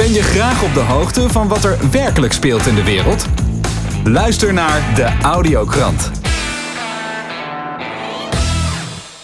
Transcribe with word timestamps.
Ben 0.00 0.12
je 0.12 0.22
graag 0.22 0.62
op 0.62 0.74
de 0.74 0.80
hoogte 0.80 1.28
van 1.28 1.48
wat 1.48 1.64
er 1.64 1.90
werkelijk 1.90 2.32
speelt 2.32 2.66
in 2.66 2.74
de 2.74 2.84
wereld? 2.84 3.26
Luister 4.04 4.52
naar 4.52 4.94
de 4.94 5.18
Audiokrant. 5.22 6.10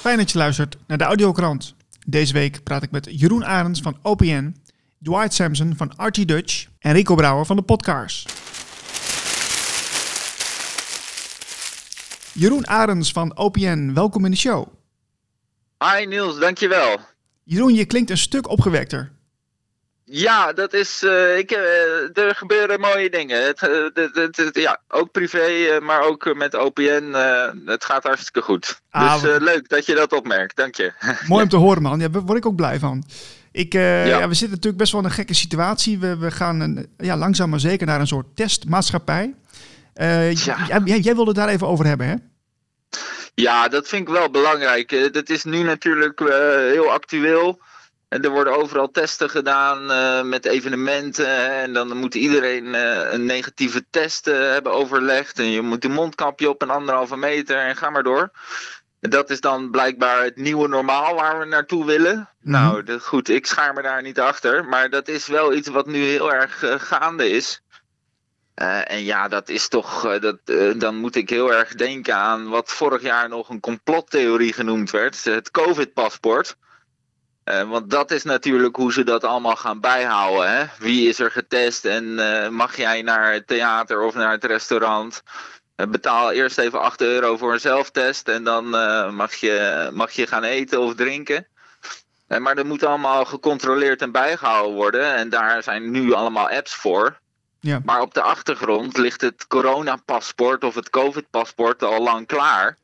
Fijn 0.01 0.17
dat 0.17 0.31
je 0.31 0.39
luistert 0.39 0.77
naar 0.87 0.99
de 0.99 1.05
Audiokrant. 1.05 1.75
Deze 2.07 2.33
week 2.33 2.63
praat 2.63 2.83
ik 2.83 2.91
met 2.91 3.09
Jeroen 3.11 3.45
Arends 3.45 3.81
van 3.81 3.99
OPN, 4.03 4.57
Dwight 5.03 5.35
Sampson 5.35 5.75
van 5.77 5.93
RT 5.97 6.29
Dutch 6.29 6.67
en 6.79 6.93
Rico 6.93 7.15
Brouwer 7.15 7.47
van 7.47 7.57
de 7.57 7.63
Podcasts. 7.63 8.25
Jeroen 12.33 12.67
Arends 12.67 13.13
van 13.13 13.37
OPN, 13.37 13.93
welkom 13.95 14.25
in 14.25 14.31
de 14.31 14.37
show. 14.37 14.67
Hi 15.79 16.07
Niels, 16.07 16.39
dankjewel. 16.39 16.99
Jeroen, 17.45 17.75
je 17.75 17.85
klinkt 17.85 18.11
een 18.11 18.19
stuk 18.19 18.49
opgewekter. 18.49 19.15
Ja, 20.11 20.53
dat 20.53 20.73
is. 20.73 21.03
eh, 21.03 21.39
ik, 21.39 21.51
eh, 21.51 22.17
er 22.25 22.35
gebeuren 22.35 22.81
mooie 22.81 23.11
dingen. 23.11 23.45
Het, 23.45 23.63
eh, 23.63 23.85
het- 23.95 24.15
het- 24.15 24.37
het- 24.37 24.57
ja, 24.59 24.81
ook 24.89 25.11
privé, 25.11 25.39
eh, 25.39 25.81
maar 25.81 26.01
ook 26.03 26.35
met 26.35 26.55
OPN. 26.55 27.13
eh, 27.15 27.49
het 27.65 27.85
gaat 27.85 28.03
hartstikke 28.03 28.41
goed. 28.43 28.81
Ah, 28.91 29.21
dus 29.23 29.31
eh, 29.31 29.41
leuk 29.41 29.69
dat 29.69 29.87
je 29.87 29.95
dat 29.95 30.13
opmerkt. 30.13 30.57
Dank 30.57 30.75
je. 30.75 30.93
Mooi 31.29 31.43
om 31.43 31.49
te 31.49 31.57
horen, 31.57 31.83
man. 31.83 32.01
Ja, 32.01 32.09
daar 32.09 32.23
word 32.23 32.39
ik 32.39 32.47
ook 32.47 32.57
blij 32.57 32.79
van. 32.79 33.05
Ik, 33.53 33.75
eh, 33.75 34.07
Ja. 34.07 34.19
ja. 34.19 34.29
we 34.29 34.35
zitten 34.35 34.51
natuurlijk 34.57 34.77
best 34.77 34.93
wel 34.93 35.01
in 35.01 35.07
een 35.07 35.13
gekke 35.13 35.35
situatie. 35.35 35.99
We, 35.99 36.17
we 36.19 36.31
gaan 36.31 36.61
een, 36.61 36.89
ja, 36.97 37.17
langzaam 37.17 37.51
maar 37.51 37.61
zeker 37.61 37.87
naar 37.87 38.01
een 38.01 38.07
soort 38.07 38.37
testmaatschappij. 38.37 39.35
Eh, 39.95 40.33
Ja. 40.33 40.57
jij, 40.85 40.99
jij, 40.99 41.15
wilde 41.15 41.31
het 41.31 41.39
daar 41.39 41.49
even 41.49 41.67
over 41.67 41.87
hebben, 41.87 42.07
hè? 42.07 42.15
Ja, 43.35 43.69
dat 43.69 43.89
vind 43.89 44.09
ik 44.09 44.15
wel 44.15 44.31
belangrijk. 44.31 44.93
Eh, 44.93 45.13
Dat 45.13 45.29
is 45.29 45.45
nu 45.45 45.63
natuurlijk 45.63 46.21
eh, 46.21 46.27
heel 46.57 46.91
actueel. 46.91 47.61
En 48.09 48.23
er 48.23 48.31
worden 48.31 48.57
overal 48.57 48.91
testen 48.91 49.31
gedaan 49.31 49.91
eh, 49.91 50.23
met 50.23 50.45
evenementen. 50.45 51.51
En 51.51 51.73
dan 51.73 51.97
moet 51.97 52.15
iedereen 52.15 52.75
eh, 52.75 53.13
een 53.13 53.25
negatieve 53.25 53.85
test 53.91 54.27
eh, 54.27 54.39
hebben 54.39 54.73
overlegd. 54.73 55.39
En 55.39 55.51
je 55.51 55.63
moet 55.63 55.85
een 55.85 55.93
mondkapje 55.93 56.49
op 56.49 56.63
een 56.63 56.71
anderhalve 56.71 57.17
meter 57.17 57.57
en 57.57 57.77
ga 57.77 57.91
maar 57.91 58.03
door. 58.03 58.31
En 59.01 59.11
Dat 59.11 59.31
is 59.31 59.41
dan 59.41 59.71
blijkbaar 59.71 60.23
het 60.23 60.37
nieuwe 60.37 60.69
normaal 60.69 61.15
waar 61.15 61.39
we 61.39 61.45
naartoe 61.45 61.85
willen. 61.85 62.29
Nou, 62.41 62.83
dat, 62.83 63.03
goed, 63.03 63.29
ik 63.29 63.47
schaar 63.47 63.75
me 63.75 63.83
daar 63.83 64.03
niet 64.03 64.21
achter. 64.21 64.65
Maar 64.65 64.91
dat 64.91 65.09
is 65.09 65.27
wel 65.27 65.55
iets 65.55 65.69
wat 65.69 65.87
nu 65.87 65.99
heel 65.99 66.33
erg 66.33 66.65
gaande 66.79 67.31
is. 67.31 67.61
En 68.55 69.05
ja, 69.05 69.29
dat 69.29 69.49
is 69.49 69.69
toch. 69.69 70.19
dat, 70.19 70.39
dan 70.77 70.97
moet 70.97 71.17
ik 71.17 71.31
heel 71.31 71.53
erg 71.53 71.75
denken 71.75 72.15
aan 72.17 72.49
wat 72.49 72.73
vorig 72.73 73.03
jaar 73.03 73.29
nog 73.29 73.49
een 73.49 73.61
complottheorie 73.61 74.53
genoemd 74.53 74.91
werd: 74.91 75.25
het 75.25 75.51
COVID-paspoort. 75.51 76.57
Eh, 77.47 77.63
want 77.63 77.91
dat 77.91 78.11
is 78.11 78.23
natuurlijk 78.23 78.77
hoe 78.77 78.93
ze 78.93 79.05
dat 79.05 79.25
allemaal 79.25 79.57
gaan 79.57 79.81
bijhouden. 79.81 80.51
Hè? 80.51 80.65
Wie 80.79 81.09
is 81.09 81.19
er 81.19 81.31
getest 81.31 81.85
en 81.85 82.19
eh, 82.19 82.49
mag 82.49 82.77
jij 82.77 83.03
naar 83.03 83.33
het 83.33 83.47
theater 83.47 84.01
of 84.01 84.15
naar 84.15 84.31
het 84.31 84.45
restaurant? 84.45 85.23
Eh, 85.77 85.87
betaal 85.87 86.33
eerst 86.33 86.59
even 86.59 86.81
8 86.81 87.01
euro 87.01 87.37
voor 87.37 87.53
een 87.53 87.61
zelftest 87.61 88.29
en 88.29 88.45
dan 88.45 88.69
mag, 89.15 89.35
je, 89.35 89.89
mag 89.93 90.13
je 90.13 90.27
gaan 90.27 90.43
eten 90.43 90.81
of 90.81 90.95
drinken. 90.95 91.47
Maar 92.27 92.55
dat 92.55 92.65
moet 92.65 92.85
allemaal 92.85 93.25
gecontroleerd 93.25 94.03
en 94.03 94.13
bijgehouden 94.13 94.75
worden. 94.75 95.15
En 95.15 95.29
daar 95.29 95.63
zijn 95.63 95.91
nu 95.91 96.13
allemaal 96.13 96.51
apps 96.51 96.75
voor. 96.75 97.19
Ja. 97.61 97.81
Maar 97.85 98.01
op 98.01 98.15
de 98.15 98.23
achtergrond 98.23 98.97
ligt 98.97 99.21
het 99.21 99.47
coronapaspoort 99.47 100.65
of 100.65 100.75
het 100.75 100.91
COVID-paspoort 100.91 101.83
al 101.83 102.03
lang 102.03 102.27
klaar. 102.27 102.77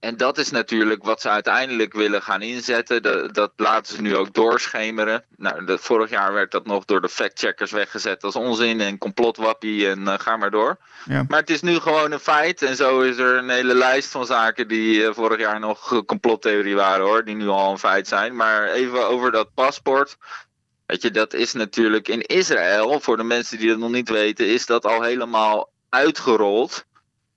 En 0.00 0.16
dat 0.16 0.38
is 0.38 0.50
natuurlijk 0.50 1.04
wat 1.04 1.20
ze 1.20 1.28
uiteindelijk 1.28 1.92
willen 1.92 2.22
gaan 2.22 2.42
inzetten. 2.42 3.02
Dat, 3.02 3.34
dat 3.34 3.52
laten 3.56 3.94
ze 3.94 4.02
nu 4.02 4.16
ook 4.16 4.34
doorschemeren. 4.34 5.24
Nou, 5.36 5.78
vorig 5.78 6.10
jaar 6.10 6.32
werd 6.32 6.50
dat 6.50 6.66
nog 6.66 6.84
door 6.84 7.00
de 7.00 7.08
factcheckers 7.08 7.70
weggezet 7.70 8.24
als 8.24 8.36
onzin 8.36 8.80
en 8.80 8.98
complotwappie 8.98 9.88
en 9.88 10.08
eh, 10.08 10.18
ga 10.18 10.36
maar 10.36 10.50
door. 10.50 10.78
Ja. 11.04 11.24
Maar 11.28 11.40
het 11.40 11.50
is 11.50 11.60
nu 11.60 11.78
gewoon 11.78 12.12
een 12.12 12.20
feit. 12.20 12.62
En 12.62 12.76
zo 12.76 13.00
is 13.00 13.18
er 13.18 13.36
een 13.36 13.48
hele 13.48 13.74
lijst 13.74 14.10
van 14.10 14.26
zaken 14.26 14.68
die 14.68 15.06
eh, 15.06 15.14
vorig 15.14 15.38
jaar 15.38 15.60
nog 15.60 15.92
eh, 15.92 15.98
complottheorie 16.06 16.74
waren 16.74 17.06
hoor. 17.06 17.24
Die 17.24 17.36
nu 17.36 17.48
al 17.48 17.70
een 17.70 17.78
feit 17.78 18.08
zijn. 18.08 18.36
Maar 18.36 18.68
even 18.68 19.08
over 19.08 19.30
dat 19.30 19.54
paspoort. 19.54 20.16
Weet 20.86 21.02
je, 21.02 21.10
dat 21.10 21.34
is 21.34 21.52
natuurlijk 21.52 22.08
in 22.08 22.22
Israël, 22.22 23.00
voor 23.00 23.16
de 23.16 23.24
mensen 23.24 23.58
die 23.58 23.68
dat 23.68 23.78
nog 23.78 23.90
niet 23.90 24.08
weten, 24.08 24.46
is 24.46 24.66
dat 24.66 24.86
al 24.86 25.02
helemaal 25.02 25.72
uitgerold. 25.88 26.84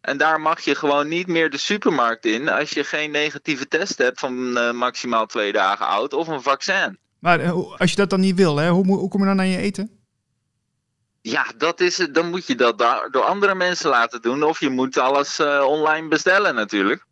En 0.03 0.17
daar 0.17 0.41
mag 0.41 0.61
je 0.61 0.75
gewoon 0.75 1.07
niet 1.07 1.27
meer 1.27 1.49
de 1.49 1.57
supermarkt 1.57 2.25
in 2.25 2.49
als 2.49 2.69
je 2.69 2.83
geen 2.83 3.11
negatieve 3.11 3.67
test 3.67 3.97
hebt 3.97 4.19
van 4.19 4.57
eh, 4.57 4.71
maximaal 4.71 5.25
twee 5.25 5.51
dagen 5.51 5.85
oud 5.87 6.13
of 6.13 6.27
een 6.27 6.41
vaccin. 6.41 6.97
Maar 7.19 7.39
eh, 7.39 7.71
als 7.77 7.89
je 7.89 7.95
dat 7.95 8.09
dan 8.09 8.19
niet 8.19 8.35
wil, 8.35 8.57
hè, 8.57 8.69
hoe, 8.69 8.85
hoe 8.85 9.09
kom 9.09 9.19
je 9.21 9.27
dan 9.27 9.39
aan 9.39 9.47
je 9.47 9.57
eten? 9.57 9.99
Ja, 11.21 11.45
dat 11.57 11.79
is 11.79 11.97
het. 11.97 12.15
Dan 12.15 12.29
moet 12.29 12.47
je 12.47 12.55
dat 12.55 12.77
da- 12.77 13.07
door 13.11 13.23
andere 13.23 13.55
mensen 13.55 13.89
laten 13.89 14.21
doen. 14.21 14.43
Of 14.43 14.59
je 14.59 14.69
moet 14.69 14.97
alles 14.97 15.39
eh, 15.39 15.63
online 15.67 16.07
bestellen 16.07 16.55
natuurlijk. 16.55 17.05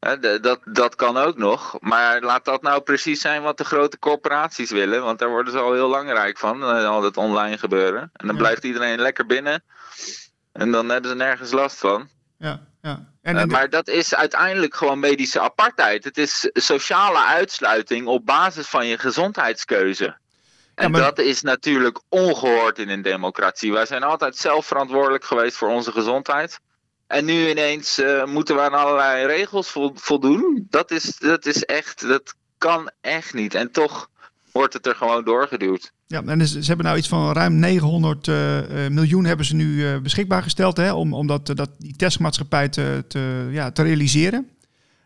Hè, 0.00 0.40
dat, 0.40 0.60
dat 0.64 0.94
kan 0.94 1.16
ook 1.16 1.36
nog. 1.36 1.76
Maar 1.80 2.20
laat 2.22 2.44
dat 2.44 2.62
nou 2.62 2.80
precies 2.80 3.20
zijn 3.20 3.42
wat 3.42 3.58
de 3.58 3.64
grote 3.64 3.98
corporaties 3.98 4.70
willen. 4.70 5.02
Want 5.02 5.18
daar 5.18 5.28
worden 5.28 5.52
ze 5.52 5.58
al 5.58 5.72
heel 5.72 5.88
lang 5.88 6.10
rijk 6.10 6.38
van. 6.38 6.62
al 6.62 7.00
dat 7.00 7.16
online 7.16 7.58
gebeuren. 7.58 8.00
En 8.02 8.26
dan 8.26 8.36
Ja. 8.36 8.40
blijft 8.42 8.64
iedereen 8.64 8.98
lekker 9.00 9.26
binnen. 9.26 9.64
En 10.52 10.70
dan 10.70 10.88
hebben 10.88 11.10
ze 11.10 11.16
nergens 11.16 11.50
last 11.52 11.78
van. 11.78 12.08
Ja, 12.38 12.60
ja. 12.82 13.12
En, 13.22 13.36
Eh, 13.36 13.44
maar 13.44 13.70
dat 13.70 13.88
is 13.88 14.14
uiteindelijk 14.14 14.74
gewoon 14.74 14.98
medische 14.98 15.40
apartheid. 15.40 16.04
Het 16.04 16.18
is 16.18 16.50
sociale 16.52 17.18
uitsluiting 17.24 18.06
op 18.06 18.26
basis 18.26 18.66
van 18.68 18.86
je 18.86 18.98
gezondheidskeuze. 18.98 20.16
En 20.74 20.90
maar- 20.90 21.00
dat 21.00 21.18
is 21.18 21.42
natuurlijk 21.42 22.00
ongehoord 22.08 22.78
in 22.78 22.88
een 22.88 23.02
democratie. 23.02 23.72
Wij 23.72 23.86
zijn 23.86 24.02
altijd 24.02 24.36
zelf 24.36 24.66
verantwoordelijk 24.66 25.24
geweest 25.24 25.56
voor 25.56 25.68
onze 25.68 25.92
gezondheid. 25.92 26.58
En 27.06 27.24
nu 27.24 27.48
ineens 27.48 27.98
eh, 27.98 28.24
moeten 28.24 28.54
we 28.54 28.60
aan 28.60 28.74
allerlei 28.74 29.26
regels 29.26 29.70
vol- 29.70 29.92
voldoen. 29.94 30.66
Dat 30.70 30.90
is, 30.90 31.16
dat 31.18 31.46
is 31.46 31.64
echt, 31.64 32.08
dat 32.08 32.34
kan 32.58 32.90
echt 33.00 33.34
niet. 33.34 33.54
En 33.54 33.70
toch 33.72 34.08
wordt 34.54 34.72
het 34.72 34.86
er 34.86 34.94
gewoon 34.94 35.24
doorgeduwd. 35.24 35.92
ja, 36.06 36.22
en 36.22 36.46
ze 36.46 36.58
hebben 36.64 36.86
nou 36.86 36.98
iets 36.98 37.08
van 37.08 37.32
ruim 37.32 37.54
900 37.54 38.28
eh, 38.28 38.58
eh, 38.58 38.92
miljoen 38.92 39.24
hebben 39.24 39.46
ze 39.46 39.54
nu 39.54 39.86
eh, 39.86 39.98
beschikbaar 39.98 40.42
gesteld 40.42 40.76
hè, 40.76 40.92
om, 40.92 41.14
om 41.14 41.26
dat, 41.26 41.46
dat, 41.46 41.70
die 41.78 41.96
testmaatschappij 41.96 42.68
te, 42.68 43.04
te, 43.08 43.48
ja, 43.50 43.70
te 43.70 43.82
realiseren. 43.82 44.48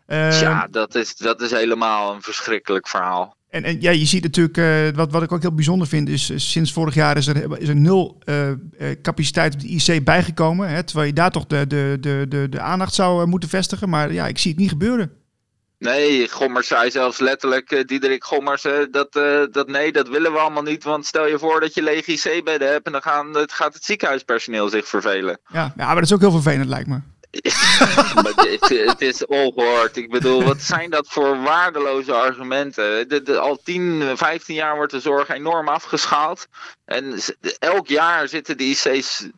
Ja, 0.07 0.67
dat 0.71 0.95
is, 0.95 1.15
dat 1.15 1.41
is 1.41 1.51
helemaal 1.51 2.13
een 2.13 2.21
verschrikkelijk 2.21 2.87
verhaal. 2.87 3.35
En, 3.49 3.63
en 3.63 3.81
ja, 3.81 3.91
je 3.91 4.05
ziet 4.05 4.23
natuurlijk, 4.23 4.95
wat, 4.95 5.11
wat 5.11 5.23
ik 5.23 5.31
ook 5.31 5.41
heel 5.41 5.53
bijzonder 5.53 5.87
vind, 5.87 6.09
is 6.09 6.51
sinds 6.51 6.73
vorig 6.73 6.93
jaar 6.93 7.17
is 7.17 7.27
er, 7.27 7.59
is 7.59 7.67
er 7.67 7.75
nul 7.75 8.17
capaciteit 9.01 9.53
op 9.53 9.59
de 9.59 9.67
IC 9.67 10.03
bijgekomen. 10.03 10.69
Hè, 10.69 10.83
terwijl 10.83 11.07
je 11.07 11.13
daar 11.13 11.31
toch 11.31 11.45
de, 11.45 11.67
de, 11.67 11.97
de, 11.99 12.25
de, 12.29 12.47
de 12.49 12.59
aandacht 12.59 12.93
zou 12.93 13.27
moeten 13.27 13.49
vestigen. 13.49 13.89
Maar 13.89 14.13
ja, 14.13 14.27
ik 14.27 14.37
zie 14.37 14.51
het 14.51 14.59
niet 14.59 14.69
gebeuren. 14.69 15.18
Nee, 15.79 16.29
Gommers 16.29 16.67
zei 16.67 16.91
zelfs 16.91 17.19
letterlijk, 17.19 17.71
eh, 17.71 17.83
Diederik 17.85 18.23
Gommers, 18.23 18.63
eh, 18.63 18.73
dat, 18.91 19.15
eh, 19.15 19.43
dat 19.51 19.67
nee, 19.67 19.91
dat 19.91 20.07
willen 20.07 20.31
we 20.31 20.37
allemaal 20.37 20.63
niet. 20.63 20.83
Want 20.83 21.05
stel 21.05 21.27
je 21.27 21.39
voor 21.39 21.59
dat 21.59 21.73
je 21.73 21.81
lege 21.81 22.11
IC-bedden 22.11 22.71
hebt 22.71 22.85
en 22.85 22.91
dan 22.91 23.01
gaan, 23.01 23.35
het 23.35 23.51
gaat 23.51 23.73
het 23.73 23.83
ziekenhuispersoneel 23.83 24.69
zich 24.69 24.87
vervelen. 24.87 25.39
Ja, 25.47 25.73
ja, 25.77 25.85
maar 25.85 25.95
dat 25.95 26.03
is 26.03 26.13
ook 26.13 26.19
heel 26.19 26.31
vervelend, 26.31 26.69
lijkt 26.69 26.87
me. 26.87 26.99
Maar 28.15 28.33
het, 28.35 28.69
het 28.69 29.01
is 29.01 29.25
ongehoord. 29.25 29.97
Ik 29.97 30.11
bedoel, 30.11 30.43
wat 30.43 30.61
zijn 30.61 30.89
dat 30.89 31.07
voor 31.09 31.41
waardeloze 31.41 32.13
argumenten? 32.13 33.09
De, 33.09 33.21
de, 33.21 33.39
al 33.39 33.59
10, 33.63 34.17
15 34.17 34.55
jaar 34.55 34.75
wordt 34.75 34.91
de 34.91 34.99
zorg 34.99 35.29
enorm 35.29 35.67
afgeschaald. 35.67 36.47
En 36.85 37.19
elk 37.59 37.87
jaar 37.87 38.27
zitten 38.27 38.57
de 38.57 38.63
IC's 38.63 39.29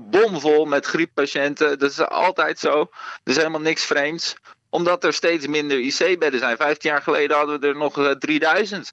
bomvol 0.00 0.64
met 0.64 0.86
grieppatiënten. 0.86 1.78
Dat 1.78 1.90
is 1.90 2.00
altijd 2.00 2.58
zo. 2.58 2.80
Er 2.80 3.30
is 3.30 3.36
helemaal 3.36 3.60
niks 3.60 3.84
vreemds. 3.84 4.36
Omdat 4.70 5.04
er 5.04 5.12
steeds 5.12 5.46
minder 5.46 5.78
IC-bedden 5.78 6.40
zijn. 6.40 6.56
15 6.56 6.90
jaar 6.90 7.02
geleden 7.02 7.36
hadden 7.36 7.60
we 7.60 7.66
er 7.66 7.76
nog 7.76 7.98
eh, 7.98 8.10
3000. 8.10 8.92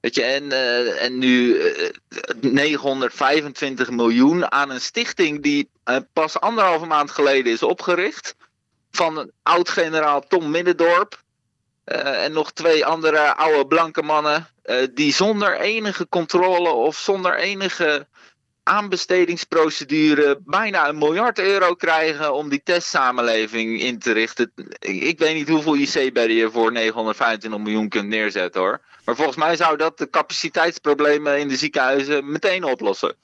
Weet 0.00 0.14
je, 0.14 0.22
en, 0.22 0.52
eh, 0.52 1.04
en 1.04 1.18
nu 1.18 1.58
eh, 1.58 1.90
925 2.40 3.90
miljoen 3.90 4.52
aan 4.52 4.70
een 4.70 4.80
stichting 4.80 5.42
die 5.42 5.68
eh, 5.84 5.96
pas 6.12 6.40
anderhalve 6.40 6.86
maand 6.86 7.10
geleden 7.10 7.52
is 7.52 7.62
opgericht. 7.62 8.34
Van 8.90 9.30
oud-generaal 9.42 10.20
Tom 10.28 10.50
Middendorp. 10.50 11.24
eh, 11.84 12.24
en 12.24 12.32
nog 12.32 12.52
twee 12.52 12.84
andere 12.86 13.34
oude 13.34 13.66
blanke 13.66 14.02
mannen. 14.02 14.48
eh, 14.62 14.86
die 14.94 15.12
zonder 15.12 15.60
enige 15.60 16.08
controle 16.08 16.68
of 16.70 16.96
zonder 16.98 17.36
enige 17.36 18.06
aanbestedingsprocedure 18.66 20.38
bijna 20.44 20.88
een 20.88 20.98
miljard 20.98 21.38
euro 21.38 21.74
krijgen 21.74 22.34
om 22.34 22.48
die 22.48 22.60
testsamenleving 22.64 23.80
in 23.80 23.98
te 23.98 24.12
richten. 24.12 24.52
Ik, 24.78 25.18
weet 25.18 25.34
niet 25.34 25.48
hoeveel 25.48 25.76
IC-bedden 25.76 26.36
je 26.36 26.50
voor 26.50 26.72
925 26.72 27.60
miljoen 27.60 27.88
kunt 27.88 28.08
neerzetten 28.08 28.60
hoor. 28.60 28.80
Maar 29.04 29.16
volgens 29.16 29.36
mij 29.36 29.56
zou 29.56 29.76
dat 29.76 29.98
de 29.98 30.10
capaciteitsproblemen 30.10 31.38
in 31.38 31.48
de 31.48 31.56
ziekenhuizen 31.56 32.30
meteen 32.30 32.64
oplossen. 32.64 33.16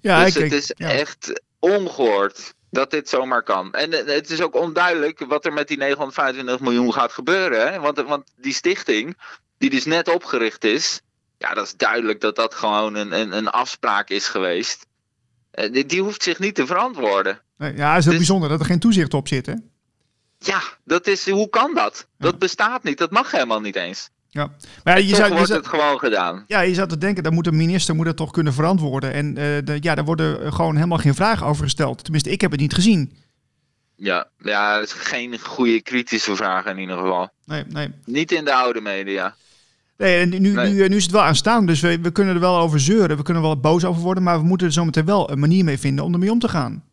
Ja, 0.00 0.24
dus 0.24 0.36
ik, 0.36 0.42
het 0.42 0.52
is 0.52 0.72
ja. 0.76 0.90
echt 0.90 1.42
ongehoord 1.58 2.54
dat 2.70 2.90
dit 2.90 3.08
zomaar 3.08 3.42
kan. 3.42 3.72
En 3.72 3.92
eh, 3.92 4.14
het 4.14 4.30
is 4.30 4.40
ook 4.40 4.54
onduidelijk 4.54 5.24
wat 5.28 5.44
er 5.44 5.52
met 5.52 5.68
die 5.68 5.78
925 5.78 6.60
miljoen 6.60 6.92
gaat 6.92 7.12
gebeuren. 7.12 7.72
Hè? 7.72 7.80
Want, 7.80 8.00
want 8.00 8.30
die 8.36 8.54
stichting, 8.54 9.16
die 9.58 9.70
dus 9.70 9.84
net 9.84 10.08
opgericht 10.08 10.64
is, 10.64 11.00
Ja, 11.38 11.54
dat 11.54 11.66
is 11.66 11.76
duidelijk 11.76 12.20
dat 12.20 12.36
dat 12.36 12.54
gewoon 12.54 12.94
een, 12.94 13.12
een, 13.12 13.32
een 13.32 13.48
afspraak 13.48 14.08
is 14.08 14.28
geweest. 14.28 14.86
Eh, 15.50 15.72
die, 15.72 15.86
die 15.86 16.02
hoeft 16.02 16.22
zich 16.22 16.38
niet 16.38 16.54
te 16.54 16.66
verantwoorden. 16.66 17.40
Nee, 17.56 17.76
ja, 17.76 17.88
het 17.88 17.98
is 17.98 18.04
heel 18.04 18.12
Dus- 18.12 18.20
bijzonder 18.26 18.48
dat 18.48 18.60
er 18.60 18.66
geen 18.66 18.78
toezicht 18.78 19.14
op 19.14 19.28
zit, 19.28 19.46
hè? 19.46 19.54
Ja, 20.38 20.62
dat 20.84 21.06
is, 21.06 21.30
hoe 21.30 21.48
kan 21.48 21.74
dat? 21.74 22.06
Dat 22.18 22.38
bestaat 22.38 22.82
niet, 22.82 22.98
dat 22.98 23.10
mag 23.10 23.30
helemaal 23.30 23.60
niet 23.60 23.76
eens. 23.76 24.10
Ja. 24.30 24.50
Maar 24.84 25.00
je 25.00 25.14
zou, 25.14 25.28
je 25.28 25.34
wordt 25.36 25.50
het 25.52 25.66
gewoon 25.66 25.98
gedaan. 25.98 26.44
ja, 26.46 26.60
je 26.60 26.74
zou 26.74 26.88
te 26.88 26.98
denken, 26.98 27.22
dan 27.22 27.34
moet 27.34 27.46
een 27.46 27.56
minister 27.56 27.94
moet 27.94 28.06
dat 28.06 28.16
toch 28.16 28.30
kunnen 28.30 28.52
verantwoorden. 28.52 29.12
En 29.12 29.28
eh, 29.28 29.44
de, 29.64 29.78
ja, 29.80 29.94
daar 29.94 30.04
worden 30.04 30.52
gewoon 30.52 30.74
helemaal 30.74 30.98
geen 30.98 31.14
vragen 31.14 31.46
over 31.46 31.64
gesteld. 31.64 32.02
Tenminste, 32.02 32.30
ik 32.30 32.40
heb 32.40 32.50
het 32.50 32.60
niet 32.60 32.74
gezien. 32.74 33.16
Ja, 33.96 34.28
ja, 34.38 34.74
dat 34.78 34.84
is 34.84 34.92
geen 34.92 35.38
goede 35.40 35.82
kritische 35.82 36.36
vraag 36.36 36.64
in 36.64 36.78
ieder 36.78 36.96
geval. 36.96 37.30
Nee, 37.44 37.64
nee. 37.68 37.90
Niet 38.04 38.32
in 38.32 38.44
de 38.44 38.54
oude 38.54 38.80
media. 38.80 39.34
Nee, 39.98 40.20
en 40.20 40.28
nu, 40.28 40.38
Nee. 40.38 40.72
Nu, 40.72 40.88
nu 40.88 40.96
is 40.96 41.02
het 41.02 41.12
wel 41.12 41.22
aanstaan, 41.22 41.66
dus 41.66 41.80
we, 41.80 42.00
we 42.00 42.10
kunnen 42.12 42.34
er 42.34 42.40
wel 42.40 42.58
over 42.58 42.80
zeuren. 42.80 43.16
We 43.16 43.22
kunnen 43.22 43.42
er 43.42 43.48
wel 43.48 43.60
boos 43.60 43.84
over 43.84 44.02
worden, 44.02 44.22
maar 44.22 44.38
we 44.38 44.44
moeten 44.44 44.66
er 44.66 44.72
zometeen 44.72 45.04
wel 45.04 45.30
een 45.30 45.38
manier 45.38 45.64
mee 45.64 45.78
vinden 45.78 46.04
om 46.04 46.12
ermee 46.12 46.30
om 46.30 46.38
te 46.38 46.48
gaan. 46.48 46.84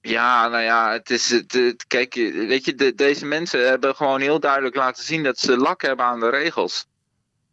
Ja, 0.00 0.48
nou 0.48 0.62
ja, 0.62 0.92
het 0.92 1.10
is 1.10 1.30
het, 1.30 1.52
het- 1.52 1.86
kijk, 1.86 2.14
weet 2.48 2.64
je, 2.64 2.74
de- 2.74 2.94
deze 2.94 3.26
mensen 3.26 3.68
hebben 3.68 3.96
gewoon 3.96 4.20
heel 4.20 4.40
duidelijk 4.40 4.74
laten 4.76 5.04
zien 5.04 5.22
dat 5.22 5.38
ze 5.38 5.56
lak 5.56 5.82
hebben 5.82 6.04
aan 6.06 6.20
de 6.20 6.28
regels. 6.30 6.86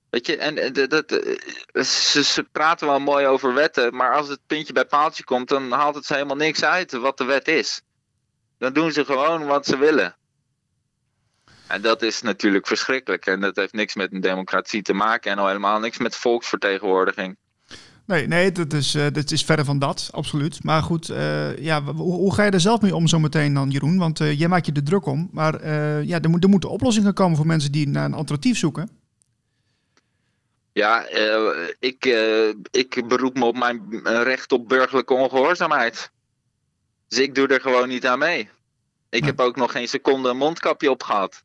Weet 0.10 0.26
je, 0.28 0.38
en 0.38 0.74
dat, 0.74 0.90
dat, 0.90 1.12
eh, 1.12 1.84
ze, 1.84 2.24
ze 2.24 2.44
praten 2.52 2.88
wel 2.88 3.00
mooi 3.00 3.26
over 3.26 3.54
wetten, 3.54 3.96
maar 3.96 4.16
als 4.16 4.28
het 4.28 4.40
puntje 4.48 4.74
bij 4.74 4.86
paaltje 4.86 5.24
komt, 5.24 5.48
dan 5.50 5.72
haalt 5.72 5.96
het 5.96 6.06
ze 6.06 6.14
helemaal 6.14 6.36
niks 6.36 6.64
uit 6.64 6.92
wat 6.92 7.18
de 7.18 7.24
wet 7.24 7.48
is. 7.48 7.82
Dan 8.58 8.74
doen 8.74 8.92
ze 8.92 9.06
gewoon 9.06 9.46
wat 9.46 9.66
ze 9.66 9.78
willen. 9.78 10.16
En 11.72 11.82
dat 11.82 12.02
is 12.02 12.22
natuurlijk 12.22 12.68
verschrikkelijk. 12.68 13.26
En 13.26 13.40
dat 13.40 13.56
heeft 13.56 13.74
niks 13.74 13.96
met 13.96 14.14
een 14.14 14.22
democratie 14.22 14.82
te 14.82 14.94
maken 14.94 15.32
en 15.32 15.38
al 15.38 15.48
helemaal 15.48 15.80
niks 15.80 15.98
met 15.98 16.16
volksvertegenwoordiging. 16.16 17.38
Nee, 18.06 18.28
nee, 18.28 18.52
dat 18.52 18.74
is, 18.74 18.96
eh, 18.96 19.06
dat 19.12 19.32
is 19.32 19.46
verder 19.46 19.66
van 19.66 19.80
dat, 19.80 20.10
absoluut. 20.12 20.64
Maar 20.64 20.82
goed, 20.82 21.10
eh, 21.10 21.58
ja, 21.58 21.84
hoe, 21.84 22.14
hoe 22.14 22.34
ga 22.34 22.44
je 22.44 22.52
er 22.52 22.60
zelf 22.60 22.82
mee 22.82 22.96
om 22.96 23.08
zometeen 23.08 23.54
dan, 23.54 23.70
Jeroen? 23.70 23.98
Want 23.98 24.20
eh, 24.20 24.40
jij 24.40 24.48
maakt 24.48 24.66
je 24.66 24.72
er 24.72 24.84
druk 24.84 25.06
om. 25.06 25.30
Maar 25.32 25.68
ja, 26.06 26.22
er, 26.22 26.30
moet, 26.30 26.44
er 26.44 26.50
moeten 26.50 26.70
oplossingen 26.70 27.14
komen 27.14 27.38
voor 27.38 27.46
mensen 27.46 27.72
die 27.72 27.88
naar 27.88 28.06
een 28.06 28.14
alternatief 28.14 28.58
zoeken. 28.58 28.90
Ja, 30.74 31.08
ik, 31.80 32.06
ik 32.72 33.08
beroep 33.08 33.38
me 33.38 33.46
op 33.46 33.58
mijn 33.58 34.02
recht 34.04 34.52
op 34.52 34.68
burgerlijke 34.70 35.14
ongehoorzaamheid. 35.14 36.12
Dus 37.08 37.20
ik 37.20 37.36
doe 37.36 37.48
er 37.48 37.62
gewoon 37.62 37.88
niet 37.88 38.08
aan 38.08 38.20
mee. 38.20 38.50
Ik 39.10 39.26
heb 39.26 39.40
ook 39.40 39.56
nog 39.56 39.72
geen 39.72 39.88
seconde 39.88 40.30
een 40.30 40.38
mondkapje 40.38 40.92
op 40.92 41.04
gehad. 41.04 41.44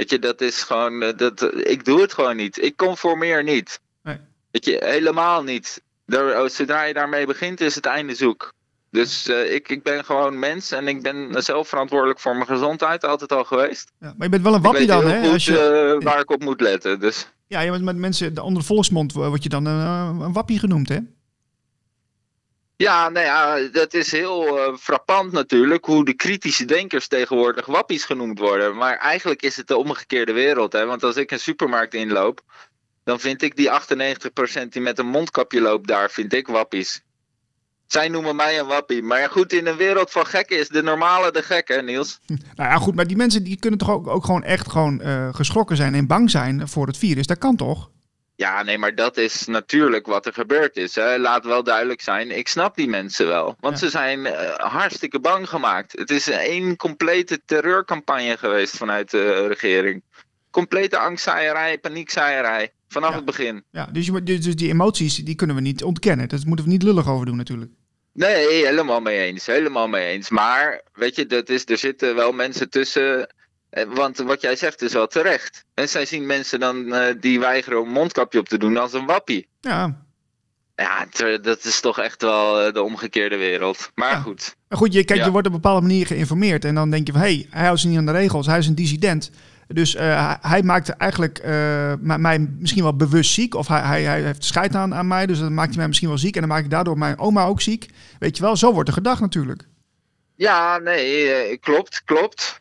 Weet 0.00 0.10
je, 0.10 0.18
dat 0.18 0.40
is 0.40 0.62
gewoon. 0.62 1.02
eh, 1.02 1.16
Dat, 1.16 1.66
ik 1.66 1.84
doe 1.84 2.00
het 2.00 2.12
gewoon 2.12 2.36
niet. 2.36 2.62
Ik 2.62 2.76
conformeer 2.76 3.42
niet. 3.42 3.80
Nee. 4.02 4.16
Weet 4.50 4.64
je, 4.64 4.76
helemaal 4.84 5.42
niet. 5.42 5.82
Daar- 6.06 6.42
oh, 6.42 6.48
zodra 6.48 6.82
je 6.82 6.94
daarmee 6.94 7.26
begint, 7.26 7.60
is 7.60 7.74
het 7.74 7.86
einde 7.86 8.14
zoek. 8.14 8.52
Dus 8.90 9.28
eh, 9.28 9.54
ik, 9.54 9.68
ik 9.68 9.82
ben 9.82 10.04
gewoon 10.04 10.38
mens 10.38 10.70
en 10.72 10.88
ik 10.88 11.02
ben 11.02 11.42
zelf 11.42 11.68
verantwoordelijk 11.68 12.20
voor 12.20 12.34
mijn 12.34 12.46
gezondheid, 12.46 13.04
altijd 13.04 13.32
al 13.32 13.44
geweest. 13.44 13.90
Ja, 14.00 14.06
maar 14.16 14.26
je 14.26 14.28
bent 14.28 14.42
wel 14.42 14.54
een 14.54 14.62
wappie 14.62 14.86
dan, 14.86 15.06
hè? 15.10 15.28
Als 15.30 15.44
je, 15.44 15.58
eh, 15.98 16.04
waar 16.04 16.20
ik 16.20 16.30
op 16.30 16.42
moet 16.42 16.60
letten. 16.60 17.00
Dus. 17.00 17.28
ja, 17.46 17.60
je 17.60 17.70
bent 17.70 17.84
met 17.84 17.96
mensen, 17.96 18.34
de 18.34 18.42
onder 18.42 18.60
de 18.60 18.66
volksmond 18.68 19.12
word 19.12 19.42
je 19.42 19.48
dan 19.48 19.64
een 19.66 20.32
wappie 20.32 20.58
genoemd, 20.58 20.88
hè? 20.88 20.98
Ja, 22.80 23.08
nou 23.08 23.26
ja, 23.26 23.68
dat 23.72 23.94
is 23.94 24.12
heel 24.12 24.58
eh, 24.58 24.76
frappant 24.76 25.32
natuurlijk 25.32 25.84
hoe 25.84 26.04
de 26.04 26.12
kritische 26.12 26.64
denkers 26.64 27.08
tegenwoordig 27.08 27.66
wappies 27.66 28.04
genoemd 28.04 28.38
worden. 28.38 28.76
Maar 28.76 28.96
eigenlijk 28.96 29.42
is 29.42 29.56
het 29.56 29.68
de 29.68 29.76
omgekeerde 29.76 30.32
wereld. 30.32 30.72
Hè? 30.72 30.86
Want 30.86 31.02
als 31.02 31.16
ik 31.16 31.30
een 31.30 31.40
supermarkt 31.40 31.94
inloop, 31.94 32.42
dan 33.04 33.20
vind 33.20 33.42
ik 33.42 33.56
die 33.56 33.70
98% 34.64 34.68
die 34.68 34.82
met 34.82 34.98
een 34.98 35.06
mondkapje 35.06 35.60
loopt 35.60 35.88
daar, 35.88 36.10
vind 36.10 36.32
ik 36.32 36.46
wappies. 36.46 37.02
Zij 37.86 38.08
noemen 38.08 38.36
mij 38.36 38.58
een 38.58 38.66
wappie. 38.66 39.02
Maar 39.02 39.28
goed, 39.30 39.52
in 39.52 39.66
een 39.66 39.76
wereld 39.76 40.10
van 40.10 40.26
gekken 40.26 40.58
is 40.58 40.68
de 40.68 40.82
normale 40.82 41.32
de 41.32 41.42
gek, 41.42 41.68
hè 41.68 41.82
Niels? 41.82 42.20
Nou 42.26 42.70
ja, 42.70 42.76
goed, 42.76 42.94
maar 42.94 43.06
die 43.06 43.16
mensen 43.16 43.44
die 43.44 43.58
kunnen 43.58 43.78
toch 43.78 43.90
ook, 43.90 44.06
ook 44.06 44.24
gewoon 44.24 44.42
echt 44.42 44.70
gewoon 44.70 45.00
eh, 45.00 45.34
geschrokken 45.34 45.76
zijn 45.76 45.94
en 45.94 46.06
bang 46.06 46.30
zijn 46.30 46.68
voor 46.68 46.86
het 46.86 46.98
virus. 46.98 47.26
Dat 47.26 47.38
kan 47.38 47.56
toch? 47.56 47.90
Ja, 48.40 48.62
nee, 48.62 48.78
maar 48.78 48.94
dat 48.94 49.16
is 49.16 49.46
natuurlijk 49.46 50.06
wat 50.06 50.26
er 50.26 50.32
gebeurd 50.32 50.76
is. 50.76 50.94
Hè. 50.94 51.18
Laat 51.18 51.44
wel 51.44 51.62
duidelijk 51.62 52.00
zijn, 52.00 52.30
ik 52.38 52.48
snap 52.48 52.76
die 52.76 52.88
mensen 52.88 53.26
wel. 53.26 53.56
Want 53.60 53.74
Ja. 53.80 53.84
ze 53.86 53.90
zijn 53.90 54.26
eh, 54.26 54.54
hartstikke 54.54 55.20
bang 55.20 55.48
gemaakt. 55.48 55.98
Het 55.98 56.10
is 56.10 56.28
één 56.28 56.76
complete 56.76 57.40
terreurcampagne 57.44 58.36
geweest 58.36 58.76
vanuit 58.76 59.10
de 59.10 59.46
regering. 59.46 60.02
Complete 60.50 60.98
angstzaaierij, 60.98 61.78
paniekzaaierij. 61.78 62.72
Vanaf 62.88 63.10
Ja. 63.10 63.16
het 63.16 63.24
begin. 63.24 63.64
Ja, 63.70 63.88
dus, 63.92 64.06
je, 64.06 64.22
dus 64.22 64.40
dus 64.40 64.56
die 64.56 64.68
emoties 64.70 65.14
die 65.16 65.34
kunnen 65.34 65.56
we 65.56 65.62
niet 65.62 65.82
ontkennen. 65.84 66.28
Dat 66.28 66.44
moeten 66.44 66.64
we 66.64 66.70
niet 66.70 66.82
lullig 66.82 67.08
over 67.08 67.26
doen 67.26 67.36
natuurlijk. 67.36 67.70
Nee, 68.12 68.46
helemaal 68.66 69.00
mee 69.00 69.18
eens. 69.18 69.46
Helemaal 69.46 69.88
mee 69.88 70.06
eens. 70.06 70.30
Maar, 70.30 70.82
weet 70.92 71.16
je, 71.16 71.26
dat 71.26 71.48
is, 71.48 71.62
er 71.68 71.78
zitten 71.78 72.14
wel 72.14 72.32
mensen 72.32 72.70
tussen. 72.70 73.34
Eh, 73.70 73.84
Want 73.94 74.18
wat 74.18 74.40
jij 74.40 74.56
zegt 74.56 74.82
is 74.82 74.92
wel 74.92 75.06
terecht. 75.06 75.64
En 75.74 75.88
zij 75.88 76.06
zien 76.06 76.26
mensen 76.26 76.60
dan 76.60 76.94
eh, 76.94 77.14
die 77.20 77.40
weigeren 77.40 77.80
om 77.80 77.86
een 77.86 77.92
mondkapje 77.92 78.38
op 78.38 78.48
te 78.48 78.58
doen 78.58 78.76
als 78.76 78.92
een 78.92 79.06
wappie. 79.06 79.48
Ja, 79.60 80.08
Ja, 80.74 81.06
ter- 81.10 81.42
dat 81.42 81.64
is 81.64 81.80
toch 81.80 81.98
echt 81.98 82.22
wel 82.22 82.60
eh, 82.60 82.72
de 82.72 82.82
omgekeerde 82.82 83.36
wereld. 83.36 83.90
Maar 83.94 84.10
Ja. 84.10 84.20
goed. 84.20 84.56
maar 84.68 84.78
goed, 84.78 84.92
je, 84.92 85.04
kijk, 85.04 85.18
Ja. 85.18 85.24
je 85.24 85.30
wordt 85.30 85.46
op 85.46 85.52
een 85.54 85.60
bepaalde 85.60 85.86
manier 85.86 86.06
geïnformeerd. 86.06 86.64
En 86.64 86.74
dan 86.74 86.90
denk 86.90 87.06
je 87.06 87.12
van, 87.12 87.20
hé, 87.20 87.26
hey, 87.34 87.46
hij 87.50 87.64
houdt 87.64 87.80
zich 87.80 87.88
niet 87.90 87.98
aan 87.98 88.06
de 88.06 88.12
regels. 88.12 88.46
Hij 88.46 88.58
is 88.58 88.66
een 88.66 88.74
dissident. 88.74 89.30
Dus 89.68 89.92
hij- 90.40 90.62
maakt 90.62 90.88
eigenlijk 90.88 91.42
mij- 92.00 92.38
misschien 92.58 92.82
wel 92.82 92.96
bewust 92.96 93.32
ziek. 93.32 93.54
Of 93.54 93.68
hij, 93.68 93.80
hij, 93.80 94.02
hij 94.02 94.22
heeft 94.22 94.44
scheid 94.44 94.74
aan, 94.74 94.94
aan 94.94 95.06
mij. 95.08 95.26
Dus 95.26 95.38
dan 95.38 95.54
maakt 95.54 95.68
hij 95.68 95.76
mij 95.78 95.86
misschien 95.86 96.08
wel 96.08 96.18
ziek. 96.18 96.34
En 96.34 96.40
dan 96.40 96.48
maak 96.50 96.64
ik 96.64 96.70
daardoor 96.70 96.98
mijn 96.98 97.18
oma 97.18 97.44
ook 97.44 97.60
ziek. 97.60 97.86
Weet 98.18 98.36
je 98.36 98.42
wel, 98.42 98.56
zo 98.56 98.72
wordt 98.72 98.88
er 98.88 98.94
gedacht 98.94 99.20
natuurlijk. 99.20 99.68
Ja, 100.34 100.78
nee, 100.78 101.56
klopt, 101.58 102.02
klopt. 102.04 102.59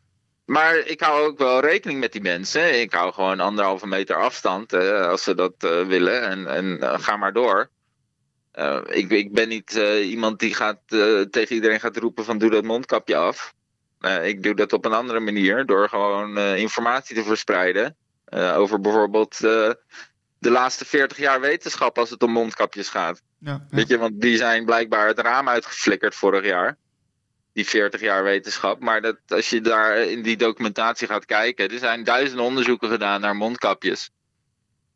Maar 0.49 0.77
ik 0.77 1.01
hou 1.01 1.27
ook 1.27 1.37
wel 1.37 1.59
rekening 1.59 1.99
met 1.99 2.11
die 2.11 2.21
mensen. 2.21 2.81
Ik 2.81 2.93
hou 2.93 3.13
gewoon 3.13 3.39
anderhalve 3.39 3.87
meter 3.87 4.15
afstand 4.15 4.73
eh, 4.73 5.07
als 5.07 5.23
ze 5.23 5.35
dat 5.35 5.53
eh, 5.57 5.87
willen. 5.87 6.21
En, 6.21 6.47
en 6.47 6.81
eh, 6.81 6.99
ga 6.99 7.17
maar 7.17 7.33
door. 7.33 7.69
Ik, 8.85 9.09
ik 9.09 9.33
ben 9.33 9.47
niet 9.47 9.71
iemand 10.03 10.39
die 10.39 10.53
gaat, 10.53 10.79
tegen 11.29 11.55
iedereen 11.55 11.79
gaat 11.79 11.97
roepen 11.97 12.25
van 12.25 12.37
doe 12.37 12.49
dat 12.49 12.63
mondkapje 12.63 13.15
af. 13.15 13.53
Ik 14.21 14.43
doe 14.43 14.55
dat 14.55 14.73
op 14.73 14.85
een 14.85 14.93
andere 14.93 15.19
manier. 15.19 15.65
Door 15.65 15.89
gewoon 15.89 16.37
informatie 16.37 17.15
te 17.15 17.23
verspreiden. 17.23 17.95
over 18.55 18.81
bijvoorbeeld 18.81 19.37
de 19.39 19.77
laatste 20.39 20.85
40 20.85 21.17
jaar 21.17 21.41
wetenschap 21.41 21.97
als 21.97 22.09
het 22.09 22.23
om 22.23 22.31
mondkapjes 22.31 22.89
gaat. 22.89 23.21
Ja, 23.39 23.51
ja. 23.51 23.65
Weet 23.69 23.87
je, 23.87 23.97
want 23.97 24.21
die 24.21 24.37
zijn 24.37 24.65
blijkbaar 24.65 25.07
het 25.07 25.19
raam 25.19 25.49
uitgeflikkerd 25.49 26.15
vorig 26.15 26.45
jaar. 26.45 26.77
Die 27.53 27.67
40 27.67 28.01
jaar 28.01 28.23
wetenschap. 28.23 28.79
Maar 28.79 29.01
dat, 29.01 29.17
als 29.27 29.49
je 29.49 29.61
daar 29.61 29.97
in 29.97 30.21
die 30.21 30.37
documentatie 30.37 31.07
gaat 31.07 31.25
kijken, 31.25 31.69
er 31.69 31.79
zijn 31.79 32.03
duizenden 32.03 32.45
onderzoeken 32.45 32.89
gedaan 32.89 33.21
naar 33.21 33.35
mondkapjes. 33.35 34.11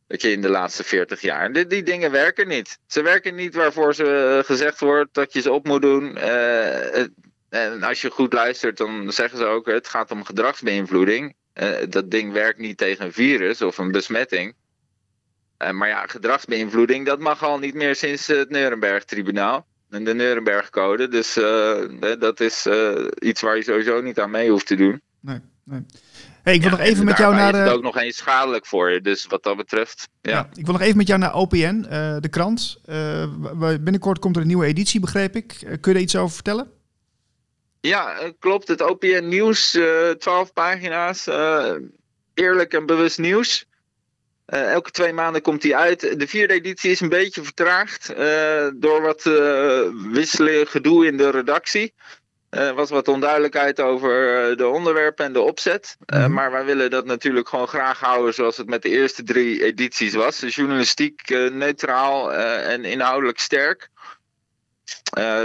Weet 0.08 0.22
je, 0.22 0.32
in 0.32 0.42
de 0.42 0.50
laatste 0.50 0.84
40 0.84 1.22
jaar. 1.22 1.52
Die, 1.52 1.68
die 1.68 1.84
dingen 1.84 2.12
werken 2.12 2.48
niet. 2.48 2.80
Ze 2.88 3.02
werken 3.02 3.36
niet 3.36 3.56
waarvoor 3.56 3.96
ze 3.96 4.38
eh, 4.38 4.46
gezegd 4.46 4.80
wordt 4.80 5.14
dat 5.14 5.34
je 5.34 5.42
ze 5.42 5.52
op 5.52 5.66
moet 5.66 5.82
doen. 5.82 6.18
Eh, 6.18 7.06
en 7.50 7.84
als 7.84 8.02
je 8.02 8.10
goed 8.10 8.34
luistert, 8.34 8.78
dan 8.78 9.12
zeggen 9.12 9.38
ze 9.38 9.46
ook: 9.46 9.66
het 9.66 9.88
gaat 9.88 10.12
om 10.12 10.26
gedragsbeïnvloeding. 10.26 11.36
Eh, 11.54 11.70
dat 11.90 12.12
ding 12.12 12.34
werkt 12.34 12.60
niet 12.60 12.78
tegen 12.78 13.06
een 13.06 13.14
virus 13.14 13.62
of 13.62 13.78
een 13.78 13.92
besmetting. 13.92 14.56
Maar 15.72 15.88
ja, 15.88 16.08
gedragsbeïnvloeding, 16.08 17.06
dat 17.06 17.20
mag 17.20 17.44
al 17.44 17.60
niet 17.60 17.74
meer 17.74 17.96
sinds 17.96 18.28
het 18.28 18.50
Nuremberg-tribunaal. 18.50 19.68
En 19.94 20.04
de 20.04 20.14
Nuremberg-code. 20.14 21.08
Dus 21.08 21.38
eh, 21.38 22.20
dat 22.20 22.40
is 22.40 22.66
eh, 22.66 22.92
iets 23.20 23.42
waar 23.42 23.56
je 23.56 23.64
sowieso 23.64 24.02
niet 24.02 24.20
aan 24.20 24.32
mee 24.32 24.50
hoeft 24.50 24.68
te 24.68 24.76
doen. 24.76 25.02
Nee, 25.20 25.40
nee. 25.64 25.86
Hey, 26.44 26.54
ik 26.54 26.62
wil 26.62 26.72
Ja, 26.72 26.78
nog 26.78 26.86
even 26.86 27.00
en 27.00 27.06
met 27.06 27.18
jou 27.18 27.36
naar 27.36 27.54
is 27.54 27.60
het 27.60 27.68
de... 27.68 27.74
ook 27.74 27.84
nog 27.84 27.98
eens 27.98 28.18
schadelijk 28.18 28.66
voor 28.66 28.92
je. 28.92 29.02
Dus 29.02 29.26
wat 29.26 29.44
dat 29.44 29.58
betreft, 29.58 30.10
ja. 30.22 30.32
Ja. 30.32 30.50
ik 30.54 30.66
wil 30.66 30.74
nog 30.74 30.82
even 30.82 30.98
met 30.98 31.08
jou 31.08 31.20
naar 31.20 31.36
OPN, 31.36 31.86
eh, 31.90 32.18
de 32.20 32.30
krant. 32.30 32.82
Binnenkort 33.82 34.20
komt 34.20 34.36
er 34.36 34.42
een 34.42 34.48
nieuwe 34.48 34.66
editie, 34.66 35.00
begreep 35.00 35.36
ik. 35.36 35.58
Kun 35.82 35.92
je 35.92 35.98
er 35.98 36.04
iets 36.04 36.16
over 36.16 36.34
vertellen? 36.34 36.72
Ja, 37.80 38.32
klopt. 38.40 38.68
Het 38.68 38.82
OPN 38.82 39.28
Nieuws, 39.28 39.78
12 40.18 40.54
pagina's. 40.54 41.28
eerlijk 42.34 42.74
en 42.74 42.86
bewust 42.86 43.18
nieuws. 43.18 43.66
Eh, 44.46 44.72
elke 44.72 44.92
twee 44.92 45.14
maanden 45.14 45.42
komt 45.42 45.62
die 45.62 45.76
uit. 45.76 46.20
De 46.20 46.28
vierde 46.28 46.54
editie 46.54 46.92
is 46.92 47.00
een 47.00 47.10
beetje 47.10 47.44
vertraagd 47.44 48.10
eh, 48.10 48.68
door 48.76 49.02
wat 49.02 49.26
eh 49.26 49.82
wisselen 50.12 50.68
gedoe 50.68 51.06
in 51.06 51.18
de 51.18 51.30
redactie. 51.30 51.94
Er 52.50 52.74
was 52.74 52.90
wat 52.90 53.08
onduidelijkheid 53.08 53.80
over 53.80 54.12
de 54.58 54.68
onderwerpen 54.68 55.26
en 55.26 55.34
de 55.34 55.42
opzet. 55.42 55.98
Mhm. 56.06 56.34
maar 56.34 56.52
wij 56.52 56.66
willen 56.66 56.90
dat 56.90 57.06
natuurlijk 57.06 57.50
gewoon 57.50 57.68
graag 57.68 58.00
houden 58.00 58.34
zoals 58.34 58.58
het 58.58 58.68
met 58.68 58.82
de 58.82 58.90
eerste 58.90 59.24
drie 59.24 59.64
edities 59.64 60.14
was. 60.14 60.40
Dus 60.40 60.56
journalistiek 60.56 61.30
neutraal 61.52 62.34
en 62.34 62.86
inhoudelijk 62.86 63.40
sterk. 63.40 63.90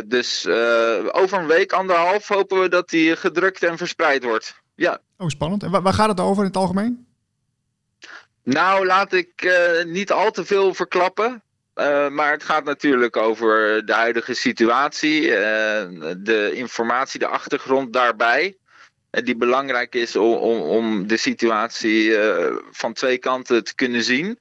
Dus 0.07 0.47
over 1.11 1.39
een 1.39 1.47
week, 1.47 1.73
anderhalf, 1.73 2.29
hopen 2.29 2.61
we 2.61 2.69
dat 2.69 2.89
die 2.89 3.17
gedrukt 3.17 3.63
en 3.63 3.77
verspreid 3.77 4.25
wordt. 4.25 4.55
Ja, 4.75 5.01
Oh, 5.19 5.29
spannend. 5.29 5.63
En 5.63 5.71
waar 5.71 5.93
gaat 5.93 6.09
het 6.09 6.21
over 6.21 6.43
in 6.43 6.49
het 6.49 6.57
algemeen? 6.57 7.08
Nou, 8.49 8.87
laat 8.87 9.13
ik 9.13 9.43
uh, 9.45 9.85
niet 9.85 10.13
al 10.13 10.31
te 10.31 10.45
veel 10.45 10.75
verklappen. 10.75 11.43
Uh, 11.75 12.09
maar 12.09 12.31
het 12.31 12.43
gaat 12.43 12.65
natuurlijk 12.65 13.17
over 13.17 13.87
de 13.87 13.93
huidige 13.93 14.35
situatie, 14.35 15.23
uh, 15.23 15.33
de 16.19 16.51
informatie, 16.55 17.19
de 17.19 17.27
achtergrond 17.27 17.93
daarbij. 17.93 18.57
die 19.11 19.37
belangrijk 19.37 19.95
is 19.95 20.17
om, 20.17 20.33
om, 20.33 20.61
om 20.61 21.07
de 21.07 21.17
situatie 21.17 22.17
van 22.71 22.93
twee 22.93 23.19
kanten 23.19 23.65
te 23.65 23.75
kunnen 23.75 24.03
zien. 24.03 24.39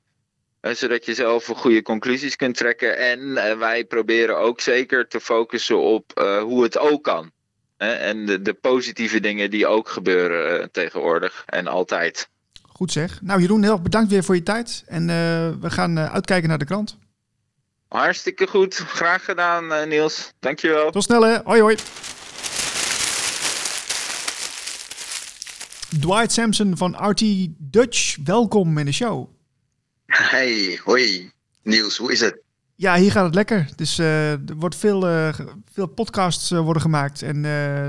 zodat 0.61 1.05
je 1.05 1.13
zelf 1.13 1.45
goede 1.45 1.81
conclusies 1.81 2.35
kunt 2.35 2.57
trekken. 2.57 2.97
En 2.97 3.33
wij 3.59 3.85
proberen 3.85 4.37
ook 4.37 4.61
zeker 4.61 5.07
te 5.07 5.19
focussen 5.19 5.77
op 5.77 6.11
hoe 6.41 6.63
het 6.63 6.77
ook 6.77 7.03
kan. 7.03 7.31
en 7.77 8.25
de, 8.25 8.41
de, 8.41 8.53
positieve 8.53 9.19
dingen 9.19 9.49
die 9.49 9.67
ook 9.67 9.89
gebeuren 9.89 10.71
tegenwoordig 10.71 11.43
en 11.45 11.67
altijd. 11.67 12.29
Goed 12.77 12.91
zeg. 12.91 13.21
Nou 13.21 13.41
Jeroen, 13.41 13.63
heel 13.63 13.71
erg 13.71 13.81
bedankt 13.81 14.11
weer 14.11 14.23
voor 14.23 14.35
je 14.35 14.43
tijd. 14.43 14.83
En 14.85 15.07
we 15.61 15.69
gaan 15.69 15.99
uitkijken 15.99 16.49
naar 16.49 16.57
de 16.57 16.65
krant. 16.65 16.97
Hartstikke 17.87 18.47
goed. 18.47 18.75
Graag 18.75 19.25
gedaan, 19.25 19.63
uh, 19.63 19.85
Niels. 19.85 20.33
Dankjewel. 20.39 20.91
Tot 20.91 21.03
snel, 21.03 21.21
hè. 21.21 21.37
Hoi, 21.43 21.61
hoi. 21.61 21.75
Dwight 25.99 26.31
Sampson 26.31 26.77
van 26.77 27.09
RT 27.09 27.23
Dutch, 27.57 28.17
welkom 28.23 28.77
in 28.77 28.85
de 28.85 28.91
show. 28.91 29.29
Hey, 30.05 30.79
hoi. 30.83 31.31
Niels, 31.63 31.97
hoe 31.97 32.11
is 32.11 32.19
het? 32.19 32.41
Ja, 32.75 32.95
hier 32.95 33.11
gaat 33.11 33.25
het 33.25 33.35
lekker. 33.35 33.69
Dus 33.75 33.99
uh, 33.99 34.31
er 34.31 34.55
wordt 34.55 34.75
veel, 34.75 35.09
uh, 35.09 35.33
veel 35.73 35.87
podcasts 35.87 36.49
worden 36.49 36.81
gemaakt 36.81 37.21
en 37.21 37.45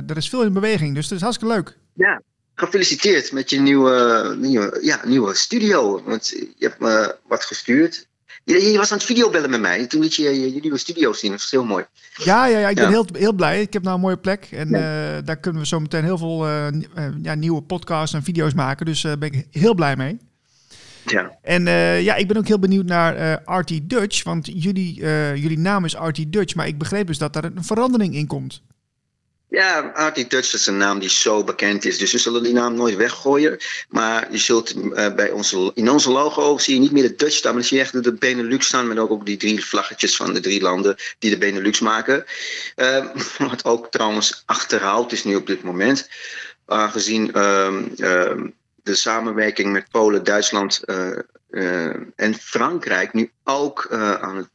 er 0.07 0.16
is 0.16 0.28
veel 0.28 0.42
in 0.42 0.52
beweging. 0.52 0.95
Dus 0.95 1.04
het 1.04 1.14
is 1.14 1.23
hartstikke 1.23 1.54
leuk. 1.54 1.78
Ja, 1.95 2.23
gefeliciteerd 2.59 3.33
met 3.33 3.50
je 3.50 3.61
nieuwe, 3.61 4.35
nieuwe, 4.38 4.79
ja, 4.83 5.00
nieuwe 5.05 5.35
studio. 5.35 6.03
Want 6.05 6.29
je 6.29 6.53
hebt 6.59 6.81
me 6.81 7.17
wat 7.27 7.45
gestuurd 7.45 8.07
je, 8.49 8.73
je, 8.73 8.79
was 8.79 8.93
aan 8.93 8.99
het 8.99 9.07
videobellen 9.07 9.50
met 9.50 9.61
mij. 9.61 9.87
Toen 9.87 10.00
liet 10.00 10.15
je 10.15 10.53
je, 10.53 10.61
nieuwe 10.61 10.79
studio 10.79 11.12
zien. 11.12 11.31
Dat 11.31 11.41
is 11.41 11.50
heel 11.50 11.65
mooi. 11.65 11.85
Ja, 12.15 12.47
ja, 12.47 12.59
ja 12.59 12.69
ik 12.69 12.77
ben 12.77 12.88
heel, 12.88 13.07
heel 13.12 13.33
blij. 13.33 13.61
Ik 13.61 13.73
heb 13.73 13.83
nou 13.83 13.95
een 13.95 14.00
mooie 14.00 14.17
plek. 14.17 14.49
En 14.50 14.69
uh, 14.69 14.81
daar 15.25 15.37
kunnen 15.41 15.61
we 15.61 15.67
zo 15.67 15.81
meteen 15.81 16.05
heel 16.05 16.19
veel 16.19 16.47
uh, 16.47 16.67
ja, 17.23 17.35
nieuwe 17.35 17.62
podcasts 17.62 18.15
en 18.15 18.23
video's 18.23 18.55
maken. 18.55 18.87
Dus 18.87 19.00
daar 19.00 19.19
ben 19.19 19.33
ik 19.33 19.47
heel 19.50 19.75
blij 19.75 19.97
mee. 19.97 20.19
Ja. 21.05 21.38
En 21.43 21.65
ja, 22.03 22.15
ik 22.15 22.29
ben 22.29 22.37
ook 22.37 22.47
heel 22.47 22.59
benieuwd 22.59 22.85
naar 22.85 23.43
RT 23.45 23.81
Dutch. 23.83 24.23
Want 24.25 24.47
jullie, 24.53 24.95
jullie 25.35 25.59
naam 25.59 25.85
is 25.85 25.95
RT 25.95 26.33
Dutch. 26.33 26.55
Maar 26.55 26.67
ik 26.67 26.79
begreep 26.79 27.07
dus 27.07 27.19
dat 27.19 27.33
daar 27.33 27.45
een 27.45 27.65
verandering 27.65 28.15
in 28.15 28.27
komt. 28.27 28.62
Ja, 29.50 29.81
Artie 29.81 30.26
Dutch 30.26 30.55
is 30.55 30.67
een 30.67 30.76
naam 30.76 30.99
die 30.99 31.09
zo 31.09 31.45
bekend 31.45 31.85
is. 31.85 31.99
Dus 31.99 32.12
we 32.12 32.19
zullen 32.19 32.43
die 32.43 32.52
naam 32.52 32.75
nooit 32.75 32.97
weggooien. 32.97 33.59
Maar 33.88 34.33
je 34.33 34.38
zult 34.38 34.76
uh, 34.76 35.14
bij 35.14 35.31
onze, 35.31 35.71
in 35.75 35.90
onze 35.90 36.11
logo 36.11 36.59
zie 36.59 36.75
je 36.75 36.81
niet 36.81 36.93
meer 36.93 37.02
de 37.02 37.14
Dutch 37.14 37.35
staan. 37.35 37.52
Maar 37.52 37.61
dan 37.61 37.69
zie 37.69 37.76
je 37.76 37.83
echt 37.83 38.05
de 38.05 38.12
Benelux 38.12 38.67
staan. 38.67 38.88
Met 38.88 38.99
ook, 38.99 39.11
ook 39.11 39.26
die 39.26 39.37
drie 39.37 39.64
vlaggetjes 39.64 40.17
van 40.17 40.35
de 40.35 40.40
drie 40.40 40.61
landen 40.61 40.97
die 41.19 41.31
de 41.31 41.38
Benelux 41.38 41.81
maken. 41.81 42.25
Uh, 42.76 43.07
wat 43.50 43.64
ook 43.64 43.90
trouwens 43.90 44.43
achterhaald 44.47 45.12
is 45.12 45.25
nu 45.25 45.35
op 45.37 45.47
dit 45.47 45.62
moment. 45.62 46.11
Aangezien 46.67 47.31
uh, 47.35 47.73
de 48.83 48.95
samenwerking 48.95 49.73
met 49.73 49.90
Polen, 49.90 50.25
Duitsland 50.25 50.83
uh, 50.85 51.95
en 52.17 52.35
Frankrijk 52.35 53.12
nu 53.12 53.31
ook 53.45 53.87
aan 54.21 54.37
het, 54.37 54.49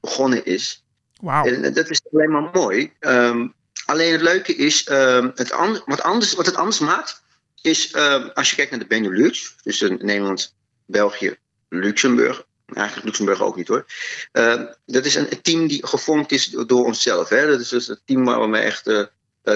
begonnen 0.00 0.44
is. 0.44 0.84
Wauw. 1.20 1.44
En 1.44 1.72
dat 1.72 1.90
is 1.90 2.00
alleen 2.12 2.30
maar 2.30 2.50
mooi. 2.52 2.92
Um, 3.00 3.54
Alleen 3.86 4.12
het 4.12 4.22
leuke 4.22 4.54
is, 4.56 4.86
uh, 4.86 5.26
het 5.34 5.50
wat, 5.86 6.02
anders, 6.02 6.34
wat 6.34 6.46
het 6.46 6.56
anders 6.56 6.78
maakt, 6.78 7.22
is 7.62 7.92
uh, 7.92 8.28
als 8.34 8.50
je 8.50 8.56
kijkt 8.56 8.70
naar 8.70 8.80
de 8.80 8.86
Benelux, 8.86 9.54
dus 9.62 9.80
Nederland, 9.80 10.54
België, 10.86 11.36
Luxemburg, 11.68 12.44
eigenlijk 12.72 13.06
Luxemburg 13.06 13.42
ook 13.42 13.56
niet 13.56 13.68
hoor. 13.68 13.86
Uh, 14.32 14.62
dat 14.86 15.04
is 15.04 15.14
een, 15.14 15.42
team 15.42 15.66
die 15.66 15.86
gevormd 15.86 16.32
is 16.32 16.46
door 16.46 16.84
onszelf. 16.84 17.28
Hè? 17.28 17.46
Dat 17.46 17.60
is 17.60 17.68
dus 17.68 17.86
het 17.86 18.00
team 18.04 18.24
waar 18.24 18.50
we 18.50 18.58
echt 18.58 18.86
uh, 18.86 19.04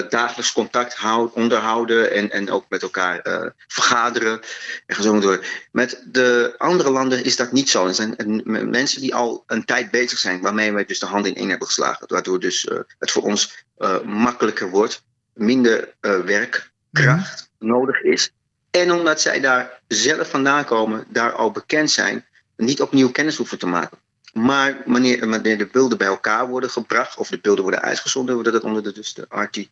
dagelijks 0.09 0.51
contact 0.51 0.93
houden, 0.93 1.35
onderhouden 1.35 2.11
en, 2.11 2.31
en 2.31 2.51
ook 2.51 2.65
met 2.69 2.81
elkaar 2.81 3.27
uh, 3.27 3.45
vergaderen. 3.67 4.39
En 4.85 5.03
zo 5.03 5.19
door. 5.19 5.45
Met 5.71 6.03
de 6.05 6.55
andere 6.57 6.89
landen 6.89 7.23
is 7.23 7.35
dat 7.35 7.51
niet 7.51 7.69
zo. 7.69 7.87
Er 7.87 7.93
zijn 7.93 8.41
mensen 8.69 9.01
die 9.01 9.15
al 9.15 9.43
een 9.47 9.65
tijd 9.65 9.91
bezig 9.91 10.19
zijn, 10.19 10.41
waarmee 10.41 10.71
wij 10.71 10.85
dus 10.85 10.99
de 10.99 11.05
hand 11.05 11.25
in 11.25 11.35
één 11.35 11.49
hebben 11.49 11.67
geslagen. 11.67 12.07
Waardoor 12.07 12.39
dus 12.39 12.69
het 12.99 13.11
voor 13.11 13.23
ons 13.23 13.63
makkelijker 14.03 14.69
wordt, 14.69 15.03
minder 15.33 15.93
werkkracht 16.01 17.49
nodig 17.59 18.01
is. 18.01 18.31
En 18.71 18.91
omdat 18.91 19.21
zij 19.21 19.39
daar 19.39 19.81
zelf 19.87 20.29
vandaan 20.29 20.65
komen, 20.65 21.05
daar 21.09 21.31
al 21.31 21.51
bekend 21.51 21.91
zijn, 21.91 22.25
niet 22.55 22.81
opnieuw 22.81 23.11
kennis 23.11 23.37
hoeven 23.37 23.59
te 23.59 23.67
maken. 23.67 23.97
Maar 24.33 24.81
wanneer, 24.85 25.29
wanneer 25.29 25.57
de 25.57 25.67
beelden 25.67 25.97
bij 25.97 26.07
elkaar 26.07 26.47
worden 26.47 26.69
gebracht, 26.69 27.17
of 27.17 27.27
de 27.27 27.39
beelden 27.39 27.63
worden 27.63 27.81
uitgezonden, 27.81 28.33
worden 28.33 28.53
dat 28.53 28.63
onder 28.63 28.83
de, 28.83 28.91
dus 28.91 29.13
de 29.13 29.25
RT 29.29 29.69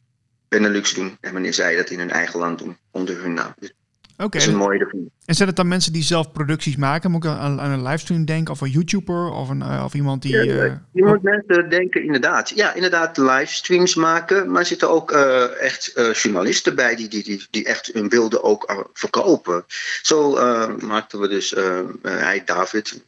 Benelux 0.49 0.93
doen. 0.93 1.17
En 1.21 1.33
wanneer 1.33 1.53
zij 1.53 1.75
dat 1.75 1.89
in 1.89 1.99
hun 1.99 2.11
eigen 2.11 2.39
land 2.39 2.59
doen, 2.59 2.77
onder 2.91 3.21
hun 3.21 3.33
naam. 3.33 3.53
Dus 3.59 3.73
Oké. 4.19 4.37
Dat 4.37 4.41
is 4.41 4.47
een 4.47 4.55
mooie 4.55 4.79
ervan. 4.79 5.09
En 5.25 5.35
zijn 5.35 5.47
het 5.47 5.57
dan 5.57 5.67
mensen 5.67 5.93
die 5.93 6.03
zelf 6.03 6.31
producties 6.31 6.75
maken? 6.75 7.11
Moet 7.11 7.23
ik 7.23 7.29
aan, 7.29 7.61
aan 7.61 7.71
een 7.71 7.83
livestream 7.83 8.25
denken? 8.25 8.53
Of 8.53 8.61
een 8.61 8.69
YouTuber? 8.69 9.31
Of, 9.31 9.49
een, 9.49 9.59
uh, 9.59 9.81
of 9.85 9.93
iemand 9.93 10.21
die... 10.21 10.31
Ja, 10.31 10.65
uh, 10.65 10.73
je 10.91 11.05
moet 11.05 11.21
mensen 11.21 11.69
denken, 11.69 12.03
inderdaad. 12.03 12.49
Ja, 12.49 12.73
inderdaad 12.73 13.17
livestreams 13.17 13.95
maken. 13.95 14.51
Maar 14.51 14.59
er 14.59 14.67
zitten 14.67 14.89
ook 14.89 15.11
uh, 15.11 15.61
echt 15.61 15.91
journalisten 16.13 16.75
bij 16.75 16.95
die, 16.95 17.07
die, 17.07 17.23
die, 17.23 17.47
die 17.49 17.65
echt 17.65 17.89
hun 17.93 18.09
beelden 18.09 18.43
ook 18.43 18.89
verkopen. 18.93 19.63
Zo 20.01 20.31
maakten 20.79 21.19
we 21.19 21.27
dus... 21.27 21.55
hij, 22.01 22.41
David... 22.45 23.03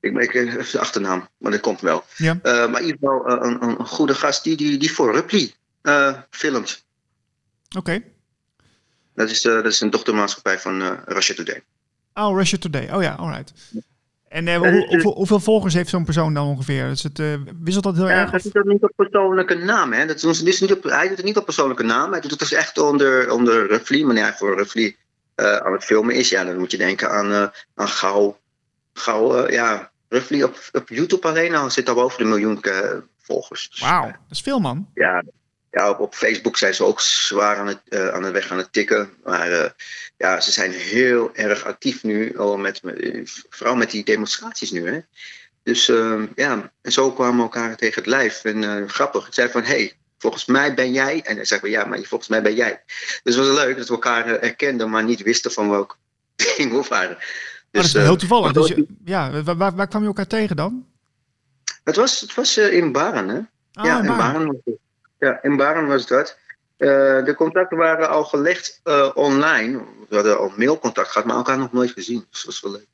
Ik 0.00 0.12
weet 0.12 0.34
even 0.34 0.72
de 0.72 0.78
achternaam, 0.78 1.28
maar 1.38 1.52
dat 1.52 1.60
komt 1.60 1.80
wel. 1.80 2.04
Ja. 2.16 2.38
maar 2.42 2.80
in 2.80 2.86
ieder 2.86 2.96
geval 3.00 3.30
een, 3.44 3.62
een, 3.62 3.86
goede 3.86 4.14
gast 4.14 4.44
die, 4.44 4.56
die, 4.56 4.78
die 4.78 4.92
voor 4.92 5.14
Ripley 5.14 5.52
filmt. 6.30 6.84
Oké. 7.68 7.78
Okay. 7.78 8.12
Dat 9.14 9.30
is, 9.30 9.44
uh, 9.44 9.54
dat 9.54 9.66
is 9.66 9.80
een 9.80 9.90
dochtermaatschappij 9.90 10.58
van 10.58 10.82
uh, 10.82 10.90
Russia 11.04 11.34
Today. 11.34 11.62
Oh, 12.14 12.36
Russia 12.36 12.58
Today. 12.58 12.90
Oh 12.92 13.02
ja, 13.02 13.14
alright. 13.14 13.52
En 14.28 14.46
uh, 14.46 14.56
hoe, 14.56 14.86
hoeveel, 14.88 15.12
hoeveel, 15.12 15.40
volgers 15.40 15.74
heeft 15.74 15.88
zo'n 15.88 16.04
persoon 16.04 16.34
dan 16.34 16.46
ongeveer? 16.46 16.88
Dus 16.88 17.02
het, 17.02 17.18
uh, 17.18 17.34
wisselt 17.60 17.84
dat 17.84 17.96
heel 17.96 18.08
ja, 18.08 18.20
erg? 18.20 18.30
Hij 18.30 18.40
doet 18.40 18.52
dat 18.52 18.64
niet 18.64 18.82
op 18.82 18.92
persoonlijke 18.96 19.54
naam. 19.54 19.92
Hè? 19.92 20.06
Dat 20.06 20.22
is, 20.22 20.38
dus 20.38 20.60
niet 20.60 20.72
op, 20.72 20.82
hij 20.82 21.08
doet 21.08 21.16
het 21.16 21.26
niet 21.26 21.36
op 21.36 21.44
persoonlijke 21.44 21.82
naam. 21.82 22.10
Hij 22.10 22.20
doet 22.20 22.30
het 22.30 22.40
dus 22.40 22.52
echt 22.52 22.78
onder, 22.78 23.32
onder 23.32 23.66
Ruffly. 23.66 24.04
Wanneer 24.04 24.22
hij 24.22 24.32
voor 24.32 24.56
Ruffly 24.56 24.96
uh, 25.36 25.56
aan 25.56 25.72
het 25.72 25.84
filmen 25.84 26.14
is, 26.14 26.28
ja, 26.28 26.44
dan 26.44 26.58
moet 26.58 26.70
je 26.70 26.76
denken 26.76 27.10
aan, 27.10 27.30
uh, 27.30 27.46
aan 27.74 27.88
gauw. 27.88 28.38
gauw 28.92 29.50
ja, 29.50 29.90
Ruffly 30.08 30.42
op, 30.42 30.58
op 30.72 30.88
YouTube 30.88 31.28
alleen 31.28 31.54
al 31.54 31.70
zit 31.70 31.88
al 31.88 31.94
boven 31.94 32.18
de 32.18 32.24
miljoen 32.24 32.60
volgers. 33.18 33.70
Dus, 33.70 33.80
Wauw, 33.80 34.06
dat 34.06 34.30
is 34.30 34.40
veel 34.40 34.60
man. 34.60 34.88
Ja, 34.94 35.22
ja, 35.70 35.90
op, 35.90 36.00
op, 36.00 36.14
Facebook 36.14 36.56
zijn 36.56 36.74
ze 36.74 36.84
ook 36.84 37.00
zwaar 37.00 37.56
aan, 37.56 37.66
het, 37.66 37.80
uh, 37.88 38.08
aan 38.08 38.22
de 38.22 38.30
weg 38.30 38.50
aan 38.50 38.58
het 38.58 38.72
tikken. 38.72 39.10
Maar 39.24 39.50
uh, 39.50 39.64
ja, 40.16 40.40
ze 40.40 40.50
zijn 40.50 40.72
heel 40.72 41.34
erg 41.34 41.64
actief 41.64 42.02
nu, 42.02 42.38
al 42.38 42.56
met, 42.56 42.80
vooral 43.48 43.76
met 43.76 43.90
die 43.90 44.04
demonstraties 44.04 44.70
nu. 44.70 44.88
Hè. 44.88 45.00
Dus 45.62 45.88
uh, 45.88 46.22
ja, 46.34 46.72
en 46.82 46.92
zo 46.92 47.12
kwamen 47.12 47.36
we 47.36 47.42
elkaar 47.42 47.76
tegen 47.76 48.02
het 48.02 48.10
lijf. 48.10 48.44
En 48.44 48.88
grappig, 48.88 49.26
ik 49.26 49.34
zei 49.34 49.50
van, 49.50 49.62
hé, 49.62 49.68
hey, 49.68 49.92
volgens 50.18 50.44
mij 50.44 50.74
ben 50.74 50.92
jij. 50.92 51.22
En 51.22 51.36
hij 51.36 51.44
zei 51.44 51.60
van, 51.60 51.70
ja, 51.70 51.84
maar 51.84 51.98
volgens 51.98 52.30
mij 52.30 52.42
ben 52.42 52.54
jij. 52.54 52.82
Dus 53.22 53.34
het 53.34 53.46
was 53.46 53.56
leuk 53.56 53.76
dat 53.76 53.86
we 53.86 53.94
elkaar 53.94 54.26
herkenden, 54.26 54.90
maar 54.90 55.04
niet 55.04 55.22
wisten 55.22 55.52
van 55.52 55.70
welk 55.70 55.98
ding 56.56 56.72
we 56.72 56.84
waren. 56.88 57.16
Dus, 57.70 57.86
oh, 57.86 57.92
dat 57.92 58.02
is 58.02 58.08
heel 58.08 58.16
toevallig. 58.16 58.52
Dus, 58.52 58.74
ja, 59.04 59.42
waar, 59.42 59.74
waar, 59.74 59.88
kwam 59.88 60.00
je 60.00 60.06
elkaar 60.06 60.26
tegen 60.26 60.56
dan? 60.56 60.86
Het 61.84 61.96
was, 61.96 62.20
het 62.20 62.34
was 62.34 62.56
in 62.56 62.92
Baren, 62.92 63.28
hè? 63.28 63.40
Ah, 63.72 63.84
ja, 63.84 64.00
in 64.00 64.06
Baren 64.06 64.48
het. 64.48 64.78
Ja, 65.20 65.42
in 65.42 65.56
Baren 65.56 65.86
was 65.86 66.06
dat. 66.06 66.38
Uh, 66.78 66.88
de 67.24 67.34
contacten 67.36 67.78
waren 67.78 68.08
al 68.08 68.24
gelegd 68.24 68.80
uh, 68.84 69.10
online. 69.14 69.78
We 70.08 70.14
hadden 70.14 70.38
al 70.38 70.52
mailcontact 70.56 71.08
gehad, 71.08 71.26
maar 71.26 71.36
elkaar 71.36 71.58
nog 71.58 71.72
nooit 71.72 71.90
gezien. 71.90 72.24
Dus 72.30 72.44
dat 72.44 72.44
was 72.44 72.60
wel 72.60 72.72
leuk. 72.72 72.86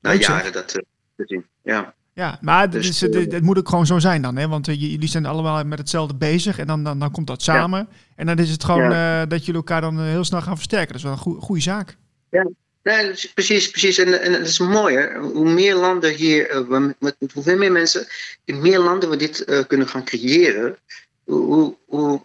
Na 0.00 0.10
leuk, 0.10 0.20
jaren 0.20 0.52
dat 0.52 0.76
uh, 0.76 0.82
te 1.16 1.22
zien. 1.26 1.46
Ja. 1.62 1.94
Ja, 2.12 2.38
maar 2.40 2.70
dus, 2.70 3.00
het, 3.00 3.14
het, 3.14 3.32
het, 3.32 3.42
moet 3.42 3.58
ook 3.58 3.68
gewoon 3.68 3.86
zo 3.86 3.98
zijn 3.98 4.22
dan, 4.22 4.36
hè? 4.36 4.48
Want 4.48 4.66
jullie 4.66 5.08
zijn 5.08 5.26
allemaal 5.26 5.64
met 5.64 5.78
hetzelfde 5.78 6.14
bezig 6.14 6.58
en 6.58 6.66
dan, 6.66 6.84
dan, 6.84 6.98
dan 6.98 7.10
komt 7.10 7.26
dat 7.26 7.42
samen. 7.42 7.86
Ja. 7.90 7.96
En 8.16 8.26
dan 8.26 8.38
is 8.38 8.50
het 8.50 8.64
gewoon 8.64 8.90
ja. 8.90 9.26
dat 9.26 9.40
jullie 9.44 9.60
elkaar 9.60 9.80
dan 9.80 10.00
heel 10.00 10.24
snel 10.24 10.42
gaan 10.42 10.56
versterken. 10.56 10.88
Dat 10.88 10.96
is 10.96 11.02
wel 11.02 11.12
een 11.12 11.18
goe 11.18 11.40
goede 11.40 11.62
zaak. 11.62 11.96
Ja, 12.30 12.48
Nee, 12.84 13.14
precies, 13.34 13.70
precies. 13.70 13.98
En, 13.98 14.20
en 14.20 14.32
het 14.32 14.46
is 14.46 14.58
mooi, 14.58 14.96
hè? 14.96 15.18
Hoe 15.18 15.52
meer 15.52 15.74
landen 15.74 16.14
hier, 16.14 16.64
met, 16.68 16.96
met, 16.98 17.32
hoeveel 17.32 17.56
meer 17.56 17.72
mensen, 17.72 18.06
in 18.44 18.60
meer 18.60 18.78
landen 18.78 19.10
we 19.10 19.16
dit 19.16 19.48
uh, 19.48 19.64
kunnen 19.66 19.88
gaan 19.88 20.04
creëren, 20.04 20.76
hoe, 21.24 21.76
hoe, 21.86 22.24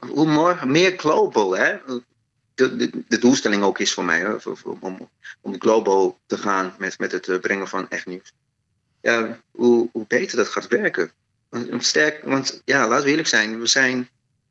hoe 0.00 0.56
meer 0.66 0.98
global 0.98 1.56
hè? 1.56 1.76
De, 2.54 2.76
de, 2.76 2.90
de, 3.08 3.18
doelstelling 3.18 3.62
ook 3.62 3.78
is 3.78 3.92
voor 3.92 4.04
mij? 4.04 4.38
Om, 4.80 5.08
om 5.40 5.60
global 5.60 6.18
te 6.26 6.38
gaan 6.38 6.74
met, 6.78 6.98
met 6.98 7.12
het 7.12 7.28
eh, 7.28 7.38
brengen 7.38 7.68
van 7.68 7.88
echt 7.88 8.06
nieuws. 8.06 8.32
Ja, 9.00 9.40
hoe, 9.50 9.88
hoe 9.92 10.04
beter 10.08 10.36
dat 10.36 10.48
gaat 10.48 10.68
werken. 10.68 11.10
Sterk, 11.78 12.24
want 12.24 12.62
ja, 12.64 12.88
laten 12.88 13.04
we 13.04 13.10
eerlijk 13.10 13.28
zijn, 13.28 13.60
we 13.60 13.66
zijn 13.66 14.08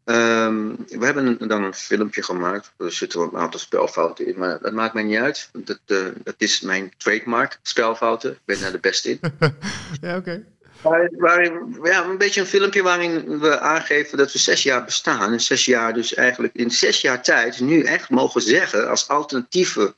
Ehm, 0.09 0.75
we 0.87 1.05
hebben 1.05 1.47
dan 1.47 1.63
een 1.63 1.73
filmpje 1.73 2.23
gemaakt. 2.23 2.73
Er 2.77 2.91
zitten 2.91 3.21
een 3.21 3.37
aantal 3.37 3.59
spelfouten 3.59 4.27
in, 4.27 4.37
maar 4.37 4.59
dat 4.61 4.73
maakt 4.73 4.93
mij 4.93 5.03
niet 5.03 5.17
uit. 5.17 5.49
Dat, 5.53 5.79
dat 6.23 6.35
is 6.37 6.61
mijn 6.61 6.93
trademark, 6.97 7.59
spelfouten. 7.61 8.31
Ik 8.31 8.41
ben 8.45 8.59
daar 8.59 8.71
de 8.71 8.79
beste 8.79 9.09
in. 9.09 9.19
ja, 10.01 10.17
oké. 10.17 10.43
Waarin, 10.81 11.77
ja, 11.83 12.03
een 12.03 12.17
beetje 12.17 12.41
een 12.41 12.47
filmpje 12.47 12.83
waarin 12.83 13.39
we 13.39 13.59
aangeven 13.59 14.17
dat 14.17 14.31
we 14.31 14.39
zes 14.39 14.63
jaar 14.63 14.85
bestaan. 14.85 15.31
En 15.31 15.41
zes 15.41 15.65
jaar 15.65 15.93
dus 15.93 16.13
eigenlijk 16.13 16.53
in 16.55 16.71
zes 16.71 17.01
jaar 17.01 17.23
tijd 17.23 17.59
nu 17.59 17.83
echt 17.83 18.09
mogen 18.09 18.41
zeggen 18.41 18.89
als 18.89 19.07
alternatieve 19.07 19.95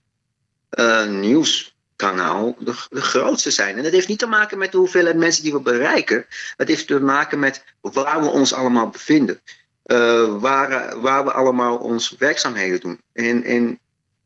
uh, 0.71 1.07
nieuwskanaal 1.07 2.55
de, 2.59 2.73
de 2.89 3.01
grootste 3.01 3.51
zijn. 3.51 3.77
En 3.77 3.83
dat 3.83 3.91
heeft 3.91 4.07
niet 4.07 4.19
te 4.19 4.25
maken 4.25 4.57
met 4.57 4.71
de 4.71 4.77
hoeveelheid 4.77 5.17
mensen 5.17 5.43
die 5.43 5.53
we 5.53 5.61
bereiken. 5.61 6.25
Het 6.57 6.67
heeft 6.67 6.87
te 6.87 6.99
maken 6.99 7.39
met 7.39 7.63
waar 7.81 8.21
we 8.21 8.27
ons 8.27 8.53
allemaal 8.53 8.89
bevinden. 8.89 9.41
Uh, 9.85 10.39
waar, 10.39 10.99
waar 10.99 11.23
we 11.23 11.31
allemaal 11.31 11.77
onze 11.77 12.15
werkzaamheden 12.19 12.79
doen. 12.79 13.01
En, 13.13 13.79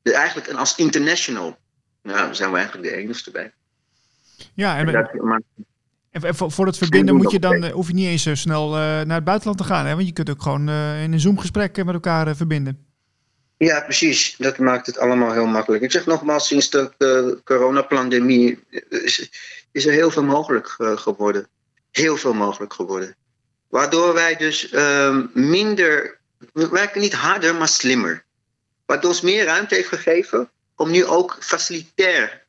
eigenlijk 0.03 0.47
en 0.47 0.55
als 0.55 0.75
international 0.75 1.57
nou, 2.01 2.35
zijn 2.35 2.51
we 2.51 2.57
eigenlijk 2.57 2.89
de 2.89 2.95
enigste 2.95 3.31
bij. 3.31 3.53
Ja, 4.53 4.77
en, 4.77 4.95
en, 4.95 5.43
en 6.23 6.35
voor, 6.35 6.65
het 6.65 6.77
verbinden 6.77 7.15
moet 7.15 7.31
je 7.31 7.39
dan, 7.39 7.63
uh, 7.63 7.71
hoef 7.71 7.87
je 7.87 7.93
niet 7.93 8.07
eens 8.07 8.23
zo 8.23 8.35
snel 8.35 8.67
uh, 8.67 8.75
naar 8.75 9.15
het 9.15 9.23
buitenland 9.23 9.57
te 9.57 9.63
gaan. 9.63 9.85
Hè? 9.85 9.95
Want 9.95 10.07
je 10.07 10.13
kunt 10.13 10.29
ook 10.29 10.41
gewoon 10.41 10.69
uh, 10.69 11.03
in 11.03 11.13
een 11.13 11.19
Zoom-gesprek 11.19 11.77
met 11.77 11.93
elkaar 11.93 12.35
verbinden. 12.35 12.85
Ja, 13.57 13.81
precies. 13.81 14.35
Dat 14.37 14.57
maakt 14.57 14.85
het 14.85 14.97
allemaal 14.97 15.31
heel 15.31 15.45
makkelijk. 15.45 15.83
Ik 15.83 15.91
zeg 15.91 16.05
nogmaals, 16.05 16.47
sinds 16.47 16.69
de, 16.69 16.91
de 16.97 17.41
coronapandemie 17.43 18.59
is, 18.89 19.29
is 19.71 19.85
er 19.85 19.93
heel 19.93 20.11
veel 20.11 20.23
mogelijk 20.23 20.67
geworden. 20.95 21.47
Heel 21.91 22.17
veel 22.17 22.33
mogelijk 22.33 22.73
geworden. 22.73 23.15
Waardoor 23.69 24.13
wij 24.13 24.35
dus 24.35 24.71
uh, 24.73 25.17
minder, 25.33 26.17
we 26.53 26.69
werken 26.69 27.01
niet 27.01 27.13
harder, 27.13 27.55
maar 27.55 27.67
slimmer. 27.67 28.23
Wat 28.85 29.05
ons 29.05 29.21
meer 29.21 29.45
ruimte 29.45 29.75
heeft 29.75 29.87
gegeven 29.87 30.49
om 30.75 30.91
nu 30.91 31.05
ook 31.05 31.37
facilitair 31.39 32.43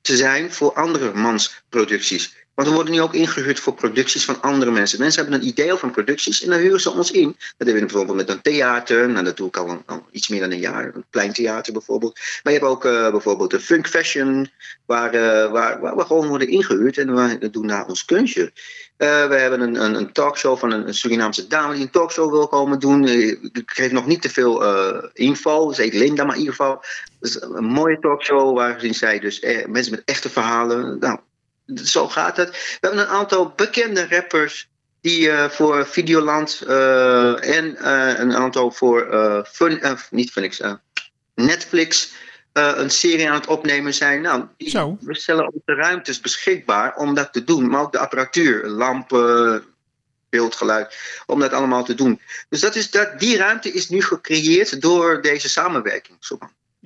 te 0.00 0.16
zijn 0.16 0.52
voor 0.52 0.72
andere 0.72 1.12
mansproducties. 1.14 2.45
Want 2.56 2.68
we 2.68 2.74
worden 2.74 2.92
nu 2.92 3.00
ook 3.00 3.14
ingehuurd 3.14 3.60
voor 3.60 3.74
producties 3.74 4.24
van 4.24 4.42
andere 4.42 4.70
mensen. 4.70 5.00
Mensen 5.00 5.22
hebben 5.22 5.40
een 5.40 5.46
idee 5.46 5.72
over 5.72 5.90
producties 5.90 6.42
en 6.42 6.50
dan 6.50 6.58
huren 6.58 6.80
ze 6.80 6.90
ons 6.90 7.10
in. 7.10 7.36
Dat 7.38 7.54
hebben 7.56 7.74
we 7.74 7.80
bijvoorbeeld 7.80 8.16
met 8.16 8.28
een 8.28 8.40
theater. 8.40 9.08
Nou, 9.08 9.24
dat 9.24 9.36
doe 9.36 9.48
ik 9.48 9.56
al, 9.56 9.68
een, 9.86 10.02
iets 10.10 10.28
meer 10.28 10.40
dan 10.40 10.50
een 10.50 10.58
jaar. 10.58 10.94
Een 10.94 11.04
klein 11.10 11.32
theater 11.32 11.72
bijvoorbeeld. 11.72 12.18
Maar 12.42 12.52
je 12.52 12.58
hebt 12.58 12.70
ook 12.70 12.84
uh, 12.84 13.10
bijvoorbeeld 13.10 13.50
de 13.50 13.60
Funk 13.60 13.88
Fashion. 13.88 14.50
Waar, 14.86 15.14
uh, 15.14 15.52
waar, 15.52 15.80
waar 15.80 15.96
we 15.96 16.04
gewoon 16.04 16.28
worden 16.28 16.48
ingehuurd 16.48 16.98
en 16.98 17.14
we 17.14 17.50
doen 17.50 17.66
daar 17.66 17.86
ons 17.86 18.04
kunstje. 18.04 18.42
Uh, 18.42 19.28
we 19.28 19.34
hebben 19.34 19.60
een, 19.60 19.84
een, 19.84 19.94
een, 19.94 20.12
talkshow 20.12 20.58
van 20.58 20.72
een, 20.72 20.94
Surinaamse 20.94 21.46
dame 21.46 21.74
die 21.74 21.82
een 21.82 21.90
talkshow 21.90 22.30
wil 22.30 22.48
komen 22.48 22.78
doen. 22.78 23.06
Ik 23.06 23.70
geef 23.70 23.92
nog 23.92 24.06
niet 24.06 24.22
te 24.22 24.30
veel 24.30 24.64
info. 25.12 25.72
Ze 25.72 25.82
heet 25.82 25.94
Linda, 25.94 26.24
maar 26.24 26.34
in 26.34 26.40
ieder 26.40 26.54
geval. 26.54 26.84
Dus 27.20 27.42
een 27.42 27.64
mooie 27.64 27.98
talkshow 27.98 28.56
waarin 28.56 28.94
zij 28.94 29.18
dus 29.18 29.40
mensen 29.66 29.92
met 29.92 30.02
echte 30.04 30.28
verhalen. 30.28 30.98
Nou, 30.98 31.18
zo 31.74 32.08
gaat 32.08 32.36
het. 32.36 32.50
We 32.50 32.76
hebben 32.80 33.00
een 33.00 33.06
aantal 33.06 33.52
bekende 33.56 34.08
rappers 34.08 34.68
die 35.00 35.20
uh, 35.20 35.48
voor 35.48 35.86
Videoland 35.86 36.62
uh, 36.66 37.56
en 37.56 37.64
uh, 37.64 38.18
een 38.18 38.34
aantal 38.34 38.70
voor 38.70 39.06
fun, 39.52 39.98
niet 40.10 40.30
Funix, 40.30 40.60
Netflix 41.34 42.12
een 42.52 42.90
serie 42.90 43.28
aan 43.28 43.34
het 43.34 43.46
opnemen 43.46 43.94
zijn. 43.94 44.20
Nou, 44.20 44.44
die, 44.56 44.70
Zo. 44.70 44.98
we 45.00 45.14
stellen 45.14 45.46
ook 45.46 45.62
de 45.64 45.74
ruimtes 45.74 46.20
beschikbaar 46.20 46.96
om 46.96 47.14
dat 47.14 47.32
te 47.32 47.44
doen, 47.44 47.68
maar 47.68 47.80
ook 47.80 47.92
de 47.92 47.98
apparatuur, 47.98 48.66
lampen, 48.66 49.64
beeldgeluid, 50.28 50.96
om 51.26 51.40
dat 51.40 51.52
allemaal 51.52 51.84
te 51.84 51.94
doen. 51.94 52.20
Dus 52.48 52.60
dat 52.60 52.74
is, 52.74 52.90
dat, 52.90 53.20
die 53.20 53.36
ruimte 53.36 53.72
is 53.72 53.88
nu 53.88 54.02
gecreëerd 54.02 54.80
door 54.80 55.22
deze 55.22 55.48
samenwerking. 55.48 56.16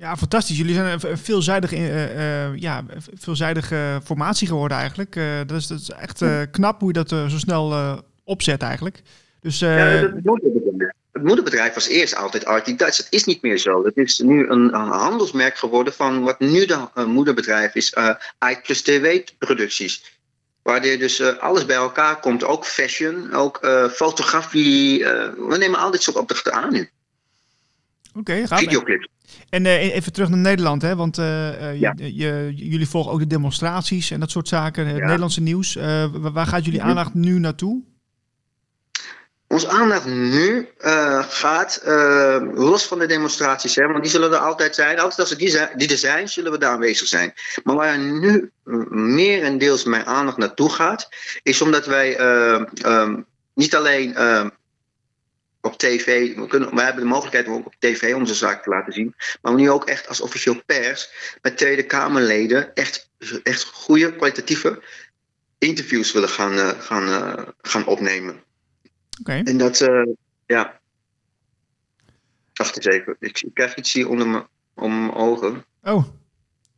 Ja, 0.01 0.17
fantastisch. 0.17 0.57
Jullie 0.57 0.73
zijn 0.73 0.99
een 1.01 1.17
veelzijdig, 1.17 1.73
uh, 1.73 2.15
uh, 2.15 2.55
ja, 2.55 2.85
veelzijdige 3.13 4.01
formatie 4.03 4.47
geworden 4.47 4.77
eigenlijk. 4.77 5.15
Uh, 5.15 5.37
dat, 5.45 5.57
is, 5.57 5.67
dat 5.67 5.79
is 5.79 5.89
echt 5.89 6.23
knap 6.51 6.79
hoe 6.79 6.87
je 6.87 7.03
dat 7.03 7.09
zo 7.09 7.37
snel 7.37 7.97
opzet 8.23 8.61
eigenlijk. 8.61 9.01
Dus, 9.41 9.59
ja, 9.59 9.67
het, 9.67 10.23
moederbedrijf. 10.23 10.91
het 11.11 11.23
moederbedrijf 11.23 11.73
was 11.73 11.87
eerst 11.87 12.15
altijd 12.15 12.45
Arctic 12.45 12.77
Dutch. 12.77 12.97
Dat 12.97 13.07
is 13.09 13.23
niet 13.23 13.41
meer 13.41 13.57
zo. 13.57 13.85
Het 13.85 13.97
is 13.97 14.19
nu 14.19 14.49
een, 14.49 14.73
een 14.75 14.89
handelsmerk 14.89 15.57
geworden 15.57 15.93
van 15.93 16.23
wat 16.23 16.39
nu 16.39 16.65
de 16.65 16.87
moederbedrijf 17.05 17.75
is. 17.75 17.95
I 18.51 18.57
plus 18.63 18.81
TV 18.81 19.23
producties. 19.37 20.19
Waar 20.61 20.81
dus 20.81 21.39
alles 21.39 21.65
bij 21.65 21.75
elkaar 21.75 22.19
komt. 22.19 22.43
Ook 22.43 22.65
fashion, 22.65 23.33
ook 23.33 23.59
fotografie. 23.91 25.03
we 25.47 25.55
nemen 25.57 25.79
al 25.79 25.91
dit 25.91 26.01
soort 26.01 26.17
opdrachten 26.17 26.53
aan 26.53 26.71
nu. 26.73 26.89
Oké, 28.13 28.31
okay, 28.43 28.47
Videoclips. 28.47 29.07
En 29.49 29.65
uh, 29.65 29.95
even 29.95 30.13
terug 30.13 30.29
naar 30.29 30.37
Nederland, 30.37 30.81
hè? 30.81 30.95
want 30.95 31.17
uh, 31.17 31.79
ja. 31.79 31.93
je, 31.95 32.15
je, 32.15 32.51
jullie 32.55 32.87
volgen 32.87 33.11
ook 33.11 33.19
de 33.19 33.27
demonstraties 33.27 34.11
en 34.11 34.19
dat 34.19 34.31
soort 34.31 34.47
zaken, 34.47 34.87
het 34.87 34.97
ja. 34.97 35.03
Nederlandse 35.03 35.41
nieuws. 35.41 35.75
Uh, 35.75 36.05
waar 36.11 36.47
gaat 36.47 36.65
jullie 36.65 36.81
aandacht 36.81 37.13
nu 37.13 37.39
naartoe? 37.39 37.81
Onze 39.47 39.69
aandacht 39.69 40.05
nu 40.05 40.69
gaat 41.29 41.81
los 42.53 42.85
van 42.85 42.99
de 42.99 43.05
demonstraties, 43.05 43.75
hè, 43.75 43.87
want 43.87 44.01
die 44.01 44.11
zullen 44.11 44.31
er 44.31 44.37
altijd 44.37 44.75
zijn. 44.75 44.99
Altijd 44.99 45.19
als 45.19 45.31
er 45.31 45.37
die, 45.37 45.49
zijn, 45.49 45.69
die 45.75 45.89
er 45.89 45.97
zijn, 45.97 46.29
zullen 46.29 46.51
we 46.51 46.57
daar 46.57 46.71
aanwezig 46.71 47.07
zijn. 47.07 47.33
Maar 47.63 47.75
waar 47.75 47.99
nu 47.99 48.51
meer 48.89 49.43
en 49.43 49.57
deels 49.57 49.83
mijn 49.83 50.05
aandacht 50.05 50.37
naartoe 50.37 50.69
gaat, 50.69 51.09
is 51.43 51.61
omdat 51.61 51.85
wij 51.85 52.19
um, 52.85 53.25
niet 53.53 53.75
alleen 53.75 54.15
op 55.61 55.77
tv. 55.77 56.35
We, 56.35 56.47
kunnen, 56.47 56.75
we 56.75 56.81
hebben 56.81 57.03
de 57.03 57.09
mogelijkheid 57.09 57.47
om 57.47 57.53
ook 57.53 57.65
op 57.65 57.75
tv 57.79 58.13
onze 58.15 58.35
zaak 58.35 58.63
te 58.63 58.69
laten 58.69 58.93
zien. 58.93 59.15
Maar 59.41 59.53
we 59.53 59.61
nu 59.61 59.69
ook 59.69 59.85
echt 59.85 60.07
als 60.07 60.21
officieel 60.21 60.61
pers 60.65 61.09
met 61.41 61.57
Tweede 61.57 61.85
Kamerleden 61.85 62.73
echt, 62.73 63.09
echt 63.43 63.63
goede, 63.63 64.15
kwalitatieve 64.15 64.83
interviews 65.57 66.11
willen 66.11 66.29
gaan, 66.29 66.53
uh, 66.53 66.69
gaan, 66.69 67.07
uh, 67.07 67.47
gaan 67.61 67.85
opnemen. 67.85 68.43
Okay. 69.19 69.43
En 69.43 69.57
dat, 69.57 69.81
uh, 69.81 70.07
ja. 70.45 70.79
Wacht 72.53 72.75
eens 72.75 72.95
even. 72.95 73.15
Ik, 73.19 73.41
ik 73.41 73.53
krijg 73.53 73.75
iets 73.75 73.93
hier 73.93 74.09
onder 74.09 74.27
mijn, 74.27 74.47
om 74.73 74.99
mijn 74.99 75.13
ogen. 75.13 75.65
Oh. 75.83 76.05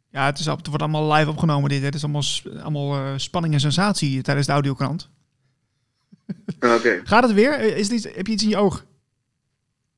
Ja, 0.09 0.25
het, 0.25 0.39
is, 0.39 0.45
het 0.45 0.67
wordt 0.67 0.81
allemaal 0.81 1.13
live 1.13 1.29
opgenomen 1.29 1.69
dit. 1.69 1.79
Hè. 1.79 1.85
Het 1.85 1.95
is 1.95 2.03
allemaal, 2.03 2.23
allemaal 2.61 3.19
spanning 3.19 3.53
en 3.53 3.59
sensatie 3.59 4.21
tijdens 4.21 4.47
de 4.47 4.53
audiokrant. 4.53 5.09
Okay. 6.59 7.01
Gaat 7.03 7.23
het 7.23 7.33
weer? 7.33 7.59
Is 7.59 8.03
heb 8.03 8.27
je 8.27 8.33
iets 8.33 8.43
in 8.43 8.49
je 8.49 8.57
oog? 8.57 8.85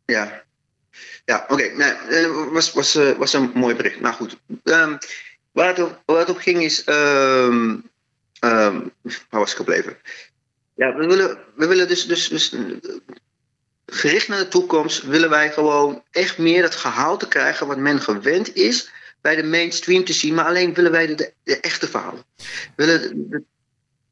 Ja. 0.06 0.44
Ja, 1.26 1.46
oké. 1.48 1.54
Okay. 1.54 1.76
Nou, 1.76 2.52
was, 2.52 2.74
was, 2.74 2.94
was 3.18 3.34
een 3.34 3.52
mooi 3.54 3.76
bericht. 3.76 4.00
Nou 4.00 4.16
goed. 4.16 4.38
Um, 4.64 4.98
waar, 5.52 5.68
het 5.68 5.80
op, 5.80 6.02
waar 6.06 6.20
het 6.20 6.30
op 6.30 6.38
ging 6.38 6.64
is... 6.64 6.88
Um, 6.88 7.90
um, 8.40 8.92
waar 9.30 9.40
was 9.40 9.52
ik 9.52 9.58
gebleven? 9.58 9.98
Ja, 10.76 10.96
we 10.96 11.06
willen, 11.06 11.38
we 11.56 11.68
willen 11.68 11.88
dus, 11.88 12.08
dus, 12.08 12.28
dus... 12.28 12.56
Gericht 13.86 14.28
naar 14.28 14.40
de 14.40 14.48
toekomst 14.48 15.04
willen 15.04 15.30
wij 15.30 15.52
gewoon 15.52 16.04
echt 16.12 16.38
meer 16.38 16.62
dat 16.62 16.76
gehalte 16.76 17.28
krijgen... 17.28 17.68
wat 17.68 17.78
men 17.78 18.02
gewend 18.02 18.56
is 18.56 18.92
bij 19.22 19.36
de 19.36 19.44
mainstream 19.44 20.04
te 20.04 20.14
zien. 20.14 20.34
Maar 20.34 20.46
alleen 20.46 20.74
willen 20.74 20.92
wij 20.92 21.08
de, 21.08 21.16
de, 21.16 21.34
de 21.44 21.60
echte 21.60 21.88
verhalen. 21.88 22.24
We 22.76 22.86
willen 22.86 23.30
de, 23.30 23.44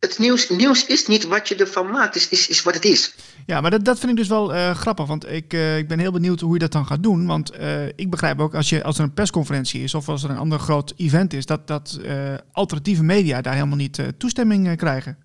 het 0.03 0.19
nieuws, 0.19 0.49
nieuws 0.49 0.85
is 0.85 1.07
niet 1.07 1.27
wat 1.27 1.47
je 1.47 1.55
ervan 1.55 1.91
maakt, 1.91 2.15
is, 2.15 2.47
is, 2.47 2.63
wat 2.63 2.73
het 2.73 2.85
is. 2.85 3.15
Ja, 3.45 3.61
maar 3.61 3.71
dat, 3.71 3.85
dat 3.85 3.99
vind 3.99 4.11
ik 4.11 4.17
dus 4.17 4.27
wel 4.27 4.55
uh, 4.55 4.75
grappig, 4.75 5.05
want 5.05 5.29
ik, 5.29 5.53
uh, 5.53 5.77
ik 5.77 5.87
ben 5.87 5.99
heel 5.99 6.11
benieuwd 6.11 6.39
hoe 6.39 6.53
je 6.53 6.59
dat 6.59 6.71
dan 6.71 6.85
gaat 6.85 7.03
doen. 7.03 7.25
Want 7.25 7.59
uh, 7.59 7.85
ik 7.85 8.09
begrijp 8.09 8.39
ook, 8.39 8.55
als, 8.55 8.69
je, 8.69 8.83
als 8.83 8.97
er 8.97 9.03
een 9.03 9.13
persconferentie 9.13 9.83
is 9.83 9.93
of 9.93 10.09
als 10.09 10.23
er 10.23 10.29
een 10.29 10.37
ander 10.37 10.59
groot 10.59 10.93
event 10.97 11.33
is, 11.33 11.45
dat, 11.45 11.67
dat 11.67 11.99
alternatieve 12.51 13.03
media 13.03 13.41
daar 13.41 13.53
helemaal 13.53 13.77
niet 13.77 13.99
toestemming 14.17 14.77
krijgen. 14.77 15.17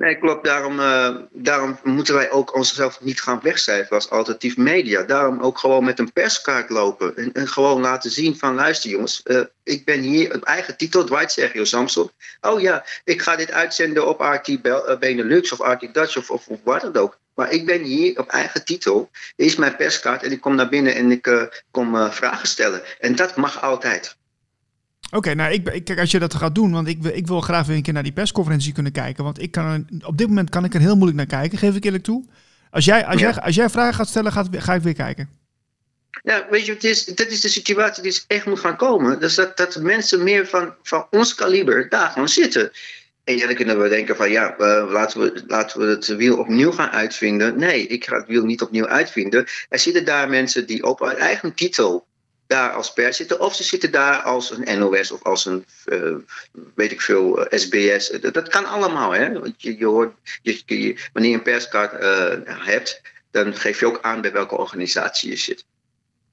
Nee, 0.00 0.18
klopt. 0.18 0.44
Daarom, 0.44 0.78
uh, 0.78 1.16
daarom 1.32 1.78
moeten 1.82 2.14
wij 2.14 2.30
ook 2.30 2.54
onszelf 2.54 3.00
niet 3.00 3.20
gaan 3.20 3.40
wegcijferen 3.42 3.96
als 3.96 4.10
alternatief 4.10 4.56
media. 4.56 5.02
Daarom 5.02 5.40
ook 5.40 5.58
gewoon 5.58 5.84
met 5.84 5.98
een 5.98 6.12
perskaart 6.12 6.70
lopen. 6.70 7.32
En, 7.32 7.48
gewoon 7.48 7.80
laten 7.80 8.10
zien 8.10 8.38
van, 8.38 8.54
luister 8.54 8.90
jongens, 8.90 9.20
uh, 9.24 9.40
ik 9.62 9.84
ben 9.84 10.00
hier 10.00 10.34
op 10.34 10.42
eigen 10.42 10.76
titel, 10.76 11.04
Dwight 11.04 11.32
Sergio 11.32 11.64
Samson. 11.64 12.10
Oh 12.40 12.60
ja, 12.60 12.84
ik 13.04 13.22
ga 13.22 13.36
dit 13.36 13.50
uitzenden 13.50 14.08
op 14.08 14.20
RT 14.20 14.62
Benelux 14.98 15.52
of 15.52 15.72
RT 15.72 15.94
Dutch 15.94 16.16
of, 16.16 16.30
of, 16.30 16.46
wat 16.64 16.80
dan 16.80 16.96
ook. 16.96 17.18
Maar 17.34 17.52
ik 17.52 17.66
ben 17.66 17.82
hier 17.82 18.18
op 18.18 18.28
eigen 18.28 18.64
titel. 18.64 19.10
Is 19.36 19.56
mijn 19.56 19.76
perskaart 19.76 20.22
en 20.22 20.32
ik 20.32 20.40
kom 20.40 20.54
naar 20.54 20.68
binnen 20.68 20.94
en 20.94 21.10
ik 21.10 21.50
kom 21.70 22.12
vragen 22.12 22.48
stellen. 22.48 22.82
En 22.98 23.16
dat 23.16 23.36
mag 23.36 23.62
altijd. 23.62 24.16
Oké, 25.10 25.16
okay, 25.16 25.34
nou, 25.34 25.52
ik, 25.52 25.84
kijk, 25.84 25.98
als 25.98 26.10
je 26.10 26.18
dat 26.18 26.34
gaat 26.34 26.54
doen, 26.54 26.72
want 26.72 26.88
ik, 26.88 27.04
ik 27.04 27.26
wil 27.26 27.40
graag 27.40 27.66
weer 27.66 27.76
een 27.76 27.82
keer 27.82 27.92
naar 27.92 28.02
die 28.02 28.12
persconferentie 28.12 28.72
kunnen 28.72 28.92
kijken. 28.92 29.24
Want 29.24 29.42
ik 29.42 29.50
kan, 29.50 29.88
op 30.04 30.18
dit 30.18 30.28
moment 30.28 30.50
kan 30.50 30.64
ik 30.64 30.74
er 30.74 30.80
heel 30.80 30.96
moeilijk 30.96 31.16
naar 31.16 31.40
kijken, 31.40 31.58
geef 31.58 31.76
ik 31.76 31.84
eerlijk 31.84 32.04
toe. 32.04 32.24
Als 32.70 32.84
jij, 32.84 33.06
als 33.06 33.20
ja. 33.20 33.30
jij, 33.30 33.42
als 33.42 33.54
jij 33.54 33.70
vragen 33.70 33.94
gaat 33.94 34.08
stellen, 34.08 34.32
gaat, 34.32 34.48
ga 34.52 34.74
ik 34.74 34.82
weer 34.82 34.94
kijken. 34.94 35.28
Ja, 36.22 36.46
weet 36.50 36.66
je, 36.66 36.72
het 36.72 36.84
is, 36.84 37.04
dat 37.04 37.26
is 37.26 37.40
de 37.40 37.48
situatie 37.48 38.02
die 38.02 38.20
echt 38.26 38.46
moet 38.46 38.60
gaan 38.60 38.76
komen. 38.76 39.20
Dus 39.20 39.34
dat, 39.34 39.56
dat 39.56 39.80
mensen 39.80 40.22
meer 40.22 40.46
van, 40.46 40.74
van 40.82 41.06
ons 41.10 41.34
kaliber 41.34 41.88
daar 41.88 42.10
gaan 42.10 42.28
zitten. 42.28 42.70
En 43.24 43.38
dan 43.38 43.54
kunnen 43.54 43.82
we 43.82 43.88
denken 43.88 44.16
van 44.16 44.30
ja, 44.30 44.54
uh, 44.58 44.90
laten, 44.90 45.20
we, 45.20 45.42
laten 45.46 45.80
we 45.80 45.86
het 45.86 46.06
wiel 46.06 46.38
opnieuw 46.38 46.72
gaan 46.72 46.90
uitvinden. 46.90 47.58
Nee, 47.58 47.86
ik 47.86 48.06
ga 48.06 48.16
het 48.16 48.26
wiel 48.26 48.44
niet 48.44 48.62
opnieuw 48.62 48.86
uitvinden. 48.86 49.46
Er 49.68 49.78
zitten 49.78 50.04
daar 50.04 50.28
mensen 50.28 50.66
die 50.66 50.84
op 50.84 50.98
hun 50.98 51.16
eigen 51.16 51.54
titel 51.54 52.06
daar 52.50 52.72
als 52.72 52.92
pers 52.92 53.16
zitten. 53.16 53.40
Of 53.40 53.54
ze 53.54 53.62
zitten 53.62 53.90
daar 53.90 54.22
als 54.22 54.50
een 54.50 54.78
NOS 54.78 55.10
of 55.10 55.22
als 55.22 55.44
een, 55.44 55.66
uh, 55.86 56.16
weet 56.74 56.92
ik 56.92 57.00
veel, 57.00 57.46
SBS. 57.50 58.08
Dat, 58.20 58.34
dat, 58.34 58.48
kan 58.48 58.64
allemaal. 58.64 59.10
Hè? 59.12 59.32
Want 59.32 59.62
je, 59.62 59.78
je 59.78 59.86
hoort, 59.86 60.12
je, 60.42 60.62
je, 60.66 60.96
wanneer 61.12 61.30
je 61.30 61.36
een 61.36 61.42
perskaart 61.42 62.02
uh, 62.02 62.56
hebt, 62.66 63.00
dan 63.30 63.54
geef 63.54 63.80
je 63.80 63.86
ook 63.86 64.02
aan 64.02 64.20
bij 64.20 64.32
welke 64.32 64.56
organisatie 64.56 65.30
je 65.30 65.36
zit. 65.36 65.64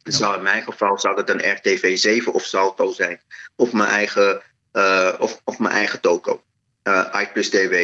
Ja. 0.03 0.11
Zou 0.11 0.37
in 0.37 0.43
mijn 0.43 0.63
geval 0.63 0.99
zou 0.99 1.15
dat 1.15 1.27
dan 1.27 1.51
RTV 1.51 1.97
7 1.97 2.33
of 2.33 2.43
Salto 2.43 2.91
zijn. 2.91 3.21
Of 3.55 3.73
mijn 3.73 3.89
eigen, 3.89 4.41
uh, 4.73 5.13
of, 5.19 5.41
of 5.43 5.59
mijn 5.59 5.73
eigen 5.73 6.01
toko. 6.01 6.43
Uh, 6.83 7.31
plus 7.33 7.49
DW 7.49 7.75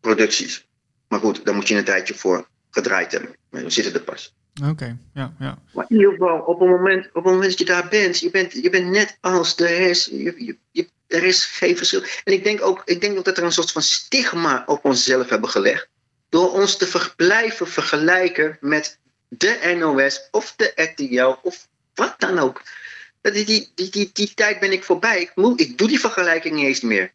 producties. 0.00 0.66
Maar 1.08 1.20
goed, 1.20 1.44
daar 1.44 1.54
moet 1.54 1.68
je 1.68 1.76
een 1.76 1.84
tijdje 1.84 2.14
voor 2.14 2.48
gedraaid 2.70 3.12
hebben. 3.12 3.36
We 3.50 3.70
zitten 3.70 3.94
er 3.94 4.00
pas. 4.00 4.34
Oké, 4.60 4.98
ja, 5.14 5.34
ja. 5.38 5.58
Maar 5.72 5.84
in 5.88 5.96
ieder 5.96 6.12
geval, 6.12 6.40
op 6.40 6.60
het 6.60 6.68
moment, 6.68 7.06
op 7.06 7.14
het 7.14 7.24
moment 7.24 7.50
dat 7.50 7.58
je 7.58 7.64
daar 7.64 7.88
bent, 7.88 8.18
je 8.18 8.30
bent, 8.30 8.52
je 8.52 8.70
bent 8.70 8.90
net 8.90 9.18
als 9.20 9.56
de 9.56 9.66
rest. 9.66 10.06
Je, 10.06 10.34
je, 10.44 10.56
je, 10.70 10.88
er 11.06 11.24
is 11.24 11.44
geen 11.44 11.76
verschil. 11.76 12.02
En 12.24 12.32
ik 12.32 12.44
denk 12.44 12.62
ook, 12.62 12.82
ik 12.84 13.00
denk 13.00 13.24
dat 13.24 13.38
er 13.38 13.44
een 13.44 13.52
soort 13.52 13.72
van 13.72 13.82
stigma 13.82 14.62
op 14.66 14.84
onszelf 14.84 15.28
hebben 15.28 15.50
gelegd. 15.50 15.88
Door 16.28 16.52
ons 16.52 16.76
te 16.76 16.86
ver, 16.86 17.12
blijven 17.16 17.68
vergelijken 17.68 18.58
met 18.60 18.98
de 19.28 19.74
NOS 19.78 20.28
of 20.30 20.54
de 20.56 20.72
RTL 20.74 21.34
of 21.42 21.68
wat 21.94 22.14
dan 22.18 22.38
ook. 22.38 22.62
Die, 23.20 23.44
die, 23.44 23.72
die, 23.74 23.90
die, 23.90 24.10
die 24.12 24.34
tijd 24.34 24.60
ben 24.60 24.72
ik 24.72 24.84
voorbij. 24.84 25.20
Ik, 25.20 25.32
moet, 25.34 25.60
ik 25.60 25.78
doe 25.78 25.88
die 25.88 26.00
vergelijking 26.00 26.54
niet 26.54 26.66
eens 26.66 26.80
meer. 26.80 27.12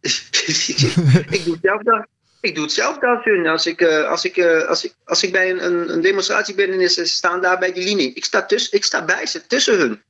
ik 1.36 1.42
doe 1.44 1.58
zelf 1.62 1.82
dat. 1.82 2.06
Ik 2.40 2.54
doe 2.54 2.64
hetzelfde 2.64 3.06
als 3.06 3.24
hun. 3.24 3.46
Als 3.46 3.66
ik, 3.66 3.80
uh, 3.80 4.08
als 4.08 4.24
ik, 4.24 4.36
uh, 4.36 4.68
als 4.68 4.84
ik, 4.84 4.94
als 5.04 5.22
ik 5.22 5.32
bij 5.32 5.50
een, 5.50 5.90
een, 5.92 6.00
demonstratie 6.00 6.54
ben 6.54 6.80
en 6.80 6.90
ze 6.90 7.04
staan 7.04 7.40
daar 7.40 7.58
bij 7.58 7.72
die 7.72 7.84
linie. 7.84 8.12
Ik 8.12 8.24
sta, 8.24 8.46
tuss, 8.46 8.68
ik 8.68 8.84
sta 8.84 9.04
bij 9.04 9.26
ze, 9.26 9.46
tussen 9.46 9.78
hun. 9.78 10.02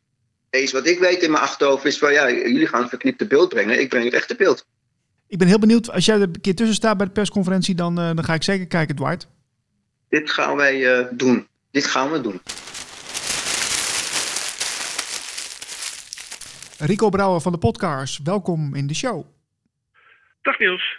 Eens 0.51 0.73
wat 0.73 0.87
ik 0.87 0.99
weet 0.99 1.23
in 1.23 1.31
mijn 1.31 1.43
achterhoofd 1.43 1.85
is 1.85 1.99
van 1.99 2.13
ja, 2.13 2.31
jullie 2.31 2.67
gaan 2.67 2.83
een 2.83 2.89
verknipte 2.89 3.27
beeld 3.27 3.49
brengen. 3.49 3.81
Ik 3.81 3.89
breng 3.89 4.05
het 4.05 4.15
echte 4.15 4.37
beeld. 4.37 4.67
Ik 5.29 5.39
ben 5.39 5.49
heel 5.49 5.59
benieuwd. 5.59 5.91
Als 5.91 6.05
jij 6.05 6.15
er 6.15 6.23
een 6.23 6.41
keer 6.41 6.55
tussen 6.55 6.75
staat 6.75 6.97
bij 6.97 7.07
de 7.07 7.13
persconferentie, 7.13 7.75
dan, 7.75 7.99
uh, 7.99 8.07
dan 8.07 8.25
ga 8.25 8.35
ik 8.35 8.43
zeker 8.43 8.67
kijken, 8.67 8.97
Dwight. 8.97 9.29
Dit 10.09 10.31
gaan 10.31 10.57
wij 10.57 11.09
doen. 11.11 11.47
Dit 11.71 11.87
gaan 11.87 12.11
we 12.11 12.21
doen. 12.21 12.41
Rico 16.79 17.09
Brouwer 17.09 17.41
van 17.41 17.53
de 17.53 17.59
Podcast, 17.59 18.23
welkom 18.23 18.75
in 18.75 18.87
de 18.87 18.95
show. 18.95 19.25
Dag 20.43 20.59
Niels. 20.59 20.99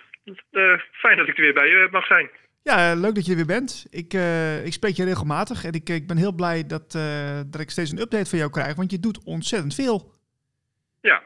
Uh, 0.52 0.80
fijn 0.92 1.18
dat 1.18 1.28
ik 1.28 1.38
er 1.38 1.44
weer 1.44 1.54
bij 1.54 1.68
je 1.68 1.88
mag 1.92 2.06
zijn. 2.06 2.30
Ja, 2.64 2.96
leuk 2.96 3.16
dat 3.16 3.26
je 3.26 3.32
er 3.32 3.38
weer 3.38 3.56
bent. 3.58 3.88
Ik, 3.90 4.14
uh, 4.14 4.66
ik 4.66 4.74
spreek 4.74 4.96
je 4.96 5.04
regelmatig 5.04 5.64
en 5.66 5.74
ik, 5.74 5.90
ik 5.90 6.08
ben 6.08 6.18
heel 6.18 6.36
blij 6.36 6.66
dat, 6.68 6.94
uh, 6.96 7.40
dat 7.52 7.62
ik 7.62 7.70
steeds 7.70 7.92
een 7.92 8.00
update 8.06 8.30
van 8.30 8.40
jou 8.40 8.52
krijg, 8.52 8.76
want 8.76 8.92
je 8.92 9.00
doet 9.00 9.24
ontzettend 9.26 9.76
veel. 9.76 10.16
Ja. 11.02 11.24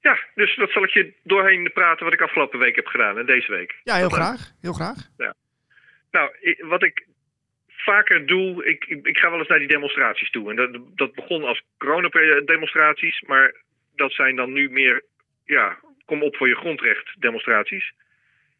ja, 0.00 0.18
dus 0.34 0.56
dat 0.56 0.70
zal 0.70 0.84
ik 0.84 0.90
je 0.90 1.14
doorheen 1.22 1.70
praten 1.72 2.04
wat 2.04 2.14
ik 2.14 2.20
afgelopen 2.20 2.58
week 2.58 2.76
heb 2.76 2.86
gedaan 2.86 3.18
en 3.18 3.26
deze 3.26 3.52
week. 3.52 3.80
Ja, 3.84 3.96
heel 3.96 4.08
graag. 4.08 4.52
Heel 4.60 4.72
graag. 4.72 5.08
Ja. 5.16 5.34
Nou, 6.10 6.30
ik, 6.40 6.64
wat 6.64 6.82
ik 6.82 7.06
vaker 7.68 8.26
doe, 8.26 8.66
ik, 8.66 8.84
ik, 8.84 9.06
ik, 9.06 9.16
ga 9.16 9.30
wel 9.30 9.38
eens 9.38 9.48
naar 9.48 9.58
die 9.58 9.68
demonstraties 9.68 10.30
toe. 10.30 10.50
En 10.50 10.56
dat, 10.56 10.80
dat 10.94 11.14
begon 11.14 11.44
als 11.44 11.62
coronademonstraties, 11.78 13.20
maar 13.20 13.54
dat 13.96 14.12
zijn 14.12 14.36
dan 14.36 14.52
nu 14.52 14.70
meer, 14.70 15.04
ja, 15.44 15.78
kom 16.04 16.22
op 16.22 16.36
voor 16.36 16.48
je 16.48 16.56
grondrecht 16.56 17.14
demonstraties. 17.18 17.92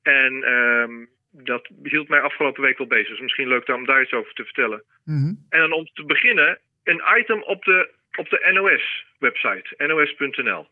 En 0.09 0.53
um, 0.53 1.09
dat 1.31 1.69
hield 1.83 2.09
mij 2.09 2.21
afgelopen 2.21 2.63
week 2.63 2.79
wel 2.79 2.87
bezig. 2.87 3.09
Dus 3.09 3.21
misschien 3.21 3.49
leuk 3.49 3.69
om 3.69 3.87
daar 3.87 4.03
iets 4.03 4.13
over 4.13 4.33
te 4.35 4.45
vertellen. 4.45 4.83
Mm 5.05 5.23
-hmm. 5.23 5.47
En 5.49 5.61
dan 5.61 5.73
om 5.73 5.85
te 5.93 6.05
beginnen, 6.05 6.59
een 6.85 7.03
item 7.19 7.43
op 7.43 7.65
de, 7.65 7.91
op 8.17 8.29
de 8.29 8.51
NOS-website, 8.53 9.75
nos.nl. 9.87 10.69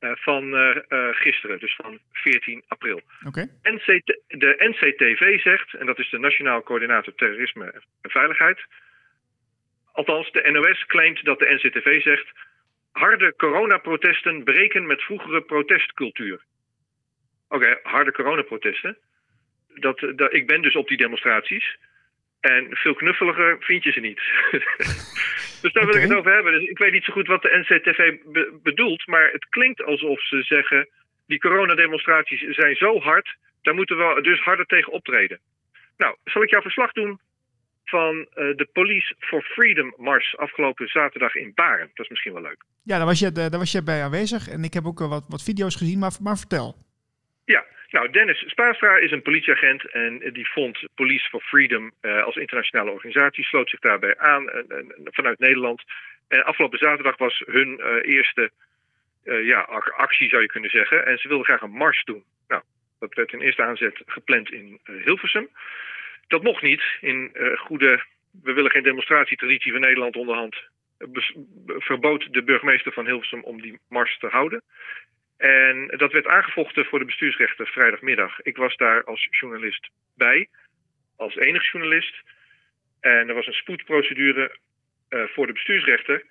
Uh, 0.00 0.10
van 0.14 0.44
uh, 0.44 0.76
uh, 0.88 1.08
gisteren, 1.10 1.58
dus 1.58 1.74
van 1.74 1.98
14 2.12 2.62
april. 2.68 3.00
Okay. 3.26 3.48
NCT, 3.62 4.20
de 4.26 4.54
NCTV 4.58 5.40
zegt, 5.40 5.74
en 5.74 5.86
dat 5.86 5.98
is 5.98 6.10
de 6.10 6.18
Nationaal 6.18 6.62
Coördinator 6.62 7.14
Terrorisme 7.14 7.82
en 8.02 8.10
Veiligheid. 8.10 8.58
Althans, 9.92 10.32
de 10.32 10.50
NOS 10.50 10.86
claimt 10.86 11.24
dat 11.24 11.38
de 11.38 11.54
NCTV 11.54 12.02
zegt. 12.02 12.26
Harde 12.92 13.34
coronaprotesten 13.36 14.44
breken 14.44 14.86
met 14.86 15.02
vroegere 15.02 15.40
protestcultuur. 15.40 16.40
Oké, 17.48 17.64
okay, 17.64 17.78
harde 17.82 18.12
coronaprotesten. 18.12 18.98
Dat, 19.74 19.98
dat, 20.14 20.34
ik 20.34 20.46
ben 20.46 20.62
dus 20.62 20.76
op 20.76 20.88
die 20.88 20.96
demonstraties. 20.96 21.76
En 22.40 22.66
veel 22.70 22.94
knuffeliger 22.94 23.56
vind 23.60 23.84
je 23.84 23.92
ze 23.92 24.00
niet. 24.00 24.20
dus 25.62 25.72
daar 25.72 25.86
wil 25.86 25.94
okay. 25.94 26.02
ik 26.02 26.08
het 26.08 26.18
over 26.18 26.34
hebben. 26.34 26.52
Dus 26.52 26.68
ik 26.68 26.78
weet 26.78 26.92
niet 26.92 27.04
zo 27.04 27.12
goed 27.12 27.26
wat 27.26 27.42
de 27.42 27.64
NCTV 27.66 28.16
be 28.24 28.58
bedoelt. 28.62 29.06
Maar 29.06 29.30
het 29.32 29.48
klinkt 29.48 29.82
alsof 29.84 30.26
ze 30.26 30.42
zeggen... 30.42 30.88
die 31.26 31.38
coronademonstraties 31.38 32.40
zijn 32.40 32.76
zo 32.76 33.00
hard... 33.00 33.36
daar 33.62 33.74
moeten 33.74 33.96
we 33.96 34.22
dus 34.22 34.40
harder 34.40 34.66
tegen 34.66 34.92
optreden. 34.92 35.40
Nou, 35.96 36.16
zal 36.24 36.42
ik 36.42 36.50
jou 36.50 36.62
verslag 36.62 36.92
doen 36.92 37.20
van 37.84 38.16
uh, 38.16 38.26
de 38.34 38.68
Police 38.72 39.14
for 39.18 39.42
Freedom 39.42 39.94
Mars 39.96 40.36
afgelopen 40.36 40.88
zaterdag 40.88 41.34
in 41.34 41.52
Baren. 41.54 41.90
Dat 41.94 42.04
is 42.04 42.08
misschien 42.08 42.32
wel 42.32 42.42
leuk. 42.42 42.64
Ja, 42.82 42.96
daar 42.96 43.06
was 43.06 43.18
je, 43.18 43.32
daar 43.32 43.50
was 43.50 43.72
je 43.72 43.82
bij 43.82 44.02
aanwezig. 44.02 44.48
En 44.48 44.64
ik 44.64 44.74
heb 44.74 44.86
ook 44.86 44.98
wat, 44.98 45.24
wat 45.28 45.42
video's 45.42 45.76
gezien, 45.76 45.98
maar, 45.98 46.12
maar 46.20 46.38
vertel. 46.38 46.85
Ja, 47.46 47.64
nou, 47.90 48.10
Dennis 48.10 48.44
Spaastra 48.46 48.96
is 48.96 49.10
een 49.10 49.22
politieagent 49.22 49.90
en 49.90 50.32
die 50.32 50.48
vond 50.48 50.88
Police 50.94 51.28
for 51.28 51.40
Freedom 51.40 51.92
uh, 52.02 52.24
als 52.24 52.36
internationale 52.36 52.90
organisatie, 52.90 53.44
sloot 53.44 53.70
zich 53.70 53.80
daarbij 53.80 54.18
aan 54.18 54.42
uh, 54.42 54.54
uh, 54.68 54.84
vanuit 55.04 55.38
Nederland. 55.38 55.82
En 56.28 56.44
afgelopen 56.44 56.78
zaterdag 56.78 57.16
was 57.16 57.42
hun 57.46 57.80
eerste 58.02 58.50
ja, 59.22 59.60
actie, 59.96 60.28
zou 60.28 60.42
je 60.42 60.48
kunnen 60.48 60.70
zeggen. 60.70 61.06
En 61.06 61.18
ze 61.18 61.28
wilden 61.28 61.46
graag 61.46 61.60
een 61.60 61.70
mars 61.70 62.04
doen. 62.04 62.24
Nou, 62.48 62.62
dat 62.98 63.14
werd 63.14 63.32
in 63.32 63.40
eerste 63.40 63.62
aanzet 63.62 64.02
gepland 64.06 64.50
in 64.50 64.78
Hilversum. 65.04 65.48
Dat 66.26 66.42
mocht 66.42 66.62
niet 66.62 66.82
in 67.00 67.36
goede, 67.56 68.04
we 68.42 68.52
willen 68.52 68.70
geen 68.70 68.82
demonstratietraditie 68.82 69.72
van 69.72 69.80
Nederland 69.80 70.16
onderhand. 70.16 70.56
Verbood 71.66 72.32
de 72.32 72.42
burgemeester 72.42 72.92
van 72.92 73.06
Hilversum 73.06 73.42
om 73.42 73.60
die 73.60 73.78
mars 73.88 74.18
te 74.18 74.26
houden. 74.26 74.62
En 75.36 75.86
dat 75.96 76.12
werd 76.12 76.26
aangevochten 76.26 76.84
voor 76.84 76.98
de 76.98 77.04
bestuursrechter 77.04 77.66
vrijdagmiddag. 77.66 78.40
Ik 78.40 78.56
was 78.56 78.76
daar 78.76 79.04
als 79.04 79.28
journalist 79.30 79.90
bij, 80.16 80.48
als 81.16 81.36
enige 81.36 81.70
journalist. 81.72 82.22
En 83.00 83.28
er 83.28 83.34
was 83.34 83.46
een 83.46 83.52
spoedprocedure 83.52 84.56
uh, 85.10 85.24
voor 85.24 85.46
de 85.46 85.52
bestuursrechter. 85.52 86.24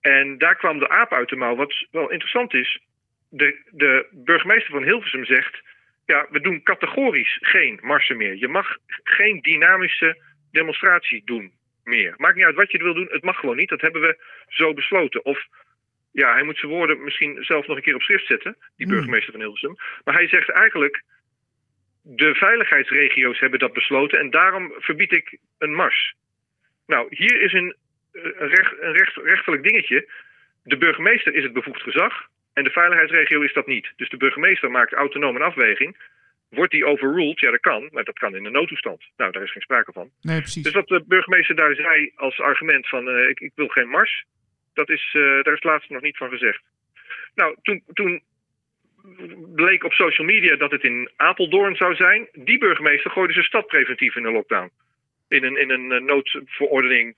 En 0.00 0.38
daar 0.38 0.56
kwam 0.56 0.78
de 0.78 0.88
aap 0.88 1.12
uit 1.12 1.28
de 1.28 1.36
mouw. 1.36 1.56
Wat 1.56 1.86
wel 1.90 2.10
interessant 2.10 2.54
is, 2.54 2.80
de, 3.28 3.62
de 3.70 4.06
burgemeester 4.10 4.70
van 4.70 4.82
Hilversum 4.82 5.24
zegt... 5.24 5.60
ja, 6.06 6.26
we 6.30 6.40
doen 6.40 6.62
categorisch 6.62 7.38
geen 7.40 7.78
marsen 7.82 8.16
meer. 8.16 8.36
Je 8.36 8.48
mag 8.48 8.76
geen 9.02 9.40
dynamische 9.40 10.22
demonstratie 10.52 11.22
doen 11.24 11.52
meer. 11.84 12.14
Maakt 12.16 12.36
niet 12.36 12.44
uit 12.44 12.54
wat 12.54 12.70
je 12.70 12.78
wil 12.78 12.94
doen, 12.94 13.08
het 13.10 13.22
mag 13.22 13.38
gewoon 13.38 13.56
niet. 13.56 13.68
Dat 13.68 13.80
hebben 13.80 14.00
we 14.00 14.24
zo 14.48 14.74
besloten. 14.74 15.24
Of 15.24 15.46
ja, 16.12 16.32
hij 16.32 16.42
moet 16.42 16.58
zijn 16.58 16.72
woorden 16.72 17.04
misschien 17.04 17.44
zelf 17.44 17.66
nog 17.66 17.76
een 17.76 17.82
keer 17.82 17.94
op 17.94 18.02
schrift 18.02 18.26
zetten, 18.26 18.56
die 18.76 18.86
burgemeester 18.86 19.32
van 19.32 19.40
Hilversum. 19.40 19.76
Maar 20.04 20.14
hij 20.14 20.28
zegt 20.28 20.48
eigenlijk, 20.48 21.02
de 22.02 22.34
veiligheidsregio's 22.34 23.38
hebben 23.40 23.58
dat 23.58 23.72
besloten 23.72 24.18
en 24.18 24.30
daarom 24.30 24.72
verbied 24.78 25.12
ik 25.12 25.38
een 25.58 25.74
mars. 25.74 26.14
Nou, 26.86 27.06
hier 27.10 27.40
is 27.40 27.52
een, 27.52 27.76
een, 28.12 28.48
recht, 28.48 28.74
een 28.80 28.92
recht, 28.92 29.16
rechterlijk 29.16 29.62
dingetje. 29.62 30.08
De 30.62 30.76
burgemeester 30.76 31.34
is 31.34 31.42
het 31.42 31.52
bevoegd 31.52 31.82
gezag 31.82 32.28
en 32.52 32.64
de 32.64 32.70
veiligheidsregio 32.70 33.40
is 33.40 33.52
dat 33.52 33.66
niet. 33.66 33.92
Dus 33.96 34.08
de 34.08 34.16
burgemeester 34.16 34.70
maakt 34.70 34.92
autonoom 34.92 35.36
een 35.36 35.42
afweging. 35.42 35.96
Wordt 36.48 36.72
die 36.72 36.86
overruled? 36.86 37.40
Ja, 37.40 37.50
dat 37.50 37.60
kan, 37.60 37.88
maar 37.92 38.04
dat 38.04 38.18
kan 38.18 38.36
in 38.36 38.44
een 38.44 38.52
noodtoestand. 38.52 39.02
Nou, 39.16 39.32
daar 39.32 39.42
is 39.42 39.52
geen 39.52 39.62
sprake 39.62 39.92
van. 39.92 40.10
Nee, 40.20 40.38
precies. 40.38 40.62
Dus 40.62 40.72
wat 40.72 40.88
de 40.88 41.04
burgemeester 41.06 41.56
daar 41.56 41.74
zei 41.74 42.12
als 42.14 42.40
argument 42.40 42.88
van 42.88 43.08
uh, 43.08 43.28
ik, 43.28 43.40
ik 43.40 43.52
wil 43.54 43.68
geen 43.68 43.88
mars, 43.88 44.24
dat 44.74 44.88
is, 44.88 45.14
uh, 45.16 45.42
daar 45.42 45.54
is 45.54 45.62
laatst 45.62 45.90
nog 45.90 46.02
niet 46.02 46.16
van 46.16 46.30
gezegd. 46.30 46.62
Nou, 47.34 47.56
toen, 47.62 47.82
toen 47.92 48.22
bleek 49.54 49.84
op 49.84 49.92
social 49.92 50.26
media 50.26 50.56
dat 50.56 50.70
het 50.70 50.82
in 50.82 51.10
Apeldoorn 51.16 51.76
zou 51.76 51.94
zijn. 51.94 52.28
Die 52.32 52.58
burgemeester 52.58 53.10
gooide 53.10 53.32
zijn 53.32 53.44
stad 53.44 53.66
preventief 53.66 54.16
in 54.16 54.24
een 54.24 54.32
lockdown. 54.32 54.70
In 55.28 55.44
een, 55.44 55.56
in 55.56 55.70
een 55.70 56.04
noodverordening. 56.04 57.14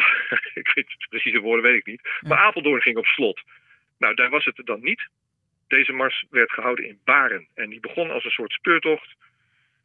ik 0.60 0.72
weet 0.74 0.86
het 0.88 1.06
precieze 1.08 1.40
woorden, 1.40 1.64
weet 1.64 1.78
ik 1.78 1.86
niet. 1.86 2.08
Maar 2.20 2.38
Apeldoorn 2.38 2.82
ging 2.82 2.96
op 2.96 3.06
slot. 3.06 3.42
Nou, 3.98 4.14
daar 4.14 4.30
was 4.30 4.44
het 4.44 4.60
dan 4.64 4.82
niet. 4.82 5.08
Deze 5.68 5.92
mars 5.92 6.24
werd 6.30 6.52
gehouden 6.52 6.86
in 6.86 7.00
Baren. 7.04 7.48
En 7.54 7.70
die 7.70 7.80
begon 7.80 8.10
als 8.10 8.24
een 8.24 8.30
soort 8.30 8.52
speurtocht 8.52 9.16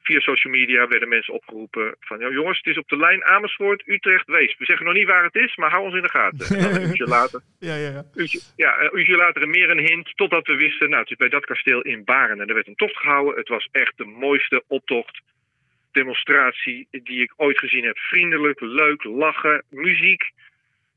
via 0.08 0.20
social 0.20 0.54
media 0.54 0.88
werden 0.88 1.10
mensen 1.10 1.34
opgeroepen 1.34 1.96
van... 2.00 2.20
"Ja, 2.20 2.30
jongens, 2.30 2.58
het 2.58 2.68
is 2.68 2.78
op 2.78 2.88
de 2.88 2.98
lijn 2.98 3.26
Amersfoort, 3.26 3.88
Utrecht, 3.88 4.28
Wees. 4.28 4.56
We 4.58 4.66
zeggen 4.66 4.86
nog 4.86 4.96
niet 4.96 5.08
waar 5.08 5.24
het 5.24 5.36
is, 5.36 5.56
maar 5.56 5.72
hou 5.72 5.84
ons 5.84 5.96
in 5.96 6.02
de 6.02 6.10
gaten. 6.10 6.58
En 6.58 6.64
dan 6.64 6.76
een 6.76 6.88
uurtje 6.90 7.14
later, 7.18 7.42
Ja, 7.60 7.76
ja, 7.76 7.90
ja. 7.90 8.04
uurtje, 8.16 8.40
ja, 8.56 8.82
een 8.82 8.98
uurtje 8.98 9.16
later 9.16 9.48
meer 9.48 9.70
een 9.70 9.86
hint, 9.88 10.12
totdat 10.16 10.48
we 10.48 10.56
wisten... 10.56 10.90
nou, 10.90 11.02
het 11.02 11.12
is 11.12 11.18
bij 11.18 11.30
dat 11.30 11.46
kasteel 11.46 11.82
in 11.82 12.04
Baren. 12.04 12.42
En 12.42 12.48
er 12.48 12.54
werd 12.54 12.68
een 12.68 12.76
tocht 12.76 12.98
gehouden. 12.98 13.36
Het 13.38 13.48
was 13.48 13.68
echt 13.72 13.98
de 13.98 14.06
mooiste 14.06 14.64
optocht, 14.68 15.22
demonstratie 15.92 16.88
die 16.92 17.22
ik 17.22 17.34
ooit 17.36 17.60
gezien 17.60 17.84
heb. 17.84 17.98
Vriendelijk, 17.98 18.60
leuk, 18.60 19.04
lachen, 19.04 19.64
muziek. 19.70 20.24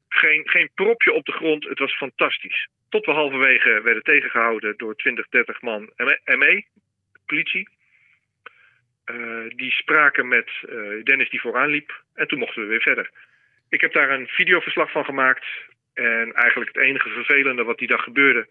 Geen, 0.08 0.42
geen 0.48 0.70
propje 0.74 1.12
op 1.12 1.24
de 1.24 1.32
grond. 1.32 1.64
Het 1.64 1.78
was 1.78 1.96
fantastisch. 1.96 2.68
Tot 2.88 3.06
we 3.06 3.12
halverwege 3.12 3.80
werden 3.84 4.02
tegengehouden 4.02 4.74
door 4.76 4.96
20, 4.96 5.28
30 5.28 5.60
man 5.60 5.90
ME, 6.24 6.64
politie. 7.26 7.68
Eh, 9.10 9.56
die 9.56 9.70
spraken 9.70 10.28
met 10.28 10.48
eh, 10.68 10.76
Dennis 11.04 11.30
die 11.30 11.40
vooraan 11.40 11.68
liep. 11.68 12.02
En 12.14 12.28
toen 12.28 12.38
mochten 12.38 12.62
we 12.62 12.68
weer 12.68 12.80
verder. 12.80 13.10
Ik 13.68 13.80
heb 13.80 13.92
daar 13.92 14.10
een 14.10 14.26
videoverslag 14.26 14.90
van 14.90 15.04
gemaakt. 15.04 15.44
En 15.94 16.32
eigenlijk 16.32 16.74
het 16.74 16.84
enige 16.84 17.08
vervelende 17.08 17.64
wat 17.64 17.78
die 17.78 17.88
dag 17.88 18.02
gebeurde... 18.02 18.48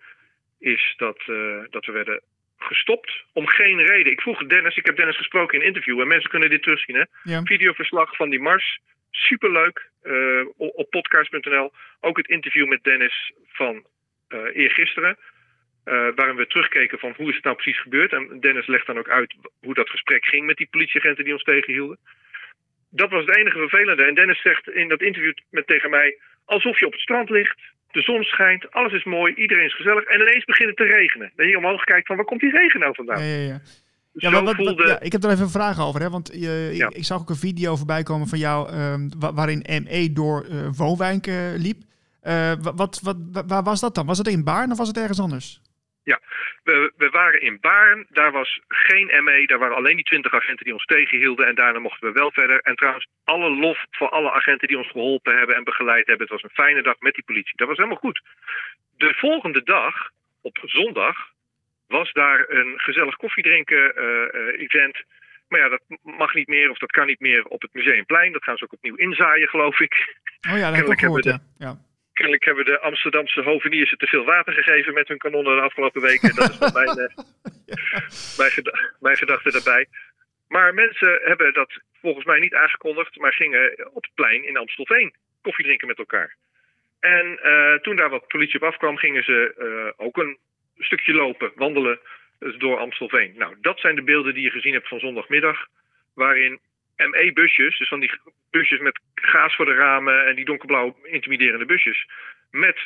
is 0.59 0.93
dat, 0.97 1.17
eh, 1.17 1.63
dat 1.69 1.85
we 1.85 1.91
werden 1.91 2.21
gestopt 2.57 3.23
om 3.33 3.47
geen 3.47 3.81
reden. 3.81 4.11
Ik 4.11 4.21
vroeg 4.21 4.47
Dennis, 4.47 4.75
ik 4.75 4.85
heb 4.85 4.95
Dennis 4.95 5.17
gesproken 5.17 5.55
in 5.55 5.61
een 5.61 5.67
interview... 5.67 5.99
en 5.99 6.07
mensen 6.07 6.29
kunnen 6.29 6.49
dit 6.49 6.63
terugzien, 6.63 6.95
hè? 6.95 7.03
Ja. 7.23 7.43
Videoverslag 7.43 8.15
van 8.15 8.29
die 8.29 8.39
mars. 8.39 8.79
Superleuk. 9.11 9.89
op 10.57 10.89
podcast.nl. 10.89 11.71
Ook 11.99 12.17
het 12.17 12.27
interview 12.27 12.67
met 12.67 12.83
Dennis 12.83 13.31
van 13.47 13.85
eergisteren. 14.53 15.17
Eh, 15.93 16.07
waarin 16.15 16.35
we 16.35 16.47
terugkeken 16.47 16.99
van 16.99 17.13
hoe 17.17 17.29
is 17.29 17.35
het 17.35 17.43
nou 17.43 17.55
precies 17.55 17.81
gebeurd. 17.81 18.11
En 18.13 18.39
Dennis 18.39 18.67
legt 18.67 18.87
dan 18.87 18.97
ook 18.97 19.09
uit 19.09 19.35
hoe 19.65 19.73
dat 19.73 19.89
gesprek 19.89 20.25
ging 20.25 20.45
met 20.45 20.57
die 20.57 20.67
politieagenten 20.71 21.23
die 21.23 21.33
ons 21.33 21.43
tegenhielden. 21.43 21.97
Dat 22.89 23.09
was 23.09 23.25
het 23.25 23.35
enige 23.37 23.57
vervelende. 23.57 24.03
En 24.03 24.15
Dennis 24.15 24.41
zegt 24.41 24.69
in 24.69 24.87
dat 24.89 25.01
interview 25.01 25.33
met, 25.49 25.67
tegen 25.67 25.89
mij... 25.89 26.17
alsof 26.45 26.79
je 26.79 26.85
op 26.85 26.91
het 26.91 27.01
strand 27.01 27.29
ligt, 27.29 27.59
de 27.91 28.01
zon 28.01 28.23
schijnt, 28.23 28.71
alles 28.71 28.93
is 28.93 29.03
mooi, 29.03 29.33
iedereen 29.33 29.65
is 29.65 29.75
gezellig... 29.75 30.03
en 30.03 30.19
ineens 30.21 30.45
begint 30.45 30.67
het 30.69 30.77
te 30.77 30.83
regenen. 30.83 31.31
Dat 31.35 31.47
je 31.49 31.57
omhoog 31.57 31.83
kijkt 31.83 32.07
van 32.07 32.15
waar 32.15 32.25
komt 32.25 32.41
die 32.41 32.51
regen 32.57 32.79
nou 32.79 32.95
vandaan? 32.95 33.23
Ja, 33.23 33.35
ja, 33.35 33.47
ja. 33.47 33.59
Ja, 34.13 34.29
zo 34.29 34.31
maar 34.31 34.43
wat, 34.43 34.55
wat- 34.55 34.65
voelde... 34.65 34.87
ja, 34.87 34.99
ik 34.99 35.11
heb 35.11 35.23
er 35.23 35.29
even 35.29 35.43
een 35.43 35.49
vraag 35.49 35.79
over. 35.79 36.01
Hè? 36.01 36.09
Want 36.09 36.29
Ja. 36.33 36.87
ik, 36.87 36.95
ik 36.95 37.03
zag 37.03 37.19
ook 37.19 37.29
een 37.29 37.35
video 37.35 37.75
voorbij 37.75 38.03
komen 38.03 38.27
van 38.27 38.39
jou 38.39 38.69
ehm, 38.69 39.09
wa- 39.19 39.33
waarin 39.33 39.65
ME 39.83 40.11
door 40.13 40.45
eh 40.49 40.69
woonwijken 40.77 41.55
liep. 41.57 41.77
Eh, 42.21 42.53
wa- 42.61 42.73
wat, 42.73 42.99
wat, 43.03 43.15
wa- 43.31 43.45
waar 43.45 43.63
was 43.63 43.79
dat 43.79 43.95
dan? 43.95 44.05
Was 44.05 44.17
het 44.17 44.27
in 44.27 44.43
Baarn 44.43 44.71
of 44.71 44.77
was 44.77 44.87
het 44.87 44.97
ergens 44.97 45.19
anders? 45.19 45.61
We, 46.63 46.91
we 46.97 47.09
waren 47.09 47.41
in 47.41 47.57
Baarn, 47.59 48.05
daar 48.09 48.31
was 48.31 48.59
geen 48.67 49.23
ME, 49.23 49.45
daar 49.45 49.59
waren 49.59 49.75
alleen 49.75 49.95
die 49.95 50.05
20 50.05 50.33
agenten 50.33 50.65
die 50.65 50.73
ons 50.73 50.85
tegenhielden 50.85 51.47
en 51.47 51.55
daarna 51.55 51.79
mochten 51.79 52.07
we 52.07 52.19
wel 52.19 52.31
verder. 52.31 52.59
En 52.59 52.75
trouwens, 52.75 53.07
alle 53.23 53.49
lof 53.49 53.85
voor 53.91 54.09
alle 54.09 54.31
agenten 54.31 54.67
die 54.67 54.77
ons 54.77 54.91
geholpen 54.91 55.37
hebben 55.37 55.55
en 55.55 55.63
begeleid 55.63 56.07
hebben. 56.07 56.27
Het 56.27 56.41
was 56.41 56.43
een 56.43 56.63
fijne 56.63 56.81
dag 56.81 56.99
met 56.99 57.13
die 57.13 57.23
politie. 57.23 57.55
Dat 57.55 57.67
was 57.67 57.77
helemaal 57.77 57.97
goed. 57.97 58.21
De 58.97 59.13
volgende 59.13 59.63
dag, 59.63 60.09
op 60.41 60.57
zondag, 60.61 61.17
was 61.87 62.11
daar 62.11 62.45
een 62.49 62.73
gezellig 62.79 63.15
koffiedrinken 63.15 63.95
eh, 63.95 64.03
eh, 64.05 64.61
event. 64.61 65.03
Maar 65.47 65.59
ja, 65.59 65.69
dat 65.69 65.81
mag 66.01 66.33
niet 66.33 66.47
meer 66.47 66.69
of 66.69 66.77
dat 66.77 66.91
kan 66.91 67.07
niet 67.07 67.19
meer 67.19 67.45
op 67.45 67.61
het 67.61 67.73
Museumplein. 67.73 68.31
Dat 68.31 68.43
gaan 68.43 68.57
ze 68.57 68.63
ook 68.63 68.73
opnieuw 68.73 68.95
inzaaien, 68.95 69.47
geloof 69.47 69.79
ik. 69.79 70.17
Oh 70.51 70.57
ja, 70.57 70.67
dat 70.67 70.75
heb 70.75 70.87
ik 70.87 70.99
gehoord. 70.99 71.23
hebben 71.23 71.47
Ja. 71.57 71.67
Ja. 71.67 71.88
Kennelijk 72.19 72.45
hebben 72.45 72.65
de 72.65 72.79
Amsterdamse 72.79 73.41
hoveniers 73.41 73.89
het 73.89 73.99
te 73.99 74.07
veel 74.07 74.25
water 74.25 74.53
gegeven 74.53 74.93
met 74.93 75.07
hun 75.07 75.17
kanonnen 75.17 75.55
de 75.55 75.61
afgelopen 75.61 76.01
weken. 76.01 76.35
Dat 76.35 76.49
is 76.49 76.71
mijn, 76.71 76.97
eh, 76.97 77.15
mijn, 78.41 78.51
geda- 78.51 78.79
mijn 78.99 79.17
gedachte 79.17 79.51
daarbij. 79.51 79.85
Maar 80.47 80.73
mensen 80.73 81.19
hebben 81.23 81.53
dat 81.53 81.81
volgens 82.01 82.25
mij 82.25 82.39
niet 82.39 82.53
aangekondigd, 82.53 83.17
maar 83.17 83.33
gingen 83.33 83.89
op 83.93 84.03
het 84.03 84.13
plein 84.13 84.47
in 84.47 84.57
Amstelveen 84.57 85.13
koffie 85.41 85.65
drinken 85.65 85.87
met 85.87 85.97
elkaar. 85.97 86.35
En 86.99 87.39
eh, 87.41 87.73
toen 87.73 87.95
daar 87.95 88.09
wat 88.09 88.27
politie 88.27 88.61
op 88.61 88.67
afkwam, 88.67 88.97
gingen 88.97 89.23
ze 89.23 89.53
eh, 89.57 90.05
ook 90.05 90.17
een 90.17 90.37
stukje 90.77 91.13
lopen, 91.13 91.51
wandelen 91.55 91.99
dus 92.39 92.55
door 92.55 92.77
Amstelveen. 92.77 93.33
Nou, 93.37 93.55
dat 93.61 93.79
zijn 93.79 93.95
de 93.95 94.03
beelden 94.03 94.33
die 94.33 94.43
je 94.43 94.49
gezien 94.49 94.73
hebt 94.73 94.87
van 94.87 94.99
zondagmiddag, 94.99 95.67
waarin 96.13 96.59
ME-busjes, 97.07 97.77
dus 97.77 97.87
van 97.87 97.99
die 97.99 98.11
busjes 98.49 98.79
met 98.79 98.99
gaas 99.15 99.55
voor 99.55 99.65
de 99.65 99.73
ramen 99.73 100.25
en 100.27 100.35
die 100.35 100.45
donkerblauw 100.45 100.95
intimiderende 101.03 101.65
busjes, 101.65 102.07
met 102.51 102.77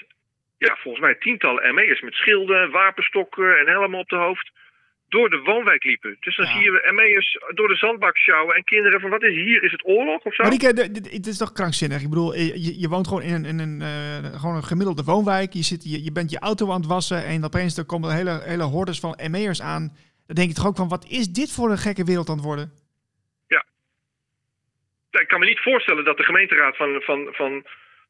ja, 0.58 0.78
volgens 0.82 1.04
mij 1.04 1.16
tientallen 1.16 1.74
ME'ers 1.76 2.02
met 2.02 2.14
schilden, 2.14 2.72
wapenstokken 2.72 3.58
en 3.60 3.68
helmen 3.68 4.00
op 4.00 4.10
de 4.10 4.16
hoofd, 4.16 4.52
door 5.08 5.30
de 5.30 5.40
woonwijk 5.42 5.84
liepen. 5.84 6.18
Dus 6.20 6.36
dan 6.36 6.46
Ja. 6.46 6.52
zie 6.52 6.64
je 6.64 6.92
ME'ers 6.94 7.38
door 7.56 7.68
de 7.68 7.76
zandbak 7.76 8.18
sjouwen 8.18 8.56
en 8.56 8.64
kinderen 8.64 9.02
van 9.02 9.10
wat 9.10 9.24
is 9.24 9.36
hier? 9.36 9.64
Is 9.64 9.72
het 9.72 9.86
oorlog 9.86 10.24
of 10.24 10.36
zo? 10.36 10.44
Maar 10.44 10.52
het 10.52 11.28
is 11.28 11.38
toch 11.38 11.52
krankzinnig? 11.52 12.02
Ik 12.02 12.10
bedoel, 12.10 12.36
je, 12.36 12.80
je 12.80 12.88
woont 12.88 13.08
gewoon 13.08 13.24
in 13.24 13.34
een, 13.34 13.46
in 13.46 13.60
een, 13.60 13.82
eh, 13.82 14.40
gewoon 14.40 14.56
een 14.56 14.64
gemiddelde 14.64 15.04
woonwijk. 15.04 15.54
Je, 15.54 15.64
zit, 15.64 15.84
je, 15.84 16.04
je 16.04 16.12
bent 16.12 16.32
je 16.32 16.40
auto 16.40 16.72
aan 16.72 16.80
het 16.80 16.90
wassen 16.90 17.26
en 17.26 17.44
opeens 17.44 17.78
er 17.78 17.86
komen 17.86 18.16
hele, 18.16 18.42
hele 18.44 18.64
hordes 18.64 19.00
van 19.00 19.20
ME'ers 19.32 19.62
aan. 19.62 19.96
Dan 20.28 20.36
denk 20.36 20.48
je 20.50 20.56
toch 20.56 20.68
ook 20.68 20.76
van, 20.76 20.88
wat 20.88 21.06
is 21.10 21.28
dit 21.28 21.52
voor 21.52 21.72
een 21.72 21.78
gekke 21.78 22.04
wereld 22.04 22.30
aan 22.30 22.36
het 22.36 22.46
worden? 22.46 22.72
Ik 25.22 25.28
kan 25.28 25.40
me 25.40 25.46
niet 25.46 25.60
voorstellen 25.60 26.04
dat 26.04 26.18
de 26.18 26.24
gemeenteraad 26.24 26.76
van, 26.76 27.02
van, 27.02 27.28
van 27.32 27.66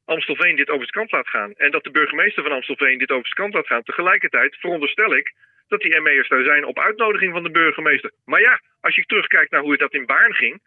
Amstelveen 0.06 0.56
dit 0.56 0.70
over 0.70 0.82
het 0.82 0.92
kant 0.92 1.12
laat 1.12 1.28
gaan. 1.28 1.54
En 1.54 1.72
dat 1.72 1.84
de 1.84 1.92
burgemeester 1.92 2.44
van 2.44 2.52
Amstelveen 2.52 2.98
dit 2.98 3.12
over 3.12 3.26
het 3.26 3.34
kant 3.34 3.54
laat 3.54 3.68
gaan. 3.68 3.84
Tegelijkertijd 3.84 4.56
veronderstel 4.56 5.16
ik 5.16 5.34
dat 5.68 5.82
die 5.82 6.02
ME'ers 6.02 6.30
daar 6.30 6.44
zijn 6.44 6.66
op 6.66 6.80
uitnodiging 6.80 7.34
van 7.34 7.44
de 7.44 7.52
burgemeester. 7.52 8.12
Maar 8.26 8.42
ja, 8.42 8.62
als 8.82 8.96
je 8.96 9.06
terugkijkt 9.06 9.52
naar 9.52 9.62
hoe 9.62 9.72
het 9.72 9.80
dat 9.80 9.94
in 9.94 10.06
Baarn 10.06 10.34
ging. 10.34 10.62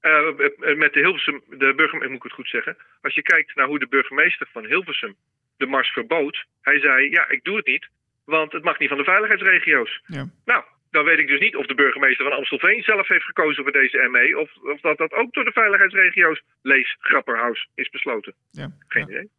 eh, 0.00 0.76
met 0.76 0.92
de 0.92 1.00
Hilversum, 1.00 1.42
de 1.48 1.74
burgemeester, 1.74 2.08
moet 2.10 2.16
ik 2.16 2.22
het 2.22 2.32
goed 2.32 2.48
zeggen. 2.48 2.76
Als 3.02 3.14
je 3.14 3.22
kijkt 3.22 3.54
naar 3.54 3.66
hoe 3.66 3.78
de 3.78 3.88
burgemeester 3.88 4.48
van 4.52 4.64
Hilversum 4.64 5.16
de 5.56 5.66
mars 5.66 5.88
verbood. 5.88 6.44
Hij 6.62 6.80
zei, 6.80 7.10
ja, 7.10 7.28
ik 7.28 7.44
doe 7.44 7.56
het 7.56 7.66
niet, 7.66 7.88
want 8.24 8.52
het 8.52 8.62
mag 8.62 8.78
niet 8.78 8.88
van 8.88 8.98
de 8.98 9.04
veiligheidsregio's. 9.04 10.00
Ja. 10.06 10.24
Nou, 10.44 10.64
dan 10.90 11.04
weet 11.04 11.18
ik 11.18 11.28
dus 11.28 11.40
niet 11.40 11.56
of 11.56 11.66
de 11.66 11.74
burgemeester 11.74 12.24
van 12.24 12.36
Amstelveen 12.36 12.82
zelf 12.82 13.08
heeft 13.08 13.24
gekozen 13.24 13.62
voor 13.62 13.72
deze 13.72 14.08
ME. 14.10 14.38
Of, 14.38 14.56
of 14.56 14.80
dat 14.80 14.98
dat 14.98 15.12
ook 15.12 15.32
door 15.32 15.44
de 15.44 15.52
veiligheidsregio's, 15.52 16.42
lees 16.62 16.96
Grapperhaus, 16.98 17.68
is 17.74 17.90
besloten. 17.90 18.34
Ja. 18.50 18.70
Geen 18.88 19.06
ja. 19.06 19.08
idee. 19.08 19.30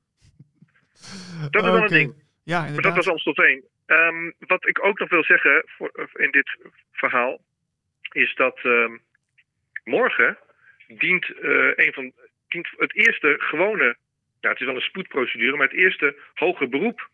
Dat 1.52 1.64
is 1.64 1.70
wel 1.70 1.82
een 1.82 1.88
ding. 1.88 2.14
Ja, 2.44 2.62
Maar 2.62 2.82
dat 2.82 2.96
was 2.96 3.08
Amstelveen. 3.08 3.64
Ehm, 3.86 4.32
wat 4.40 4.68
ik 4.68 4.84
ook 4.84 5.00
nog 5.00 5.10
wil 5.10 5.24
zeggen 5.24 5.64
voor, 5.66 6.10
in 6.14 6.32
dit 6.32 6.58
verhaal, 6.92 7.42
is 8.12 8.36
dat 8.36 8.60
ehm, 8.64 8.98
morgen 9.84 10.38
dient, 10.88 11.26
eh, 11.40 11.72
een 11.76 11.94
van, 11.94 12.12
dient 12.48 12.70
het 12.78 12.96
eerste 12.96 13.36
gewone, 13.38 13.96
ja, 14.40 14.50
het 14.50 14.60
is 14.60 14.66
wel 14.66 14.76
een 14.76 14.82
spoedprocedure, 14.82 15.58
maar 15.58 15.68
het 15.68 15.78
eerste 15.78 16.16
hoger 16.34 16.70
beroep 16.70 17.10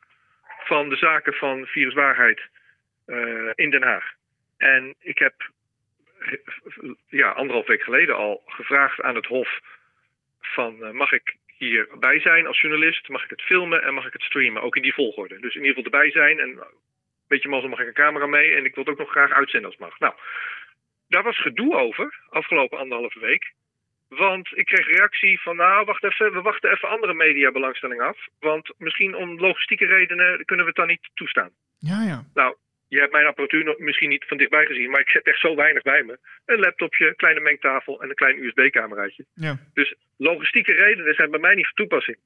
van 0.64 0.90
de 0.90 0.96
zaken 0.96 1.34
van 1.34 1.66
viruswaarheid 1.66 2.42
eh, 3.06 3.52
in 3.56 3.70
Den 3.70 3.84
Haag. 3.84 4.16
En 4.58 4.96
ik 5.00 5.18
heb 5.18 5.34
ja, 7.08 7.30
anderhalf 7.30 7.68
week 7.68 7.82
geleden 7.82 8.16
al 8.16 8.42
gevraagd 8.46 9.02
aan 9.02 9.16
het 9.16 9.26
Hof 9.26 9.60
van 10.42 10.84
eh, 10.84 10.92
mag 10.92 11.12
ik 11.12 11.36
hierbij 11.58 12.20
zijn 12.20 12.48
als 12.48 12.62
journalist, 12.62 13.10
mag 13.10 13.24
ik 13.24 13.30
het 13.30 13.42
filmen 13.42 13.84
en 13.84 13.94
mag 13.94 14.06
ik 14.06 14.14
het 14.14 14.22
streamen, 14.22 14.62
ook 14.62 14.76
in 14.76 14.82
die 14.82 14.94
volgorde. 14.94 15.40
Dus 15.40 15.56
in 15.56 15.62
ieder 15.62 15.76
geval 15.76 15.92
erbij 15.92 16.12
zijn 16.12 16.40
en 16.40 16.50
een 16.50 16.64
beetje 17.28 17.50
mazzel 17.50 17.70
mag 17.70 17.80
ik 17.80 17.88
een 17.88 17.94
camera 17.94 18.26
mee 18.26 18.56
en 18.56 18.66
ik 18.66 18.76
wil 18.76 18.84
het 18.84 18.94
ook 18.94 19.00
nog 19.00 19.12
graag 19.12 19.32
uitzenden 19.32 19.70
als 19.70 19.80
het 19.80 19.90
mag. 19.90 20.00
Nou, 20.00 20.14
daar 21.08 21.24
was 21.24 21.42
gedoe 21.42 21.76
over 21.76 22.20
afgelopen 22.30 22.78
anderhalve 22.78 23.20
week. 23.20 23.54
Want 24.08 24.58
ik 24.58 24.66
kreeg 24.66 24.88
reactie 24.88 25.42
van, 25.42 25.56
nou, 25.56 25.86
wacht 25.86 26.04
even, 26.04 26.34
we 26.34 26.42
wachten 26.42 26.72
even 26.72 26.90
andere 26.90 27.14
mediabelangstelling 27.14 28.02
af. 28.02 28.28
Want 28.40 28.74
misschien 28.78 29.16
om 29.16 29.40
logistieke 29.40 29.86
redenen 29.86 30.46
kunnen 30.46 30.66
we 30.66 30.72
het 30.72 30.80
dan 30.80 30.88
niet 30.88 31.10
toestaan. 31.14 31.52
Ja, 31.78 32.04
ja. 32.04 32.24
Nou, 32.34 32.56
je 32.88 33.00
hebt 33.00 33.12
mijn 33.12 33.26
apparatuur 33.26 33.64
nog 33.64 33.78
misschien 33.78 34.10
niet 34.10 34.26
van 34.28 34.38
dichtbij 34.38 34.66
gezien, 34.66 34.90
maar 34.90 35.00
ik 35.00 35.10
zet 35.10 35.28
echt 35.28 35.40
zo 35.40 35.56
weinig 35.56 35.84
bij 35.84 36.04
me. 36.04 36.20
Een 36.46 36.60
laptopje, 36.60 37.16
kleine 37.16 37.40
mengtafel 37.40 38.02
en 38.02 38.10
een 38.10 38.16
klein 38.16 38.44
USB-cameraatje. 38.44 39.26
ja. 39.34 39.60
Dus 39.74 39.96
logistieke 40.18 40.74
redenen 40.74 41.14
zijn 41.14 41.32
bij 41.32 41.40
mij 41.40 41.56
niet 41.56 41.66
van 41.66 41.76
toepassing. 41.76 42.18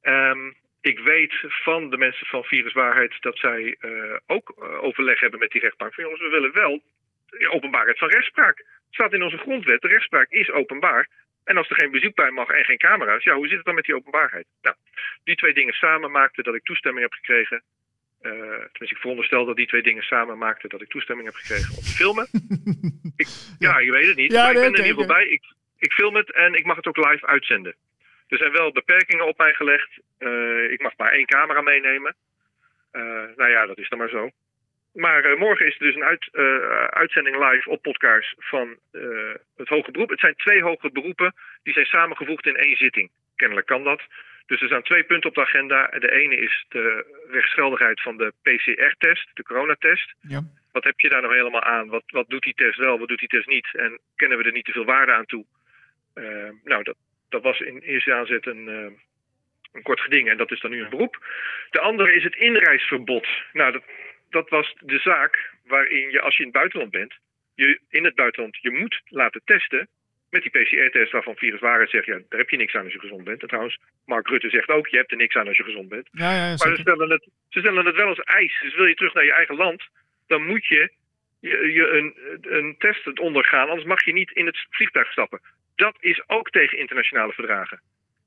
Ehm, 0.00 0.50
ik 0.80 0.98
weet 0.98 1.34
van 1.40 1.90
de 1.90 1.96
mensen 1.96 2.26
van 2.26 2.44
Viruswaarheid 2.44 3.16
dat 3.20 3.38
zij 3.38 3.76
eh, 3.80 4.16
ook 4.26 4.54
eh, 4.58 4.82
overleg 4.82 5.20
hebben 5.20 5.40
met 5.40 5.50
die 5.50 5.60
rechtbank. 5.60 5.94
Van 5.94 6.04
jongens, 6.04 6.22
we 6.22 6.28
willen 6.28 6.52
wel 6.52 6.82
openbaarheid 7.48 7.98
van 7.98 8.08
rechtspraak. 8.08 8.58
Het 8.58 8.94
staat 8.94 9.12
in 9.12 9.22
onze 9.22 9.38
grondwet, 9.38 9.80
de 9.80 9.88
rechtspraak 9.88 10.30
is 10.30 10.50
openbaar. 10.50 11.08
En 11.44 11.56
als 11.56 11.68
er 11.68 11.76
geen 11.76 11.90
bezoek 11.90 12.14
bij 12.14 12.30
mag 12.30 12.48
en 12.48 12.64
geen 12.64 12.78
camera's, 12.78 13.24
ja, 13.24 13.34
hoe 13.34 13.46
zit 13.46 13.56
het 13.56 13.66
dan 13.66 13.74
met 13.74 13.84
die 13.84 13.94
openbaarheid? 13.94 14.46
Nou, 14.62 14.76
die 15.24 15.36
twee 15.36 15.54
dingen 15.54 15.74
samen 15.74 16.10
maakten 16.10 16.44
dat 16.44 16.54
ik 16.54 16.64
toestemming 16.64 17.02
heb 17.02 17.12
gekregen. 17.12 17.62
Eh, 18.26 18.66
tenminste, 18.72 18.94
ik 18.94 18.96
veronderstel 18.96 19.44
dat 19.44 19.56
die 19.56 19.66
twee 19.66 19.82
dingen 19.82 20.02
samen 20.02 20.38
maakten 20.38 20.68
dat 20.68 20.82
ik 20.82 20.88
toestemming 20.88 21.28
heb 21.28 21.36
gekregen 21.36 21.76
om 21.76 21.82
te 21.82 21.94
filmen. 21.94 22.28
ik, 23.22 23.28
ja, 23.58 23.78
je 23.78 23.90
weet 23.90 24.06
het 24.06 24.16
niet. 24.16 24.32
Ja, 24.32 24.42
maar 24.42 24.54
ik 24.54 24.60
ben 24.60 24.72
er 24.72 24.78
in 24.78 24.86
ieder 24.86 25.00
geval 25.00 25.16
bij. 25.16 25.26
Ik, 25.26 25.42
ik 25.78 25.92
film 25.92 26.14
het 26.14 26.32
en 26.32 26.54
ik 26.54 26.64
mag 26.64 26.76
het 26.76 26.86
ook 26.86 26.96
live 26.96 27.26
uitzenden. 27.26 27.74
Er 28.28 28.38
zijn 28.38 28.52
wel 28.52 28.72
beperkingen 28.72 29.26
op 29.26 29.38
mij 29.38 29.54
gelegd. 29.54 30.00
Eh, 30.18 30.70
ik 30.70 30.82
mag 30.82 30.96
maar 30.96 31.12
één 31.12 31.26
camera 31.26 31.60
meenemen. 31.60 32.14
Eh, 32.90 33.02
nou 33.36 33.50
ja, 33.50 33.66
dat 33.66 33.78
is 33.78 33.88
dan 33.88 33.98
maar 33.98 34.08
zo. 34.08 34.30
maar 34.92 35.38
morgen 35.38 35.66
is 35.66 35.74
er 35.74 35.86
dus 35.86 35.94
een 35.94 36.04
uit, 36.04 36.28
uitzending 36.90 37.50
live 37.50 37.70
op 37.70 37.82
podcast 37.82 38.34
van 38.36 38.76
het 39.56 39.68
hoge 39.68 39.90
beroep. 39.90 40.10
Het 40.10 40.20
zijn 40.20 40.34
twee 40.34 40.62
hoge 40.62 40.90
beroepen 40.90 41.34
die 41.62 41.72
zijn 41.72 41.86
samengevoegd 41.86 42.46
in 42.46 42.56
één 42.56 42.76
zitting. 42.76 43.10
Kennelijk 43.36 43.66
kan 43.66 43.84
dat. 43.84 44.02
Dus 44.46 44.60
er 44.60 44.66
staan 44.66 44.82
twee 44.82 45.04
punten 45.04 45.28
op 45.28 45.34
de 45.34 45.40
agenda. 45.40 45.86
De 45.86 46.10
ene 46.10 46.36
is 46.36 46.64
de 46.68 47.04
rechtsgeldigheid 47.30 48.02
van 48.02 48.16
de 48.16 48.32
PCR-test, 48.42 49.30
de 49.34 49.42
coronatest. 49.42 50.14
Ja. 50.20 50.40
Wat 50.72 50.84
heb 50.84 51.00
je 51.00 51.08
daar 51.08 51.22
nou 51.22 51.34
helemaal 51.36 51.62
aan? 51.62 51.88
Wat, 51.88 52.04
wat 52.06 52.28
doet 52.28 52.42
die 52.42 52.54
test 52.54 52.78
wel, 52.78 52.98
wat 52.98 53.08
doet 53.08 53.18
die 53.18 53.28
test 53.28 53.46
niet? 53.46 53.68
En 53.72 53.98
kennen 54.16 54.38
we 54.38 54.44
er 54.44 54.52
niet 54.52 54.64
te 54.64 54.72
veel 54.72 54.84
waarde 54.84 55.12
aan 55.12 55.26
toe? 55.26 55.44
Eh, 56.14 56.50
nou, 56.64 56.82
dat, 56.82 56.96
dat 57.28 57.42
was 57.42 57.60
in 57.60 57.78
eerste 57.78 58.14
aanzet 58.14 58.46
een, 58.46 58.68
eh, 58.68 58.98
een 59.72 59.82
kort 59.82 60.00
geding 60.00 60.28
en 60.28 60.36
dat 60.36 60.50
is 60.50 60.60
dan 60.60 60.70
nu 60.70 60.82
een 60.82 60.90
beroep. 60.90 61.26
De 61.70 61.80
andere 61.80 62.12
is 62.12 62.24
het 62.24 62.36
inreisverbod. 62.36 63.26
Nou, 63.52 63.72
dat, 63.72 63.82
dat 64.30 64.48
was 64.48 64.74
de 64.80 64.98
zaak 64.98 65.54
waarin 65.64 66.10
je, 66.10 66.20
als 66.20 66.36
je 66.36 66.42
in 66.42 66.48
het 66.48 66.58
buitenland 66.58 66.90
bent, 66.90 67.14
je 67.54 67.80
in 67.88 68.04
het 68.04 68.14
buitenland 68.14 68.58
je 68.60 68.70
moet 68.70 69.00
laten 69.04 69.40
testen 69.44 69.88
met 70.30 70.42
die 70.42 70.50
PCR-test 70.50 71.12
waarvan 71.12 71.36
viruswaarheid 71.36 71.90
zegt, 71.90 72.06
ja, 72.06 72.20
daar 72.28 72.38
heb 72.40 72.50
je 72.50 72.56
niks 72.56 72.74
aan 72.74 72.84
als 72.84 72.92
je 72.92 72.98
gezond 72.98 73.24
bent. 73.24 73.42
En 73.42 73.48
trouwens, 73.48 73.78
Mark 74.04 74.28
Rutte 74.28 74.50
zegt 74.50 74.68
ook, 74.68 74.86
je 74.86 74.96
hebt 74.96 75.10
er 75.10 75.16
niks 75.16 75.34
aan 75.34 75.48
als 75.48 75.56
je 75.56 75.62
gezond 75.62 75.88
bent. 75.88 76.08
Ja, 76.12 76.32
ja, 76.34 76.48
Maar 76.48 76.74
ze 76.74 76.80
stellen, 76.80 77.10
het, 77.10 77.28
ze 77.48 77.58
stellen 77.58 77.86
het 77.86 77.96
wel 77.96 78.08
als 78.08 78.20
eis. 78.20 78.58
Dus 78.62 78.74
wil 78.74 78.86
je 78.86 78.94
terug 78.94 79.14
naar 79.14 79.24
je 79.24 79.34
eigen 79.34 79.56
land, 79.56 79.82
dan 80.26 80.46
moet 80.46 80.66
je, 80.66 80.90
je, 81.40 81.72
je 81.72 81.88
een, 81.88 82.14
een 82.54 82.74
test 82.78 83.18
ondergaan. 83.18 83.68
Anders 83.68 83.86
mag 83.86 84.04
je 84.04 84.12
niet 84.12 84.30
in 84.30 84.46
het 84.46 84.66
vliegtuig 84.70 85.10
stappen. 85.10 85.40
Dat 85.76 85.96
is 86.00 86.22
ook 86.28 86.50
tegen 86.50 86.78
internationale 86.78 87.32
verdragen. 87.32 87.80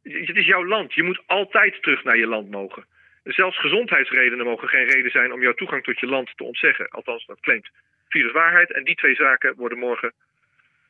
Het 0.03 0.38
is 0.38 0.45
jouw 0.45 0.65
land. 0.65 0.93
Je 0.93 1.03
moet 1.03 1.21
altijd 1.25 1.81
terug 1.81 2.03
naar 2.03 2.17
je 2.17 2.27
land 2.27 2.49
mogen. 2.49 2.85
Zelfs 3.23 3.59
gezondheidsredenen 3.59 4.45
mogen 4.45 4.67
geen 4.67 4.85
reden 4.85 5.12
zijn 5.12 5.33
om 5.33 5.41
jouw 5.41 5.53
toegang 5.53 5.83
tot 5.83 5.99
je 5.99 6.07
land 6.07 6.31
te 6.35 6.43
ontzeggen. 6.43 6.89
Althans, 6.89 7.25
dat 7.25 7.39
claimt 7.39 7.69
viruswaarheid. 8.07 8.71
En 8.71 8.83
die 8.83 8.95
twee 8.95 9.15
zaken 9.15 9.55
worden 9.55 9.77
morgen 9.77 10.13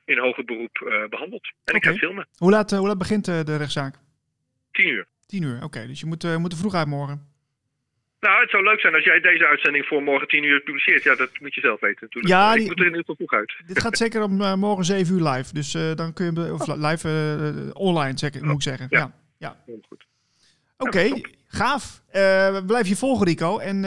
in 0.09 0.17
hoger 0.17 0.45
beroep 0.45 0.77
eh, 0.77 1.09
behandeld. 1.09 1.51
En 1.63 1.75
ik 1.75 1.85
ga 1.85 1.93
filmen. 1.93 2.27
Hoe 2.37 2.51
laat, 2.51 2.71
eh, 2.71 2.77
hoe 2.77 2.87
laat 2.87 2.97
begint 2.97 3.27
eh, 3.27 3.43
de 3.43 3.55
rechtszaak? 3.55 3.95
Tien 4.71 4.87
uur. 4.87 5.07
Tien 5.25 5.43
uur, 5.43 5.63
oké. 5.63 5.87
Dus 5.87 5.99
je 5.99 6.05
moet, 6.05 6.37
moet 6.37 6.51
er 6.51 6.57
vroeg 6.57 6.73
uit 6.73 6.87
morgen. 6.87 7.27
Nou, 8.19 8.41
het 8.41 8.49
zou 8.49 8.63
leuk 8.63 8.79
zijn 8.79 8.93
als 8.93 9.03
jij 9.03 9.19
deze 9.19 9.47
uitzending 9.47 9.85
voor 9.85 10.03
morgen 10.03 10.27
tien 10.27 10.43
uur 10.43 10.61
publiceert. 10.61 11.03
Ja, 11.03 11.15
dat 11.15 11.29
moet 11.39 11.53
je 11.55 11.61
zelf 11.61 11.79
weten 11.79 11.97
natuurlijk. 12.01 12.33
Ja, 12.33 12.51
ik 12.53 12.57
die- 12.59 12.67
moet 12.67 12.79
er 12.79 12.85
in 12.85 12.91
ieder 12.95 12.99
geval 12.99 13.15
vroeg 13.15 13.33
uit. 13.33 13.53
Dit 13.67 13.81
gaat 13.81 13.97
zeker 14.05 14.23
om 14.23 14.59
morgen 14.59 14.85
7 14.85 15.15
uur 15.15 15.29
live. 15.29 15.53
Dus 15.53 15.71
dan 15.95 16.13
kun 16.13 16.25
je 16.33 16.53
of 16.53 16.67
li- 16.67 16.85
live 16.87 17.71
online, 17.73 18.17
zeg, 18.17 18.41
moet 18.41 18.55
ik 18.55 18.61
zeggen. 18.61 18.87
Ja. 18.89 18.99
Ja. 18.99 19.13
ja. 19.37 19.55
Heel 19.65 19.81
goed. 19.87 20.05
Oké, 20.77 20.99
Ja, 21.01 21.15
gaaf. 21.47 22.01
We 22.11 22.63
blijven 22.67 22.89
je 22.89 22.95
volgen, 22.95 23.25
Rico. 23.27 23.57
En 23.57 23.79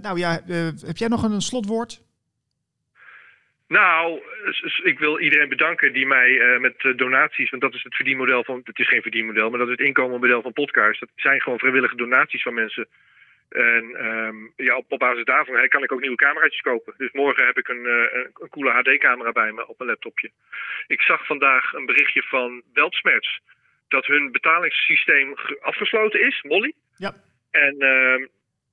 nou 0.00 0.18
ja, 0.18 0.40
heb 0.86 0.96
jij 0.96 1.08
nog 1.08 1.22
een 1.22 1.40
slotwoord? 1.42 2.02
Nou, 3.68 4.20
ik 4.82 4.98
wil 4.98 5.18
iedereen 5.20 5.48
bedanken 5.48 5.92
die 5.92 6.06
mij 6.06 6.40
eh, 6.40 6.60
met 6.60 6.74
eh, 6.78 6.96
donaties, 6.96 7.50
want 7.50 7.62
dat 7.62 7.74
is 7.74 7.82
het 7.82 7.94
verdienmodel 7.94 8.44
van, 8.44 8.60
het 8.64 8.78
is 8.78 8.88
geen 8.88 9.02
verdienmodel, 9.02 9.50
maar 9.50 9.58
dat 9.58 9.68
is 9.68 9.76
het 9.76 9.86
inkomenmodel 9.86 10.42
van 10.42 10.52
podcast. 10.52 11.00
Dat 11.00 11.08
zijn 11.16 11.40
gewoon 11.40 11.58
vrijwillige 11.58 11.96
donaties 11.96 12.42
van 12.42 12.54
mensen. 12.54 12.88
En 13.48 13.94
ehm, 13.96 14.36
ja, 14.56 14.76
op, 14.76 14.84
op 14.88 14.98
basis 14.98 15.24
daarvan 15.24 15.68
kan 15.68 15.82
ik 15.82 15.92
ook 15.92 16.00
nieuwe 16.00 16.16
cameraatjes 16.16 16.60
kopen. 16.60 16.94
Dus 16.96 17.12
morgen 17.12 17.46
heb 17.46 17.58
ik 17.58 17.68
een, 17.68 17.86
eh, 17.86 18.22
een, 18.40 18.48
coole 18.48 18.70
HD-camera 18.70 19.32
bij 19.32 19.52
me 19.52 19.66
op 19.66 19.78
mijn 19.78 19.90
laptopje. 19.90 20.30
Ik 20.86 21.00
zag 21.00 21.26
vandaag 21.26 21.72
een 21.72 21.86
berichtje 21.86 22.22
van 22.22 22.62
Weltsmerts 22.72 23.40
dat 23.88 24.06
hun 24.06 24.32
betalingssysteem 24.32 25.36
ge- 25.36 25.58
afgesloten 25.60 26.26
is, 26.26 26.42
Molly. 26.42 26.72
Ja. 26.96 27.14
En 27.50 27.76
ehm, 27.78 28.26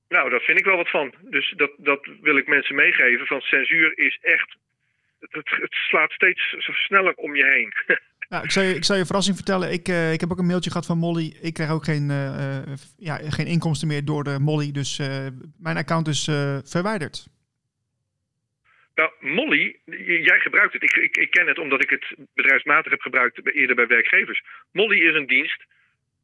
nou, 0.08 0.30
daar 0.30 0.40
vind 0.40 0.58
ik 0.58 0.64
wel 0.64 0.76
wat 0.76 0.90
van. 0.90 1.14
Dus 1.20 1.52
dat, 1.56 1.70
dat 1.76 2.06
wil 2.20 2.36
ik 2.36 2.46
mensen 2.46 2.74
meegeven. 2.74 3.26
Van 3.26 3.40
censuur 3.40 3.98
is 3.98 4.18
echt. 4.22 4.56
Het, 5.30 5.74
slaat 5.88 6.12
steeds 6.12 6.56
sneller 6.58 7.14
om 7.14 7.36
je 7.36 7.44
heen. 7.44 7.72
Nou, 8.28 8.44
ik, 8.44 8.50
zal 8.50 8.62
je, 8.62 8.74
ik 8.74 8.84
je 8.84 9.04
verrassing 9.04 9.36
vertellen. 9.36 9.72
Ik, 9.72 9.88
eh, 9.88 10.12
ik 10.12 10.20
heb 10.20 10.30
ook 10.30 10.38
een 10.38 10.46
mailtje 10.46 10.70
gehad 10.70 10.86
van 10.86 10.98
Molly. 10.98 11.36
Ik 11.42 11.54
krijg 11.54 11.70
ook 11.70 11.84
geen, 11.84 12.10
eh, 12.10 12.56
eh, 12.56 12.62
ja, 12.98 13.16
geen 13.16 13.46
inkomsten 13.46 13.88
meer 13.88 14.04
door 14.04 14.24
de 14.24 14.38
Molly. 14.40 14.72
Dus 14.72 14.98
mijn 15.58 15.76
account 15.76 16.08
is 16.08 16.24
verwijderd. 16.64 17.26
nou, 18.94 19.10
Molly, 19.20 19.78
jij 20.22 20.38
gebruikt 20.38 20.72
het. 20.72 20.82
Ik, 20.82 20.96
ik, 20.96 21.16
ik 21.16 21.30
ken 21.30 21.46
het 21.46 21.58
omdat 21.58 21.82
ik 21.82 21.90
het 21.90 22.14
bedrijfsmatig 22.34 22.90
heb 22.90 23.00
gebruikt 23.00 23.54
eerder 23.54 23.76
bij 23.76 23.86
werkgevers. 23.86 24.42
Molly 24.72 24.98
is 24.98 25.14
een 25.14 25.26
dienst. 25.26 25.64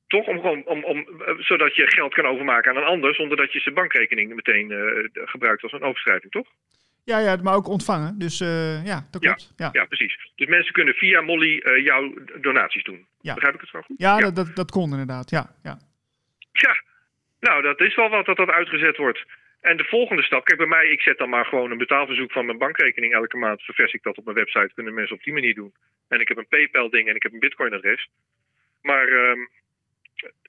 Toch 0.06 0.26
om, 0.26 0.36
gewoon- 0.36 0.66
om, 0.66 0.84
om, 0.84 1.06
zodat 1.38 1.74
je 1.76 1.90
geld 1.90 2.14
kan 2.14 2.26
overmaken 2.26 2.70
aan 2.70 2.76
een 2.76 2.88
ander. 2.88 3.14
zonder 3.14 3.36
dat 3.36 3.52
je 3.52 3.60
zijn 3.60 3.74
bankrekening 3.74 4.34
meteen 4.34 4.68
gebruikt 5.12 5.62
als 5.62 5.72
een 5.72 5.82
overschrijving, 5.82 6.32
toch? 6.32 6.48
Ja, 7.04 7.18
ja, 7.18 7.36
maar 7.42 7.54
ook 7.54 7.68
ontvangen. 7.68 8.18
Dus 8.18 8.40
eh, 8.40 8.84
ja, 8.84 9.06
dat 9.10 9.22
Ja, 9.22 9.34
klopt. 9.34 9.52
Ja, 9.56 9.64
ja. 9.64 9.80
Ja, 9.80 9.84
precies. 9.84 10.18
Dus 10.36 10.46
mensen 10.46 10.72
kunnen 10.72 10.94
via 10.94 11.20
Molly 11.20 11.58
eh, 11.58 11.84
jouw 11.84 12.14
donaties 12.40 12.84
doen. 12.84 13.06
Ja. 13.20 13.34
Begrijp 13.34 13.54
ik 13.54 13.60
het 13.60 13.70
zo 13.70 13.80
goed? 13.80 13.98
Dat, 13.98 14.36
dat, 14.36 14.56
dat 14.56 14.70
kon 14.70 14.90
inderdaad. 14.90 15.30
Ja, 15.30 15.54
ja. 15.62 15.78
Ja, 16.52 16.82
nou, 17.40 17.62
dat 17.62 17.80
is 17.80 17.94
wel 17.94 18.08
wat 18.08 18.26
dat 18.26 18.36
dat 18.36 18.48
uitgezet 18.48 18.96
wordt. 18.96 19.24
En 19.60 19.76
de 19.76 19.84
volgende 19.84 20.22
stap, 20.22 20.44
kijk 20.44 20.58
bij 20.58 20.66
mij, 20.66 20.86
ik 20.86 21.00
zet 21.00 21.18
dan 21.18 21.28
maar 21.28 21.44
gewoon 21.44 21.70
een 21.70 21.78
betaalverzoek 21.78 22.32
van 22.32 22.46
mijn 22.46 22.58
bankrekening 22.58 23.12
elke 23.12 23.36
maand. 23.36 23.62
Ververs 23.62 23.92
ik 23.92 24.02
dat 24.02 24.18
op 24.18 24.24
mijn 24.24 24.36
website, 24.36 24.70
kunnen 24.74 24.94
mensen 24.94 25.16
op 25.16 25.22
die 25.22 25.32
manier 25.32 25.54
doen. 25.54 25.74
En 26.08 26.20
ik 26.20 26.28
heb 26.28 26.36
een 26.36 26.48
PayPal-ding 26.48 27.08
en 27.08 27.14
ik 27.14 27.22
heb 27.22 27.32
een 27.32 27.38
Bitcoin-adres. 27.38 28.08
Maar 28.82 29.08
ehm, 29.08 29.38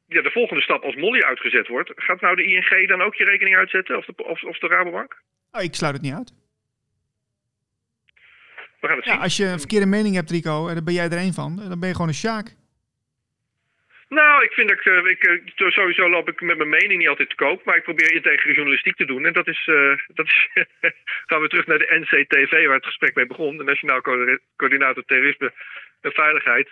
ja, 0.08 0.22
de 0.22 0.32
volgende 0.32 0.62
stap, 0.62 0.84
als 0.84 0.96
Molly 0.96 1.22
uitgezet 1.22 1.68
wordt, 1.68 1.92
gaat 1.96 2.22
nou 2.22 2.36
de 2.36 2.44
ING 2.44 2.88
dan 2.88 3.02
ook 3.02 3.16
je 3.16 3.26
rekening 3.26 3.56
uitzetten? 3.56 3.98
Of 3.98 4.06
de, 4.06 4.24
of, 4.24 4.44
of 4.44 4.60
de 4.60 4.68
Rabobank? 4.68 5.22
Oh, 5.52 5.62
ik 5.62 5.76
sluit 5.76 5.94
het 5.94 6.02
niet 6.02 6.14
uit. 6.14 6.43
We 8.84 8.90
gaan 8.90 8.98
het 8.98 9.06
Ja, 9.06 9.12
zien. 9.14 9.22
als 9.22 9.38
je 9.38 9.46
een 9.46 9.60
verkeerde 9.60 9.86
mening 9.86 10.16
hebt, 10.16 10.32
Rico, 10.32 10.68
en 10.68 10.76
dan 10.76 10.84
ben 10.84 10.94
jij 10.94 11.06
er 11.10 11.18
één 11.18 11.34
van, 11.34 11.56
dan 11.70 11.80
ben 11.80 11.88
je 11.90 11.96
gewoon 11.96 12.08
een 12.08 12.24
sjaak. 12.26 12.48
Nou, 14.10 14.44
ik 14.44 14.52
vind 14.52 14.70
dat 14.70 14.78
ik, 14.78 14.86
eh, 14.86 15.06
ik 15.06 15.24
eh, 15.56 15.70
sowieso 15.70 16.10
loop 16.10 16.28
ik 16.30 16.42
met 16.42 16.58
mijn 16.58 16.70
mening 16.70 16.98
niet 17.00 17.08
altijd 17.08 17.30
te 17.30 17.36
koop, 17.36 17.66
maar 17.66 17.78
ik 17.78 17.84
probeer 17.84 18.14
integere 18.14 18.54
journalistiek 18.54 18.96
te 18.96 19.06
doen. 19.06 19.26
En 19.26 19.34
dat 19.34 19.48
is, 19.48 19.68
eh, 19.68 19.98
dat 20.08 20.26
is 20.26 20.48
gaan 21.30 21.42
we 21.42 21.48
terug 21.48 21.66
naar 21.68 21.78
de 21.78 21.98
NCTV, 22.02 22.66
waar 22.66 22.76
het 22.76 22.86
gesprek 22.86 23.16
mee 23.16 23.26
begon, 23.28 23.58
de 23.58 23.64
Nationaal 23.64 24.02
Co- 24.02 24.38
Coördinator 24.56 25.04
Terrorisme 25.06 25.54
en 26.02 26.12
Veiligheid, 26.12 26.70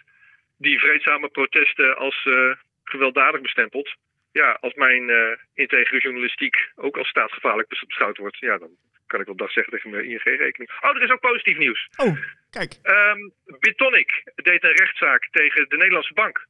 die 0.57 0.79
vreedzame 0.79 1.27
protesten 1.29 1.97
als 1.97 2.25
eh, 2.25 2.51
gewelddadig 2.83 3.41
bestempelt. 3.41 3.95
Ja, 4.31 4.57
als 4.61 4.73
mijn 4.73 5.09
eh 5.09 5.37
integere 5.53 5.99
journalistiek 5.99 6.55
ook 6.75 6.97
als 6.97 7.07
staatsgevaarlijk 7.07 7.67
bes- 7.67 7.83
beschouwd 7.87 8.17
wordt, 8.17 8.37
ja, 8.37 8.57
dan 8.57 8.69
kan 9.11 9.19
ik 9.19 9.25
wel 9.25 9.35
dag 9.35 9.51
zeggen 9.51 9.73
tegen 9.73 9.89
mijn 9.89 10.05
ING-rekening. 10.05 10.71
Oh, 10.81 10.95
er 10.95 11.03
is 11.03 11.11
ook 11.11 11.19
positief 11.19 11.57
nieuws. 11.57 11.89
Oh, 11.95 12.17
kijk. 12.49 12.71
Ehm 12.81 13.21
Bitonic 13.59 14.11
deed 14.35 14.63
een 14.63 14.75
rechtszaak 14.75 15.27
tegen 15.31 15.69
de 15.69 15.77
Nederlandse 15.77 16.13
bank. 16.13 16.47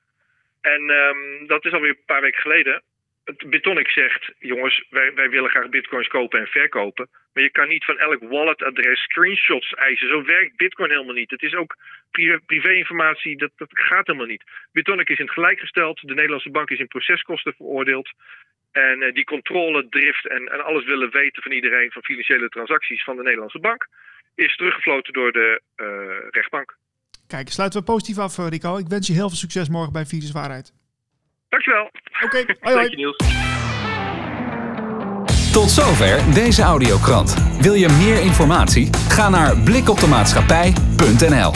En 0.61 0.89
ehm, 0.89 1.47
dat 1.47 1.65
is 1.65 1.71
alweer 1.71 1.89
een 1.89 2.05
paar 2.05 2.21
weken 2.21 2.41
geleden. 2.41 2.81
Bitonic 3.45 3.89
zegt, 3.89 4.31
jongens, 4.39 4.85
wij, 4.89 5.13
wij 5.13 5.29
willen 5.29 5.49
graag 5.49 5.69
bitcoins 5.69 6.07
kopen 6.07 6.39
en 6.39 6.47
verkopen. 6.47 7.09
Maar 7.33 7.43
je 7.43 7.49
kan 7.49 7.67
niet 7.67 7.85
van 7.85 7.97
elk 7.97 8.23
walletadres 8.23 8.99
screenshots 9.01 9.73
eisen. 9.73 10.07
Zo 10.07 10.23
werkt 10.23 10.57
bitcoin 10.57 10.89
helemaal 10.89 11.13
niet. 11.13 11.31
Het 11.31 11.41
is 11.41 11.55
ook 11.55 11.77
pri- 12.11 12.39
privé-informatie, 12.45 13.37
dat, 13.37 13.51
dat 13.55 13.69
gaat 13.71 14.07
helemaal 14.07 14.27
niet. 14.27 14.43
Bitonic 14.71 15.09
is 15.09 15.19
in 15.19 15.25
het 15.25 15.33
gelijk 15.33 15.59
gesteld. 15.59 15.99
De 16.01 16.13
Nederlandse 16.13 16.49
bank 16.49 16.69
is 16.69 16.79
in 16.79 16.87
proceskosten 16.87 17.53
veroordeeld. 17.53 18.09
En 18.71 19.01
eh, 19.01 19.13
die 19.13 19.23
controle, 19.23 19.89
drift 19.89 20.27
en, 20.27 20.47
en 20.47 20.63
alles 20.63 20.85
willen 20.85 21.11
weten 21.11 21.43
van 21.43 21.51
iedereen... 21.51 21.91
van 21.91 22.03
financiële 22.03 22.49
transacties 22.49 23.03
van 23.03 23.15
de 23.15 23.23
Nederlandse 23.23 23.59
bank... 23.59 23.87
is 24.35 24.55
teruggefloten 24.55 25.13
door 25.13 25.31
de 25.31 25.61
eh, 25.75 25.85
rechtbank. 26.29 26.77
Kijk, 27.27 27.49
sluiten 27.49 27.79
we 27.79 27.85
positief 27.85 28.17
af, 28.17 28.37
eh, 28.37 28.47
Rico. 28.49 28.77
Ik 28.77 28.87
wens 28.87 29.07
je 29.07 29.13
heel 29.13 29.27
veel 29.27 29.37
succes 29.37 29.69
morgen 29.69 29.93
bij 29.93 30.05
Viruswaarheid. 30.05 30.73
Dankjewel. 31.49 31.91
Oké, 32.23 32.43
hoi 32.59 32.75
hoi. 32.75 32.95
Niels. 32.95 33.17
Tot 35.53 35.69
zover 35.69 36.33
deze 36.33 36.61
audiokrant. 36.61 37.35
Wil 37.61 37.73
je 37.73 37.89
meer 37.89 38.21
informatie? 38.21 38.93
Ga 38.93 39.29
naar 39.29 39.57
blikoptemaatschappij.nl 39.63 41.51